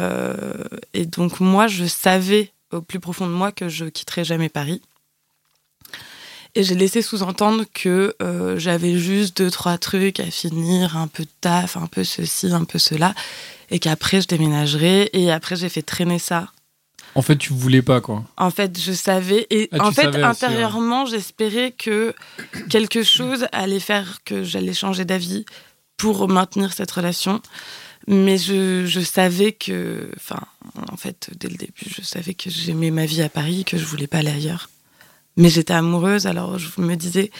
et 0.93 1.05
donc 1.05 1.39
moi, 1.39 1.67
je 1.67 1.85
savais 1.85 2.51
au 2.71 2.81
plus 2.81 2.99
profond 2.99 3.27
de 3.27 3.33
moi 3.33 3.51
que 3.51 3.69
je 3.69 3.85
quitterais 3.85 4.23
jamais 4.23 4.49
Paris. 4.49 4.81
Et 6.55 6.63
j'ai 6.63 6.75
laissé 6.75 7.01
sous-entendre 7.01 7.63
que 7.73 8.13
euh, 8.21 8.59
j'avais 8.59 8.97
juste 8.97 9.37
deux, 9.37 9.49
trois 9.49 9.77
trucs 9.77 10.19
à 10.19 10.29
finir, 10.29 10.97
un 10.97 11.07
peu 11.07 11.23
de 11.23 11.29
taf, 11.39 11.77
un 11.77 11.87
peu 11.87 12.03
ceci, 12.03 12.51
un 12.51 12.65
peu 12.65 12.77
cela, 12.77 13.13
et 13.69 13.79
qu'après 13.79 14.21
je 14.21 14.27
déménagerais. 14.27 15.09
Et 15.13 15.31
après, 15.31 15.55
j'ai 15.55 15.69
fait 15.69 15.81
traîner 15.81 16.19
ça. 16.19 16.51
En 17.15 17.21
fait, 17.21 17.37
tu 17.37 17.53
voulais 17.53 17.81
pas, 17.81 17.99
quoi. 18.01 18.23
En 18.37 18.51
fait, 18.51 18.79
je 18.79 18.91
savais. 18.93 19.47
Et 19.49 19.69
Ah, 19.73 19.87
en 19.87 19.91
fait, 19.91 20.15
intérieurement, 20.23 21.05
j'espérais 21.05 21.71
que 21.77 22.13
quelque 22.69 23.03
chose 23.03 23.47
allait 23.51 23.79
faire 23.81 24.19
que 24.23 24.43
j'allais 24.43 24.73
changer 24.73 25.03
d'avis 25.05 25.45
pour 25.97 26.27
maintenir 26.29 26.73
cette 26.73 26.91
relation. 26.91 27.41
Mais 28.07 28.37
je, 28.37 28.85
je 28.85 28.99
savais 29.01 29.51
que. 29.51 30.09
Enfin, 30.17 30.39
en 30.91 30.97
fait, 30.97 31.29
dès 31.37 31.49
le 31.49 31.55
début, 31.55 31.85
je 31.85 32.01
savais 32.01 32.33
que 32.33 32.49
j'aimais 32.49 32.91
ma 32.91 33.05
vie 33.05 33.21
à 33.21 33.29
Paris, 33.29 33.63
que 33.63 33.77
je 33.77 33.85
voulais 33.85 34.07
pas 34.07 34.19
aller 34.19 34.31
ailleurs. 34.31 34.69
Mais 35.37 35.49
j'étais 35.49 35.73
amoureuse, 35.73 36.27
alors 36.27 36.57
je 36.59 36.67
me 36.81 36.95
disais 36.95 37.31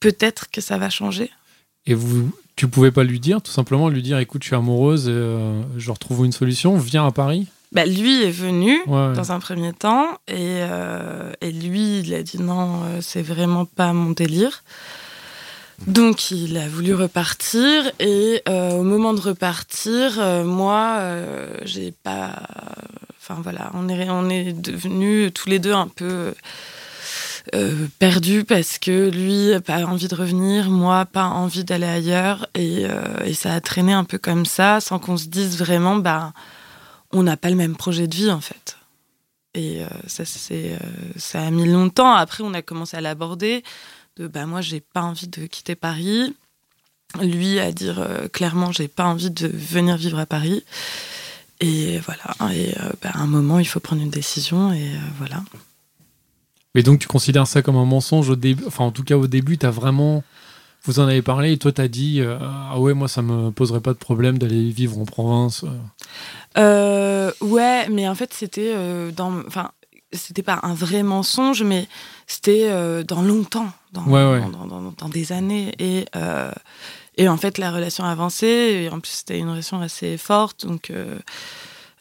peut-être 0.00 0.50
que 0.50 0.60
ça 0.60 0.78
va 0.78 0.90
changer. 0.90 1.30
Et 1.86 1.94
vous, 1.94 2.30
tu 2.56 2.68
pouvais 2.68 2.90
pas 2.90 3.04
lui 3.04 3.20
dire, 3.20 3.40
tout 3.40 3.52
simplement 3.52 3.88
lui 3.88 4.02
dire, 4.02 4.18
écoute, 4.18 4.42
je 4.42 4.48
suis 4.48 4.56
amoureuse, 4.56 5.06
euh, 5.08 5.62
je 5.76 5.90
retrouve 5.90 6.24
une 6.26 6.32
solution, 6.32 6.76
viens 6.76 7.06
à 7.06 7.10
Paris. 7.12 7.46
Bah, 7.72 7.86
lui 7.86 8.24
est 8.24 8.30
venu 8.32 8.80
Ouais. 8.88 9.12
dans 9.14 9.30
un 9.30 9.38
premier 9.38 9.72
temps 9.72 10.08
et, 10.26 10.34
euh, 10.38 11.32
et 11.40 11.52
lui, 11.52 12.00
il 12.00 12.12
a 12.14 12.22
dit 12.24 12.38
non, 12.42 12.82
euh, 12.82 12.98
c'est 13.00 13.22
vraiment 13.22 13.64
pas 13.64 13.92
mon 13.92 14.10
délire. 14.10 14.64
Donc 15.86 16.30
il 16.30 16.58
a 16.58 16.68
voulu 16.68 16.94
repartir 16.94 17.90
et 18.00 18.42
euh, 18.48 18.72
au 18.72 18.82
moment 18.82 19.14
de 19.14 19.20
repartir, 19.20 20.16
euh, 20.18 20.44
moi, 20.44 20.96
euh, 20.98 21.56
j'ai 21.64 21.92
pas. 22.02 22.42
Enfin 23.18 23.40
voilà, 23.42 23.70
on 23.74 23.88
est 23.88 24.10
on 24.10 24.28
est 24.28 24.52
devenus 24.52 25.32
tous 25.32 25.48
les 25.48 25.58
deux 25.58 25.72
un 25.72 25.88
peu 25.88 26.34
euh, 27.54 27.86
perdus 27.98 28.44
parce 28.44 28.78
que 28.78 29.08
lui 29.08 29.58
pas 29.62 29.84
envie 29.86 30.08
de 30.08 30.14
revenir, 30.14 30.70
moi 30.70 31.06
pas 31.06 31.24
envie 31.24 31.64
d'aller 31.64 31.86
ailleurs 31.86 32.46
et, 32.54 32.84
euh, 32.84 33.24
et 33.24 33.34
ça 33.34 33.54
a 33.54 33.60
traîné 33.60 33.92
un 33.92 34.04
peu 34.04 34.18
comme 34.18 34.44
ça 34.44 34.80
sans 34.80 34.98
qu'on 34.98 35.16
se 35.16 35.26
dise 35.26 35.58
vraiment 35.58 35.96
bah 35.96 36.32
on 37.12 37.22
n'a 37.22 37.36
pas 37.36 37.50
le 37.50 37.56
même 37.56 37.76
projet 37.76 38.06
de 38.06 38.14
vie 38.14 38.30
en 38.30 38.40
fait. 38.40 38.76
Et 39.54 39.82
euh, 39.82 39.88
ça, 40.06 40.24
ça 40.24 41.42
a 41.42 41.50
mis 41.50 41.66
longtemps. 41.66 42.12
Après, 42.12 42.44
on 42.44 42.54
a 42.54 42.62
commencé 42.62 42.96
à 42.96 43.00
l'aborder. 43.00 43.64
De 44.16 44.28
bah 44.28 44.46
moi, 44.46 44.60
j'ai 44.60 44.78
pas 44.80 45.02
envie 45.02 45.26
de 45.26 45.46
quitter 45.46 45.74
Paris. 45.74 46.36
Lui 47.20 47.58
à 47.58 47.72
dire 47.72 48.06
clairement, 48.32 48.70
j'ai 48.70 48.86
pas 48.86 49.06
envie 49.06 49.30
de 49.30 49.48
venir 49.48 49.96
vivre 49.96 50.20
à 50.20 50.26
Paris. 50.26 50.62
Et 51.58 51.98
voilà. 51.98 52.54
Et 52.54 52.72
bah, 53.02 53.10
à 53.14 53.22
un 53.22 53.26
moment, 53.26 53.58
il 53.58 53.64
faut 53.64 53.80
prendre 53.80 54.02
une 54.02 54.10
décision. 54.10 54.72
Et 54.72 54.92
voilà. 55.18 55.42
Mais 56.74 56.82
donc, 56.82 57.00
tu 57.00 57.08
considères 57.08 57.46
ça 57.46 57.62
comme 57.62 57.76
un 57.76 57.84
mensonge 57.84 58.28
au 58.30 58.36
début, 58.36 58.62
enfin, 58.66 58.84
en 58.84 58.92
tout 58.92 59.02
cas, 59.04 59.16
au 59.16 59.26
début, 59.26 59.58
t'as 59.58 59.70
vraiment. 59.70 60.22
Vous 60.84 60.98
en 60.98 61.02
avez 61.08 61.20
parlé 61.20 61.52
et 61.52 61.58
toi, 61.58 61.72
t'as 61.72 61.88
dit, 61.88 62.20
euh, 62.20 62.38
ah 62.40 62.78
ouais, 62.80 62.94
moi, 62.94 63.06
ça 63.06 63.20
me 63.20 63.50
poserait 63.50 63.80
pas 63.80 63.92
de 63.92 63.98
problème 63.98 64.38
d'aller 64.38 64.70
vivre 64.70 64.98
en 64.98 65.04
province. 65.04 65.64
euh. 65.64 65.68
Euh, 66.58 67.32
ouais, 67.42 67.88
mais 67.90 68.08
en 68.08 68.14
fait, 68.14 68.32
c'était 68.32 68.72
euh, 68.74 69.10
dans. 69.10 69.40
Enfin, 69.46 69.72
c'était 70.12 70.42
pas 70.42 70.58
un 70.62 70.72
vrai 70.74 71.02
mensonge, 71.02 71.62
mais 71.62 71.86
c'était 72.26 72.68
euh, 72.70 73.02
dans 73.04 73.20
longtemps, 73.22 73.70
dans, 73.92 74.04
Ouais, 74.06 74.24
ouais. 74.32 74.40
dans, 74.50 74.66
dans- 74.66 74.94
dans 74.96 75.08
des 75.08 75.32
années. 75.32 75.72
Et, 75.78 76.06
et 77.16 77.28
en 77.28 77.36
fait, 77.36 77.58
la 77.58 77.70
relation 77.70 78.04
avançait. 78.04 78.84
Et 78.84 78.88
en 78.88 79.00
plus, 79.00 79.10
c'était 79.12 79.38
une 79.38 79.50
relation 79.50 79.80
assez 79.82 80.16
forte. 80.16 80.66
Donc, 80.66 80.90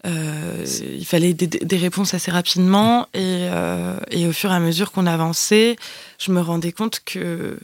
euh, 0.05 0.65
il 0.81 1.05
fallait 1.05 1.33
des, 1.33 1.47
des 1.47 1.77
réponses 1.77 2.13
assez 2.13 2.31
rapidement. 2.31 3.07
Et, 3.13 3.19
euh, 3.51 3.97
et 4.11 4.27
au 4.27 4.31
fur 4.33 4.51
et 4.51 4.55
à 4.55 4.59
mesure 4.59 4.91
qu'on 4.91 5.05
avançait, 5.05 5.75
je 6.19 6.31
me 6.31 6.39
rendais 6.41 6.71
compte 6.71 7.01
que 7.05 7.59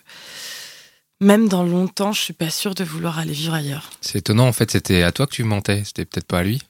même 1.22 1.48
dans 1.48 1.64
longtemps, 1.64 2.12
je 2.12 2.22
suis 2.22 2.34
pas 2.34 2.50
sûre 2.50 2.76
de 2.76 2.84
vouloir 2.84 3.20
aller 3.20 3.32
vivre 3.34 3.54
ailleurs. 3.54 3.90
C'est 4.02 4.20
étonnant, 4.20 4.48
en 4.48 4.54
fait, 4.54 4.72
c'était 4.72 5.02
à 5.04 5.12
toi 5.12 5.28
que 5.28 5.32
tu 5.34 5.44
mentais, 5.44 5.84
c'était 5.86 6.04
peut-être 6.06 6.28
pas 6.28 6.40
à 6.40 6.44
lui. 6.44 6.62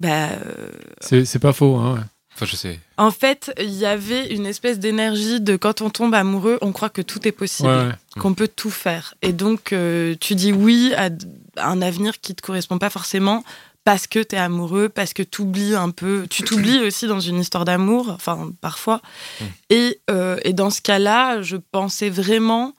Bah, 0.00 0.30
euh, 0.30 0.68
C'est 1.00 1.24
c'est 1.24 1.38
pas 1.38 1.52
faux, 1.52 1.76
hein, 1.76 1.94
ouais. 1.94 2.00
Enfin, 2.34 2.46
je 2.46 2.56
sais. 2.56 2.80
En 2.96 3.10
fait, 3.10 3.52
il 3.60 3.72
y 3.74 3.84
avait 3.84 4.34
une 4.34 4.46
espèce 4.46 4.78
d'énergie 4.78 5.40
de 5.40 5.56
quand 5.56 5.82
on 5.82 5.90
tombe 5.90 6.14
amoureux, 6.14 6.58
on 6.62 6.72
croit 6.72 6.88
que 6.88 7.02
tout 7.02 7.28
est 7.28 7.32
possible, 7.32 7.68
Ouais, 7.68 7.86
ouais. 7.88 7.92
qu'on 8.20 8.32
peut 8.34 8.48
tout 8.48 8.70
faire. 8.70 9.14
Et 9.22 9.32
donc, 9.32 9.72
euh, 9.72 10.14
tu 10.18 10.34
dis 10.34 10.50
oui 10.52 10.92
à 10.96 11.10
un 11.58 11.82
avenir 11.82 12.20
qui 12.20 12.34
te 12.34 12.40
correspond 12.42 12.78
pas 12.78 12.88
forcément 12.90 13.44
parce 13.84 14.06
que 14.06 14.20
tu 14.22 14.36
es 14.36 14.38
amoureux, 14.38 14.88
parce 14.88 15.12
que 15.12 15.22
tu 15.22 15.42
oublies 15.42 15.74
un 15.74 15.90
peu. 15.90 16.26
Tu 16.30 16.42
t'oublies 16.42 16.78
aussi 16.86 17.06
dans 17.06 17.20
une 17.20 17.38
histoire 17.40 17.64
d'amour, 17.64 18.10
enfin, 18.10 18.50
parfois. 18.60 19.00
Mm. 19.40 19.44
Et, 19.70 20.00
euh, 20.10 20.38
et 20.44 20.52
dans 20.52 20.70
ce 20.70 20.80
cas-là, 20.80 21.42
je 21.42 21.56
pensais 21.56 22.10
vraiment 22.10 22.74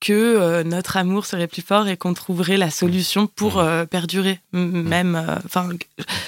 que 0.00 0.12
euh, 0.14 0.64
notre 0.64 0.96
amour 0.96 1.26
serait 1.26 1.46
plus 1.46 1.60
fort 1.62 1.86
et 1.86 1.96
qu'on 1.98 2.14
trouverait 2.14 2.56
la 2.56 2.70
solution 2.70 3.26
pour 3.26 3.58
euh, 3.58 3.84
perdurer. 3.84 4.40
M- 4.54 4.82
Même, 4.88 5.14
enfin, 5.44 5.68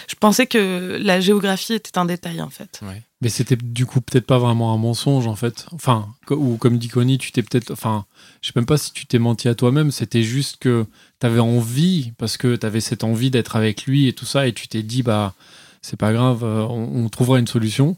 je 0.08 0.14
pensais 0.16 0.46
que 0.46 0.98
la 1.00 1.20
géographie 1.20 1.72
était 1.74 1.96
un 1.96 2.04
détail 2.04 2.42
en 2.42 2.50
fait. 2.50 2.80
Ouais. 2.82 3.00
Mais 3.22 3.28
c'était 3.28 3.56
du 3.56 3.86
coup 3.86 4.00
peut-être 4.00 4.26
pas 4.26 4.40
vraiment 4.40 4.74
un 4.74 4.78
mensonge 4.78 5.28
en 5.28 5.36
fait. 5.36 5.66
Enfin, 5.70 6.08
ou 6.28 6.56
comme 6.56 6.76
dit 6.76 6.88
Connie, 6.88 7.18
tu 7.18 7.30
t'es 7.30 7.42
peut-être. 7.42 7.70
Enfin, 7.70 8.04
je 8.40 8.48
sais 8.48 8.52
même 8.56 8.66
pas 8.66 8.76
si 8.76 8.92
tu 8.92 9.06
t'es 9.06 9.20
menti 9.20 9.48
à 9.48 9.54
toi-même. 9.54 9.92
C'était 9.92 10.24
juste 10.24 10.56
que 10.58 10.86
t'avais 11.20 11.38
envie, 11.38 12.12
parce 12.18 12.36
que 12.36 12.56
t'avais 12.56 12.80
cette 12.80 13.04
envie 13.04 13.30
d'être 13.30 13.54
avec 13.54 13.86
lui 13.86 14.08
et 14.08 14.12
tout 14.12 14.26
ça, 14.26 14.48
et 14.48 14.52
tu 14.52 14.66
t'es 14.66 14.82
dit, 14.82 15.04
bah, 15.04 15.34
c'est 15.82 15.96
pas 15.98 16.12
grave, 16.12 16.42
euh, 16.42 16.66
on, 16.68 17.04
on 17.04 17.08
trouvera 17.08 17.38
une 17.38 17.46
solution. 17.46 17.96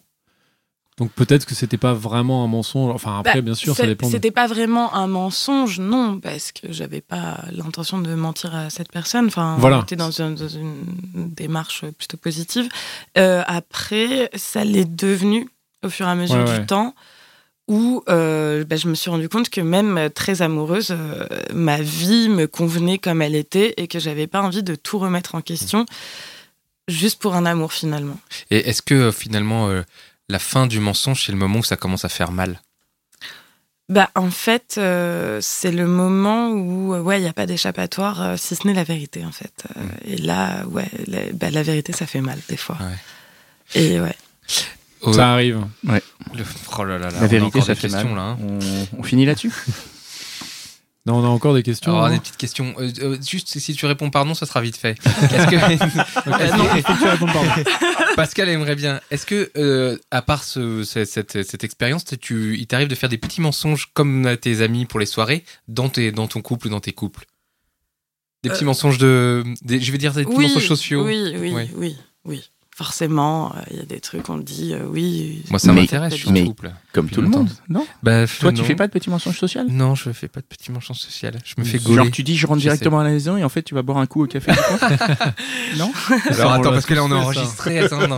Donc 0.96 1.10
peut-être 1.10 1.44
que 1.44 1.54
c'était 1.56 1.76
pas 1.76 1.92
vraiment 1.92 2.44
un 2.44 2.46
mensonge. 2.46 2.92
Enfin, 2.94 3.18
après, 3.18 3.34
Bah, 3.34 3.40
bien 3.40 3.54
sûr, 3.56 3.74
ça 3.74 3.82
c'est- 3.82 3.88
dépend. 3.88 4.06
de- 4.06 4.12
C'était 4.12 4.30
pas 4.30 4.46
vraiment 4.46 4.94
un 4.94 5.08
mensonge, 5.08 5.80
non, 5.80 6.20
parce 6.20 6.52
que 6.52 6.70
j'avais 6.72 7.00
pas 7.00 7.40
l'intention 7.50 7.98
de 7.98 8.14
mentir 8.14 8.54
à 8.54 8.70
cette 8.70 8.92
personne. 8.92 9.26
Enfin, 9.26 9.56
Voilà. 9.58 9.78
on 9.78 9.82
était 9.82 9.96
dans 9.96 10.12
une, 10.12 10.36
dans 10.36 10.46
une 10.48 10.84
démarche 11.14 11.84
plutôt 11.98 12.16
positive. 12.16 12.68
Euh, 13.18 13.42
après, 13.48 14.30
ça 14.36 14.62
l'est 14.64 14.84
devenu 14.84 15.48
au 15.82 15.88
fur 15.88 16.06
et 16.06 16.10
à 16.10 16.14
mesure 16.14 16.36
Ouais, 16.36 16.44
du 16.44 16.50
ouais. 16.52 16.66
temps. 16.66 16.94
Où 17.66 18.02
euh, 18.10 18.62
bah, 18.64 18.76
je 18.76 18.88
me 18.88 18.94
suis 18.94 19.08
rendu 19.10 19.28
compte 19.30 19.48
que 19.48 19.62
même 19.62 20.10
très 20.14 20.42
amoureuse, 20.42 20.88
euh, 20.90 21.26
ma 21.54 21.80
vie 21.80 22.28
me 22.28 22.46
convenait 22.46 22.98
comme 22.98 23.22
elle 23.22 23.34
était 23.34 23.72
et 23.78 23.88
que 23.88 23.98
j'avais 23.98 24.26
pas 24.26 24.42
envie 24.42 24.62
de 24.62 24.74
tout 24.74 24.98
remettre 24.98 25.34
en 25.34 25.40
question 25.40 25.86
juste 26.88 27.20
pour 27.20 27.34
un 27.36 27.46
amour 27.46 27.72
finalement. 27.72 28.18
Et 28.50 28.68
est-ce 28.68 28.82
que 28.82 29.10
finalement, 29.10 29.68
euh, 29.70 29.82
la 30.28 30.38
fin 30.38 30.66
du 30.66 30.80
mensonge, 30.80 31.24
c'est 31.24 31.32
le 31.32 31.38
moment 31.38 31.58
où 31.60 31.64
ça 31.64 31.76
commence 31.76 32.04
à 32.04 32.08
faire 32.08 32.32
mal 32.32 32.60
Bah, 33.88 34.10
en 34.14 34.30
fait, 34.30 34.76
euh, 34.78 35.38
c'est 35.42 35.70
le 35.72 35.86
moment 35.86 36.48
où, 36.50 36.94
euh, 36.94 37.00
ouais, 37.00 37.18
il 37.20 37.22
n'y 37.22 37.28
a 37.28 37.32
pas 37.34 37.46
d'échappatoire, 37.46 38.22
euh, 38.22 38.36
si 38.38 38.56
ce 38.56 38.66
n'est 38.66 38.72
la 38.74 38.84
vérité, 38.84 39.24
en 39.24 39.32
fait. 39.32 39.64
Euh, 39.76 39.80
Et 40.06 40.16
là, 40.16 40.64
ouais, 40.66 40.88
la, 41.06 41.20
bah, 41.34 41.50
la 41.50 41.62
vérité, 41.62 41.92
ça 41.92 42.06
fait 42.06 42.22
mal, 42.22 42.38
des 42.48 42.56
fois. 42.56 42.78
Ouais. 42.80 43.80
Et 43.80 44.00
ouais. 44.00 44.16
Ça 45.12 45.32
arrive. 45.32 45.66
le- 45.84 46.00
Oh 46.78 46.84
là 46.84 46.96
là 46.98 47.10
La 47.10 47.26
vérité, 47.26 47.60
ça 47.60 47.74
fait 47.74 47.88
mal. 47.88 48.14
là. 48.14 48.22
hein. 48.22 48.38
On, 48.40 48.58
on 49.00 49.02
finit 49.02 49.26
là-dessus? 49.26 49.52
Non, 51.06 51.16
on 51.16 51.24
a 51.24 51.28
encore 51.28 51.52
des 51.54 51.62
questions. 51.62 51.92
Alors, 51.92 52.06
hein. 52.06 52.12
des 52.12 52.18
petites 52.18 52.38
questions. 52.38 52.74
Euh, 52.78 52.90
euh, 53.00 53.18
juste 53.20 53.58
si 53.58 53.74
tu 53.74 53.84
réponds 53.84 54.08
par 54.08 54.24
non, 54.24 54.34
ça 54.34 54.46
sera 54.46 54.62
vite 54.62 54.76
fait. 54.78 54.96
Est-ce 55.04 55.46
que... 55.48 55.56
Non, 56.56 56.64
que- 56.64 56.76
tu 56.76 57.32
pardon. 57.32 57.70
Pascal 58.16 58.48
aimerait 58.48 58.74
bien. 58.76 59.00
Est-ce 59.10 59.26
que, 59.26 59.50
euh, 59.58 59.98
à 60.10 60.22
part 60.22 60.44
ce- 60.44 60.82
ce- 60.84 61.04
cette, 61.04 61.42
cette 61.42 61.62
expérience, 61.62 62.04
tu, 62.20 62.56
il 62.58 62.66
t'arrive 62.66 62.88
de 62.88 62.94
faire 62.94 63.10
des 63.10 63.18
petits 63.18 63.42
mensonges 63.42 63.90
comme 63.92 64.24
à 64.26 64.36
tes 64.38 64.62
amis 64.62 64.86
pour 64.86 64.98
les 64.98 65.04
soirées 65.06 65.44
dans, 65.68 65.90
tes, 65.90 66.10
dans 66.10 66.26
ton 66.26 66.40
couple 66.40 66.68
ou 66.68 66.70
dans 66.70 66.80
tes 66.80 66.92
couples? 66.92 67.26
Des 68.42 68.48
petits 68.50 68.64
Euh, 68.64 68.66
mensonges 68.68 68.98
de. 68.98 69.44
des- 69.62 69.80
je 69.80 69.92
vais 69.92 69.98
dire 69.98 70.12
des 70.14 70.24
petits 70.24 70.38
mensonges 70.38 70.66
sociaux. 70.68 71.04
Oui, 71.04 71.34
oui, 71.38 71.52
Ouais. 71.52 71.70
oui, 71.76 71.96
oui. 72.24 72.50
Forcément, 72.76 73.52
euh, 73.54 73.60
il 73.70 73.76
y 73.76 73.80
a 73.80 73.84
des 73.84 74.00
trucs, 74.00 74.28
on 74.28 74.36
dit 74.38 74.72
euh, 74.74 74.80
oui. 74.88 75.44
Moi, 75.48 75.60
ça 75.60 75.72
m'intéresse, 75.72 76.12
je 76.14 76.18
suis 76.18 76.28
en 76.28 76.32
mais- 76.32 76.44
couple. 76.44 76.72
Comme 76.92 77.08
tout 77.08 77.20
le 77.22 77.28
monde, 77.28 77.48
non 77.68 77.84
Bah, 78.04 78.24
Toi, 78.38 78.52
non. 78.52 78.58
tu 78.60 78.64
fais 78.64 78.76
pas 78.76 78.86
de 78.86 78.92
petits 78.92 79.10
mensonges 79.10 79.36
sociaux? 79.38 79.62
Non, 79.68 79.96
je 79.96 80.10
fais 80.12 80.28
pas 80.28 80.38
de 80.40 80.46
petits 80.46 80.70
mensonges 80.70 80.98
sociaux. 81.00 81.30
Je 81.44 81.54
me 81.58 81.64
fais 81.64 81.78
gauler. 81.78 81.96
Genre, 81.96 82.10
tu 82.12 82.22
dis, 82.22 82.36
je 82.36 82.46
rentre 82.46 82.60
Je 82.60 82.64
sais. 82.64 82.68
directement 82.70 83.00
à 83.00 83.04
la 83.04 83.10
maison 83.10 83.36
et 83.36 83.42
en 83.42 83.48
fait, 83.48 83.62
tu 83.62 83.74
vas 83.74 83.82
boire 83.82 83.98
un 83.98 84.06
coup 84.06 84.22
au 84.22 84.26
café. 84.28 84.52
non 85.76 85.90
Alors 86.30 86.52
attends, 86.52 86.70
parce 86.70 86.86
que 86.86 86.94
là 86.94 87.02
on 87.04 87.10
est 87.10 87.14
enregistré. 87.14 87.78
Attends, 87.80 88.06
non, 88.06 88.16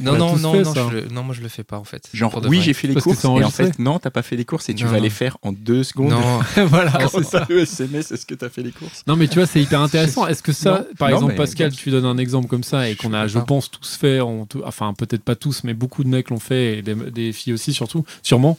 non, 0.00 0.16
non, 0.16 0.36
non, 0.38 0.52
fait, 0.54 0.62
non, 0.62 0.74
je 0.90 0.94
le- 0.96 1.08
non, 1.08 1.22
moi 1.22 1.34
je 1.34 1.40
le 1.42 1.48
fais 1.48 1.62
pas 1.64 1.78
en 1.78 1.84
fait. 1.84 2.08
Genre, 2.12 2.40
oui, 2.46 2.60
j'ai 2.62 2.72
fait 2.74 2.88
les 2.88 2.94
courses 3.00 3.24
et 3.24 3.28
en 3.28 3.50
fait, 3.50 3.78
non, 3.78 3.98
t'as 3.98 4.10
pas 4.10 4.22
fait 4.22 4.36
les 4.36 4.44
courses 4.44 4.68
et 4.68 4.74
tu 4.74 4.86
vas 4.86 4.98
les 5.00 5.10
faire 5.10 5.36
en 5.42 5.52
deux 5.52 5.84
secondes. 5.84 6.10
Non, 6.10 6.40
voilà, 6.66 6.92
c'est 7.08 7.24
ça. 7.24 7.46
le 7.48 7.60
SMS, 7.60 8.10
est-ce 8.12 8.26
que 8.26 8.34
t'as 8.34 8.48
fait 8.48 8.62
les 8.62 8.72
courses? 8.72 9.02
Non, 9.06 9.16
mais 9.16 9.28
tu 9.28 9.36
vois, 9.38 9.46
c'est 9.46 9.62
hyper 9.62 9.80
intéressant. 9.80 10.26
Est-ce 10.26 10.42
que 10.42 10.52
ça, 10.52 10.84
par 10.98 11.10
exemple, 11.10 11.34
Pascal, 11.34 11.72
tu 11.72 11.90
donnes 11.90 12.06
un 12.06 12.18
exemple 12.18 12.48
comme 12.48 12.64
ça 12.64 12.88
et 12.88 12.96
qu'on 12.96 13.12
a, 13.12 13.26
je 13.26 13.38
pense, 13.38 13.63
pense, 13.68 13.80
tous 13.80 13.96
fait. 13.96 14.20
on 14.20 14.46
enfin, 14.64 14.94
peut-être 14.94 15.22
pas 15.22 15.34
tous, 15.36 15.64
mais 15.64 15.74
beaucoup 15.74 16.04
de 16.04 16.08
mecs 16.08 16.30
l'ont 16.30 16.38
fait, 16.38 16.78
et 16.78 16.82
des, 16.82 16.94
des 16.94 17.32
filles 17.32 17.52
aussi, 17.52 17.72
surtout, 17.72 18.04
sûrement. 18.22 18.58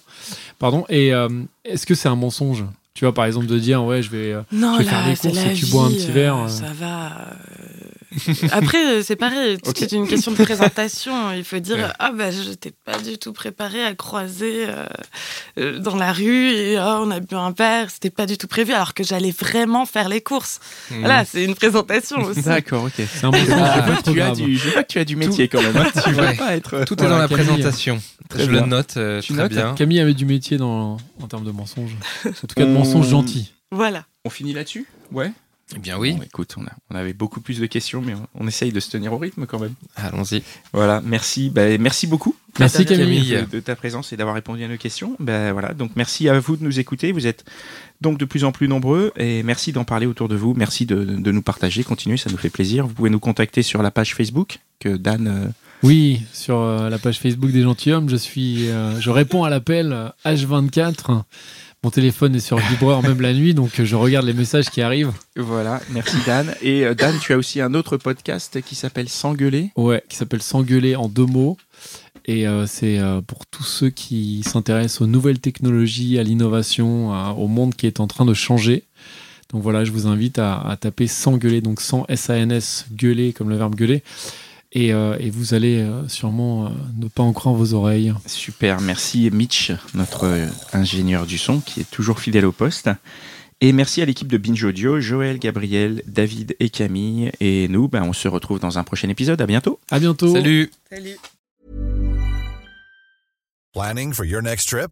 Pardon. 0.59 0.85
Et 0.89 1.13
euh, 1.13 1.29
est-ce 1.63 1.85
que 1.85 1.95
c'est 1.95 2.09
un 2.09 2.15
mensonge? 2.15 2.63
Tu 2.93 3.03
vois, 3.03 3.13
par 3.13 3.25
exemple, 3.25 3.47
de 3.47 3.59
dire, 3.59 3.83
ouais, 3.83 4.01
je 4.01 4.09
vais. 4.09 4.31
euh, 4.31 4.41
Non, 4.53 4.73
Je 4.75 4.77
vais 4.79 4.83
là, 4.85 4.91
faire 4.91 5.05
des 5.05 5.15
courses 5.17 5.45
et 5.45 5.53
tu 5.53 5.65
bois 5.67 5.85
un 5.85 5.89
petit 5.91 6.11
verre, 6.11 6.37
euh. 6.37 6.47
Ça 6.47 6.71
va. 6.79 7.11
Après, 8.51 8.85
euh, 8.85 9.03
c'est 9.03 9.15
pareil. 9.15 9.57
C'est 9.75 9.91
une 9.91 10.07
question 10.07 10.31
de 10.31 10.43
présentation. 10.43 11.31
Il 11.33 11.43
faut 11.43 11.59
dire 11.59 11.75
Ouais. 11.77 11.83
Ah, 11.99 12.11
bah, 12.13 12.31
je 12.31 12.49
n'étais 12.49 12.71
pas 12.71 12.97
du 12.99 13.17
tout 13.17 13.33
préparée 13.33 13.83
à 13.83 13.93
croiser 13.95 14.65
euh, 14.67 14.85
euh, 15.59 15.79
dans 15.79 15.95
la 15.95 16.13
rue 16.13 16.49
et 16.51 16.77
ah, 16.77 16.99
on 17.01 17.11
a 17.11 17.19
bu 17.19 17.35
un 17.35 17.51
verre. 17.51 17.89
C'était 17.89 18.09
pas 18.09 18.25
du 18.25 18.37
tout 18.37 18.47
prévu 18.47 18.73
alors 18.73 18.93
que 18.93 19.03
j'allais 19.03 19.31
vraiment 19.31 19.85
faire 19.85 20.07
les 20.09 20.21
courses. 20.21 20.59
Mmh. 20.91 20.99
Voilà, 20.99 21.25
c'est 21.25 21.43
une 21.43 21.55
présentation 21.55 22.17
aussi. 22.23 22.41
D'accord, 22.41 22.83
ok. 22.85 22.93
C'est 22.97 23.25
un 23.25 23.31
Ah, 23.33 23.37
je, 23.37 23.45
pas 23.47 23.81
vois 23.81 23.95
que 24.01 24.11
tu 24.11 24.21
as 24.21 24.31
du, 24.31 24.57
je 24.57 24.69
vois 24.69 24.83
que 24.83 24.87
tu 24.87 24.99
as 24.99 25.05
du 25.05 25.15
métier 25.15 25.47
quand 25.47 25.61
même. 25.61 25.75
hein. 25.77 25.85
Tu 26.03 26.11
vas 26.11 26.23
Ouais. 26.25 26.35
pas 26.35 26.55
être. 26.55 26.83
Tout 26.85 26.95
est 26.95 27.07
Voilà, 27.07 27.15
dans 27.15 27.21
la 27.21 27.27
Camille. 27.27 27.45
présentation. 27.45 28.01
Je 28.35 28.45
bien. 28.45 28.61
le 28.61 28.67
note 28.67 28.97
euh, 28.97 29.21
Tu 29.21 29.33
très 29.33 29.43
notes 29.43 29.51
bien. 29.51 29.73
Camille 29.75 29.99
avait 29.99 30.13
du 30.13 30.25
métier 30.25 30.57
dans, 30.57 30.97
en 31.21 31.27
termes 31.27 31.45
de 31.45 31.51
mensonges. 31.51 31.95
En 32.25 32.29
tout 32.31 32.47
cas, 32.55 32.63
de 32.65 32.69
On- 32.69 32.73
mensonges 32.73 33.09
gentils. 33.09 33.51
Voilà. 33.71 34.05
On 34.23 34.29
finit 34.29 34.53
là-dessus? 34.53 34.85
Ouais. 35.11 35.31
Eh 35.75 35.79
bien 35.79 35.97
oui, 35.97 36.13
Bon, 36.13 36.21
écoute, 36.21 36.53
on, 36.57 36.63
a- 36.65 36.71
on 36.91 36.95
avait 36.95 37.13
beaucoup 37.13 37.41
plus 37.41 37.59
de 37.59 37.65
questions, 37.65 38.01
mais 38.01 38.13
on, 38.13 38.27
on 38.43 38.47
essaye 38.47 38.71
de 38.71 38.79
se 38.79 38.91
tenir 38.91 39.13
au 39.13 39.17
rythme 39.17 39.47
quand 39.47 39.57
même. 39.59 39.73
allons-y. 39.95 40.43
Voilà, 40.73 41.01
merci. 41.03 41.49
Ben, 41.49 41.81
merci 41.81 42.05
beaucoup 42.05 42.35
Merci 42.59 42.85
Camille. 42.85 43.29
Camille. 43.29 43.47
de, 43.51 43.55
de 43.57 43.59
ta 43.59 43.75
présence 43.75 44.13
et 44.13 44.17
d'avoir 44.17 44.35
répondu 44.35 44.63
à 44.63 44.67
nos 44.67 44.77
questions. 44.77 45.15
Ben, 45.19 45.51
voilà, 45.53 45.73
donc 45.73 45.91
merci 45.95 46.29
à 46.29 46.39
vous 46.39 46.55
de 46.55 46.63
nous 46.63 46.79
écouter. 46.79 47.11
Vous 47.11 47.25
êtes 47.25 47.43
donc 47.99 48.19
de 48.19 48.25
plus 48.25 48.43
en 48.43 48.51
plus 48.51 48.67
nombreux 48.67 49.11
et 49.17 49.41
merci 49.41 49.71
d'en 49.71 49.85
parler 49.85 50.05
autour 50.05 50.27
de 50.29 50.35
vous. 50.35 50.53
Merci 50.55 50.85
de, 50.85 51.03
de 51.03 51.31
nous 51.31 51.41
partager. 51.41 51.83
Continuez, 51.83 52.17
ça 52.17 52.29
nous 52.29 52.37
fait 52.37 52.49
plaisir. 52.51 52.85
Vous 52.85 52.93
pouvez 52.93 53.09
nous 53.09 53.19
contacter 53.19 53.63
sur 53.63 53.81
la 53.81 53.89
page 53.89 54.13
Facebook 54.13 54.59
que 54.79 54.89
Dan. 54.89 55.27
euh, 55.27 55.47
Oui, 55.81 56.21
sur 56.31 56.59
euh, 56.59 56.89
la 56.89 56.99
page 56.99 57.17
Facebook 57.19 57.51
des 57.51 57.63
gentilshommes, 57.63 58.07
je 58.09 58.15
suis, 58.17 58.69
euh, 58.69 58.99
je 59.01 59.09
réponds 59.09 59.43
à 59.43 59.49
l'appel 59.49 59.91
euh, 59.91 60.09
H24. 60.25 61.23
Mon 61.85 61.91
téléphone 61.91 62.33
est 62.33 62.39
sur 62.39 62.57
vibreur 62.57 63.03
même 63.03 63.21
la 63.21 63.31
nuit, 63.31 63.53
donc 63.53 63.79
euh, 63.79 63.85
je 63.85 63.95
regarde 63.95 64.25
les 64.25 64.33
messages 64.33 64.71
qui 64.71 64.81
arrivent. 64.81 65.11
Voilà, 65.35 65.79
merci 65.91 66.17
Dan. 66.25 66.51
Et 66.63 66.83
euh, 66.83 66.95
Dan, 66.95 67.13
tu 67.21 67.31
as 67.31 67.37
aussi 67.37 67.61
un 67.61 67.75
autre 67.75 67.97
podcast 67.97 68.59
qui 68.63 68.73
s'appelle 68.73 69.07
S'engueuler. 69.07 69.69
Ouais, 69.75 70.03
qui 70.09 70.15
s'appelle 70.17 70.41
S'engueuler 70.41 70.95
en 70.95 71.07
deux 71.07 71.27
mots. 71.27 71.57
Et 72.25 72.47
euh, 72.47 72.65
c'est 72.65 72.97
euh, 72.97 73.21
pour 73.21 73.45
tous 73.45 73.65
ceux 73.65 73.91
qui 73.91 74.41
s'intéressent 74.41 75.01
aux 75.01 75.05
nouvelles 75.05 75.37
technologies, 75.37 76.17
à 76.17 76.23
l'innovation, 76.23 77.11
au 77.39 77.47
monde 77.47 77.75
qui 77.75 77.85
est 77.85 77.99
en 77.99 78.07
train 78.07 78.25
de 78.25 78.33
changer. 78.33 78.85
Donc 79.51 79.61
voilà, 79.61 79.85
je 79.85 79.91
vous 79.91 80.07
invite 80.07 80.39
à, 80.39 80.59
à 80.59 80.77
taper 80.77 81.05
S'engueuler, 81.05 81.61
donc 81.61 81.81
sans 81.81 82.05
S-A-N-S, 82.09 82.87
gueuler 82.93 83.31
comme 83.31 83.51
le 83.51 83.57
verbe 83.57 83.75
gueuler. 83.75 84.01
Et, 84.75 84.93
euh, 84.93 85.17
et 85.21 85.29
vous 85.29 85.53
allez 85.53 85.79
euh, 85.79 86.05
sûrement 86.09 86.65
euh, 86.65 86.69
ne 87.01 87.07
pas 87.07 87.23
en 87.23 87.31
croire 87.31 87.55
vos 87.55 87.73
oreilles. 87.73 88.13
Super, 88.25 88.81
merci 88.81 89.29
Mitch, 89.31 89.71
notre 89.93 90.49
ingénieur 90.73 91.25
du 91.25 91.37
son 91.37 91.61
qui 91.61 91.79
est 91.79 91.89
toujours 91.89 92.19
fidèle 92.19 92.45
au 92.45 92.51
poste. 92.51 92.89
Et 93.61 93.71
merci 93.71 94.01
à 94.01 94.05
l'équipe 94.05 94.27
de 94.27 94.37
Binge 94.37 94.65
Audio, 94.65 94.99
Joël, 94.99 95.39
Gabriel, 95.39 96.03
David 96.07 96.57
et 96.59 96.69
Camille. 96.69 97.31
Et 97.39 97.69
nous, 97.69 97.87
ben, 97.87 98.03
on 98.03 98.11
se 98.11 98.27
retrouve 98.27 98.59
dans 98.59 98.77
un 98.77 98.83
prochain 98.83 99.07
épisode. 99.07 99.41
À 99.41 99.47
bientôt. 99.47 99.79
À 99.89 99.97
bientôt. 99.97 100.33
Salut 100.33 100.69
Salut. 100.89 101.17
Planning 103.73 104.13
for 104.13 104.25
your 104.25 104.41
next 104.41 104.67
trip? 104.67 104.91